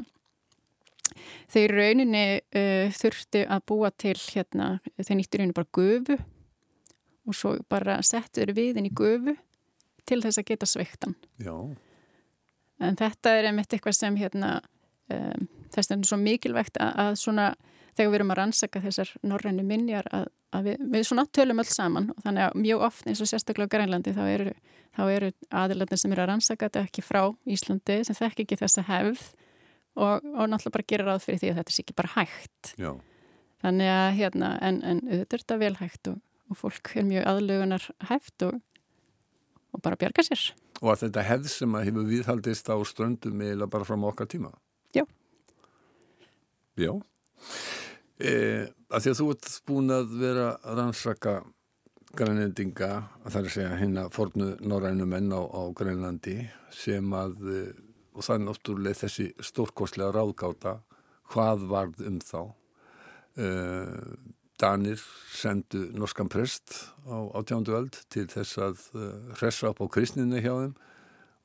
[1.53, 6.19] þeir rauninni uh, þurfti að búa til hérna, þeir nýttu rauninni bara gufu
[7.27, 9.37] og svo bara settur við inn í gufu
[10.09, 11.17] til þess að geta sveiktan.
[11.39, 11.55] Já.
[12.81, 14.59] En þetta er einmitt eitthvað sem hérna,
[15.13, 17.51] um, þess er svo mikilvægt að, að svona
[17.97, 20.27] þegar við erum að rannsaka þessar norrænu minjar að,
[20.57, 23.71] að við, við svona tölum öll saman og þannig að mjög oft eins og sérstaklega
[23.71, 24.55] á Grænlandi þá eru,
[25.05, 25.31] eru
[25.63, 29.27] aðilarnir sem eru að rannsaka þetta ekki frá Íslandi sem þekk ekki þessa hefð
[29.99, 32.73] og, og náttúrulega bara gera ráð fyrir því að þetta sé ekki bara hægt.
[32.81, 32.91] Já.
[33.61, 36.19] þannig að hérna en, en auðvitað er þetta vel hægt og,
[36.49, 38.59] og fólk er mjög aðlugunar hægt og,
[39.75, 40.47] og bara bjarga sér.
[40.81, 44.55] Og að þetta hefð sem að hefur viðhaldist á ströndum eða bara fram okkar tíma?
[44.97, 45.05] Já.
[46.81, 46.95] Já.
[48.21, 48.33] E,
[48.89, 51.35] að því að þú ert búin að vera að rannsaka
[52.17, 52.91] grænendinga,
[53.23, 56.37] að það er að segja hérna fornu norrænu menn á, á Grænlandi
[56.75, 57.37] sem að
[58.15, 60.77] og það er náttúrulega þessi stórkostlega ráðgáta
[61.31, 62.43] hvað varð um þá?
[63.39, 63.49] E,
[64.61, 65.01] Danir
[65.33, 66.75] sendu norskan prest
[67.09, 68.83] á átjándu öld til þess að
[69.39, 70.75] hressa upp á kristninu hjá þeim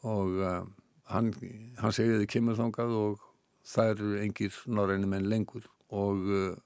[0.06, 0.66] og uh,
[1.12, 1.32] hann,
[1.80, 3.24] hann segiði kemur þangað og
[3.66, 6.58] það eru engir norrænu menn lengur og uh,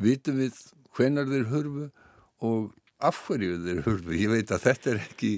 [0.00, 0.58] vitum við
[0.96, 1.88] hvenar þeir hörfu
[2.46, 2.70] og
[3.06, 4.14] af hverju þeir hörfu.
[4.16, 5.32] Ég veit að þetta er ekki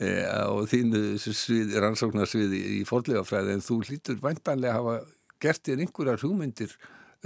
[0.00, 4.96] eh, á þínu svið, rannsóknarsviði í forlegafræði en þú hlýtur væntanlega að hafa
[5.42, 6.76] gert þér einhverjar hugmyndir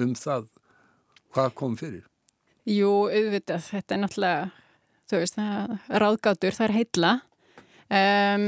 [0.00, 0.48] um það
[1.34, 2.04] hvað kom fyrir.
[2.68, 4.44] Jú, auðvitað, þetta er náttúrulega,
[5.10, 7.12] þú veist, það ráðgátur, það er heitla.
[7.90, 8.46] Um,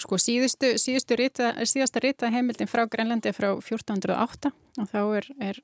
[0.00, 5.28] sko síðustu, síðustu rita, síðasta rita heimildin frá Grænlandi er frá 1408 og þá er,
[5.50, 5.62] er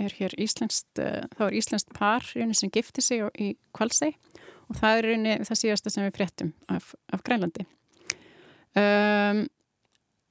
[0.00, 4.14] er hér íslenskt, uh, þá er íslenskt par sem gifti sig í Kvalsei
[4.72, 7.66] og það er rauninni það síðasta sem við fréttum af, af Grænlandi.
[8.72, 9.42] Um,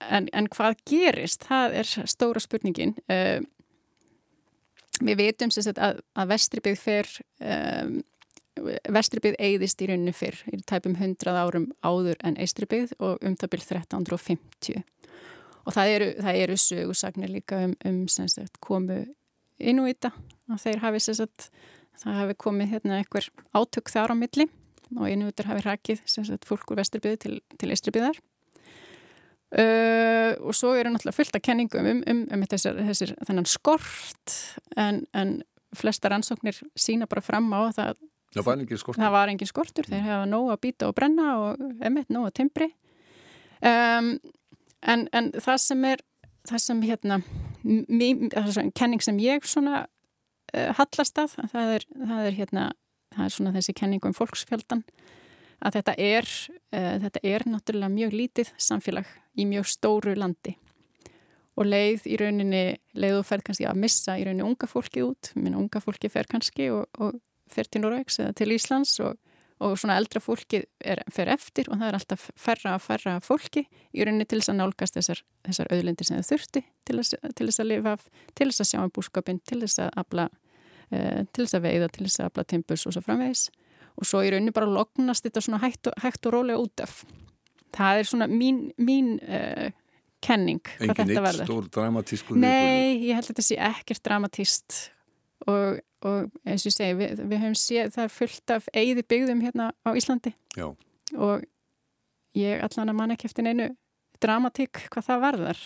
[0.09, 1.45] en, en hvað gerist?
[1.45, 2.95] Það er stóra spurningin.
[3.05, 3.45] Um,
[5.01, 7.11] við veitum sem sagt að, að vestribið fer,
[7.45, 7.99] um,
[8.89, 13.75] vestribið eigðist í rauninni fyrr í tæpum 100 árum áður en eistribið og um byrð
[13.77, 14.81] 1350.
[15.61, 19.03] Og það eru, það eru sögursagnir líka um, um sagt, komu
[19.61, 20.09] Inuita
[20.49, 21.51] og þeir hafi sagt,
[21.99, 24.47] það hafi komið hérna einhver átök þar á milli
[24.97, 28.17] og Inuitar hafi hrakið sagt, fólk úr vesturbyði til, til eistribyðar
[29.59, 34.37] uh, og svo eru náttúrulega fullt af kenningum um, um, um þessar þennan skort
[34.79, 35.39] en, en
[35.77, 37.99] flestar ansóknir sína bara fram á það
[38.31, 39.03] Það var engin skortur.
[39.03, 42.35] Það var engin skortur, þeir hafa nóg að býta og brenna og emitt nóg að
[42.39, 42.67] timbri.
[43.59, 44.13] Um,
[44.87, 46.03] en, en það sem er,
[46.47, 47.17] það sem hérna,
[47.65, 49.83] svona, kenning sem ég svona
[50.57, 52.65] uh, hallast að, það er, það er hérna,
[53.15, 54.83] það er svona þessi kenning um fólksfjöldan,
[55.61, 56.29] að þetta er,
[56.73, 60.57] uh, þetta er náttúrulega mjög lítið samfélag í mjög stóru landi.
[61.59, 62.63] Og leið í rauninni,
[62.95, 66.29] leið og fer kannski að missa í rauninni unga fólki út, minna unga fólki fer
[66.31, 67.19] kannski og, og
[67.51, 69.19] fer til Norvegs eða til Íslands og
[69.61, 73.65] og svona eldra fólki er, fer eftir og það er alltaf færra að færra fólki
[73.93, 77.47] í rauninni til þess að nálgast þessar, þessar auðlindir sem þau þurfti til þess, til
[77.47, 77.95] þess að lifa
[78.39, 80.40] til þess að sjá um búskapin, til þess að abla, eh,
[80.91, 83.43] til þess að veiða, til þess að abla timbus og svo framvegis
[83.99, 87.01] og svo í rauninni bara lognast þetta svona hægt og, hægt og rólega út af.
[87.75, 89.69] Það er svona mín, mín uh,
[90.23, 91.21] kenning hvað þetta verður.
[91.21, 92.39] Engin eitt stór dramatískur?
[92.39, 94.79] Nei, ég held að þetta sé ekkert dramatíst
[95.51, 99.03] og og eins og ég segi, við, við höfum séð það er fullt af eigði
[99.13, 100.67] byggðum hérna á Íslandi Já.
[101.13, 101.45] og
[102.37, 103.69] ég allan að manna eftir einu
[104.23, 105.61] dramatík hvað það varðar?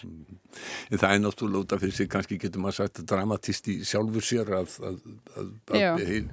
[0.92, 4.54] Það er náttúrulega út af fyrir sig kannski getur maður sagt dramatíst í sjálfur sér
[4.62, 5.02] að, að,
[5.36, 6.30] að, að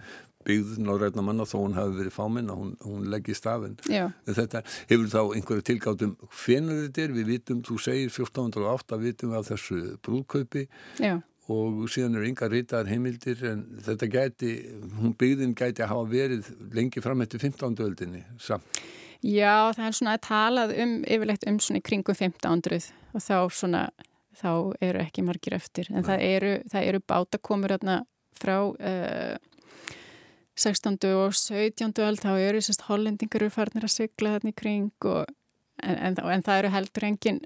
[0.47, 3.77] byggð norræna manna þó hún hafi verið fáminn að hún, hún leggji stafinn.
[3.90, 9.35] Já, þetta hefur þá einhverju tilgáttum hvenær þetta er, við vitum, þú segir 1408 vitum
[9.35, 10.66] við af þessu brúðkaupi.
[11.03, 11.15] Já,
[11.53, 14.53] og síðan eru yngar ritaðar heimildir en þetta gæti,
[15.01, 17.78] hún byggðin gæti að hafa verið lengi fram eftir 15.
[17.86, 18.82] öldinni samt.
[19.23, 23.36] Já, það er svona að talað um, yfirleitt um svona í kringum 1500 og þá
[23.55, 23.82] svona,
[24.39, 24.51] þá
[24.82, 28.03] eru ekki margir eftir, en það eru, eru bátakomur þarna
[28.39, 29.36] frá uh,
[30.59, 30.99] 16.
[31.16, 31.93] og 17.
[32.05, 35.31] öld, þá eru sérst hollendingar eru farnir að sigla þarna í kring og,
[35.82, 37.43] en, en, en það eru heldur engin,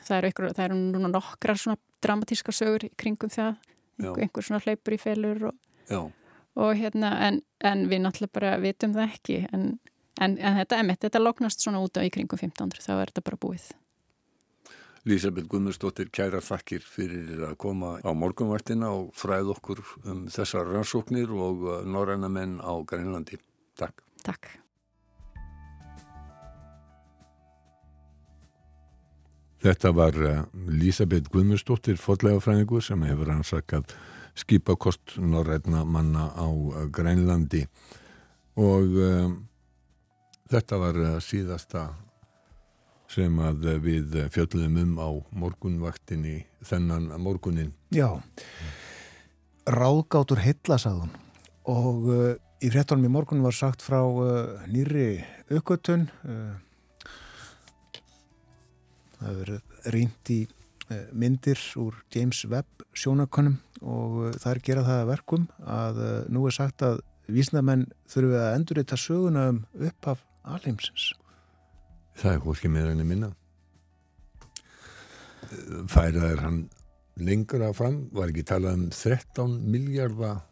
[0.00, 3.56] það eru, ykkur, það eru núna nokkrar svona dramatískar sögur í kringum það,
[4.00, 5.58] einhver, einhver svona hleypur í felur og
[6.60, 9.66] og hérna, en, en við náttúrulega bara vitum það ekki, en,
[10.20, 13.26] en, en þetta, emitt, þetta loknast svona út á í kringum 1500, þá er þetta
[13.26, 13.70] bara búið.
[15.08, 21.32] Lísabeth Guðmundsdóttir kæra þakkir fyrir að koma á morgunvaktina og fræð okkur um þessar rannsóknir
[21.32, 23.40] og uh, norræna menn á Grænlandi.
[23.80, 24.04] Takk.
[24.20, 24.50] Takk.
[29.64, 33.96] Þetta var uh, Lísabeth Guðmundsdóttir fotlegafræðingur sem hefur rannsakað
[34.36, 37.64] skipakost norræna manna á uh, Grænlandi
[38.60, 39.32] og uh,
[40.50, 41.88] þetta var uh, síðasta
[43.10, 47.72] sem að uh, við uh, fjöldum um á morgunvaktinni þennan morgunin.
[47.94, 48.20] Já,
[49.70, 51.12] ráðgátur heilla sagðun
[51.70, 55.20] og uh, í fréttunum í morgun var sagt frá uh, nýri
[55.50, 56.56] aukvötun uh,
[59.18, 60.40] það hefur verið rýnt í
[61.14, 66.00] myndir úr James Webb sjónakonum og það er gera það að verkum að
[66.34, 66.98] nú er sagt að
[67.30, 70.24] vísnamenn þurfum við að endurita söguna um upphaf
[70.56, 71.10] alheimsins.
[72.20, 73.32] Það er hvorki meira enn minna.
[75.90, 76.60] Færað er hann
[77.20, 80.44] lengra fram, var ekki talað um 13 miljardar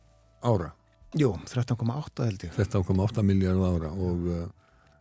[0.44, 0.72] ára,
[1.16, 2.50] Jú, 13,8 held ég.
[2.52, 4.42] 13,8 miljardar ára og uh,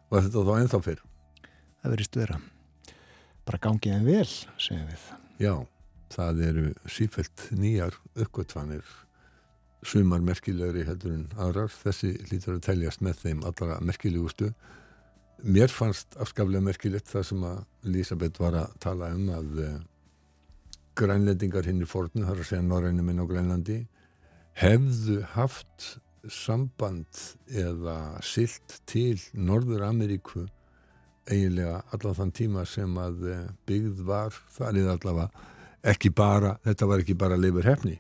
[0.08, 1.02] var þetta þá ennþá fyrr?
[1.82, 2.38] Það verist vera.
[3.48, 5.04] Bara gangið en vel, segjum við.
[5.44, 5.54] Já,
[6.16, 8.88] það eru sífelt nýjar uppgötvanir
[9.88, 14.54] sumar merkilegri heldur en aðrar þessi lítur að teljast með þeim allra merkilegustu
[15.44, 19.78] mér fannst afskaflega merkilegt það sem að Elisabeth var að tala um að uh,
[20.98, 23.80] grænlendingar hinn í fornu, þar að segja norrænum minn á Grænlandi
[24.58, 25.98] hefðu haft
[26.34, 30.48] samband eða silt til Norður Ameríku
[31.28, 35.46] eiginlega allan þann tíma sem að uh, byggð var, það er allavega
[35.88, 37.98] ekki bara, þetta var ekki bara leifur hefni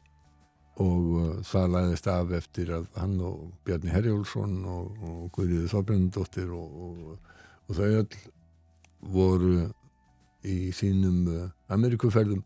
[0.83, 6.51] og uh, það læðist af eftir að hann og Bjarni Herjólfsson og, og Guðriði Þorbrennundóttir
[6.53, 8.19] og, og, og þau öll
[9.17, 9.55] voru
[10.47, 12.43] í sínum uh, Amerikuferðum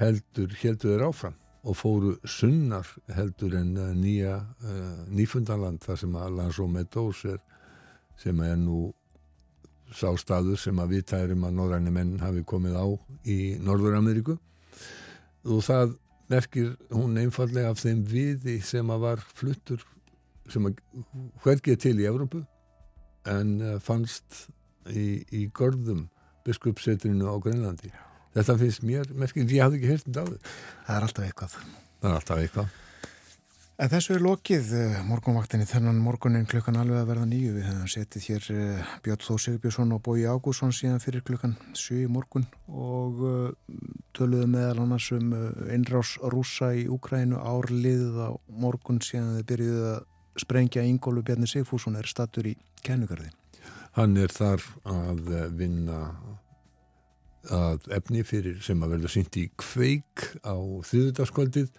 [0.00, 6.16] heldur, heldur þeir áfram og fóru sunnar heldur en uh, nýja uh, nýfundanland þar sem
[6.16, 7.40] að Lanzo Meadows er
[8.20, 8.88] sem er nú
[9.92, 12.86] sá staður sem að við tærum að norræni menn hafi komið á
[13.28, 14.36] í Norður Ameríku
[15.44, 15.96] og það
[16.30, 19.82] merkir hún einfallega af þeim viði sem að var fluttur
[20.50, 20.80] sem að
[21.44, 22.44] hvergið til í Evrópu
[23.30, 24.46] en uh, fannst
[24.88, 26.06] í, í görðum
[26.46, 27.90] biskupsetrinu á Grænlandi.
[28.34, 30.54] Þetta finnst mér merkilegt, ég hafði ekki heyrt um áður.
[30.86, 31.56] Það er alltaf eitthvað.
[32.00, 32.78] Það er alltaf eitthvað.
[33.80, 37.52] En þessu er lokið eh, morgunvaktinni þennan morgunin klukkan alveg að verða nýju.
[37.54, 42.02] Við hefum setið hér eh, Björn Þó Sigurbjörnsson og Bói Ágússon síðan fyrir klukkan 7
[42.02, 43.46] í morgun og uh,
[44.12, 45.32] töluðu meðal annars um
[45.72, 48.30] innrás rúsa í Úkrænu árliðið á
[48.60, 50.02] morgun síðan þið byrjuðu að
[50.44, 53.32] sprengja Ingólu Bjarni Sigfússon er stattur í kennugarði.
[53.96, 56.02] Hann er þar að eh, vinna
[57.48, 60.52] að efni fyrir sem að verða sínt í kveik á
[60.84, 61.72] þriðutaskvöldið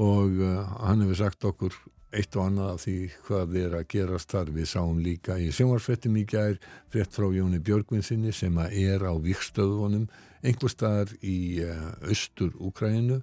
[0.00, 1.76] og uh, hann hefur sagt okkur
[2.14, 2.96] eitt og annað af því
[3.26, 4.52] hvað er að gerast þar.
[4.54, 6.60] Við sáum líka í sjónvarsfrettum í gær
[6.92, 10.06] frett frá Jóni Björgvinsinni sem að er á vikstöðunum
[10.44, 13.22] einhver staðar í uh, austur Úkræninu,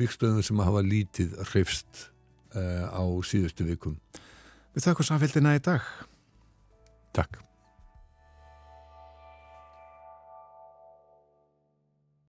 [0.00, 2.08] vikstöðunum sem hafa lítið hrifst
[2.56, 3.96] uh, á síðustu vikum.
[4.76, 5.84] Við þakkum samfélgina í dag.
[7.16, 7.45] Takk.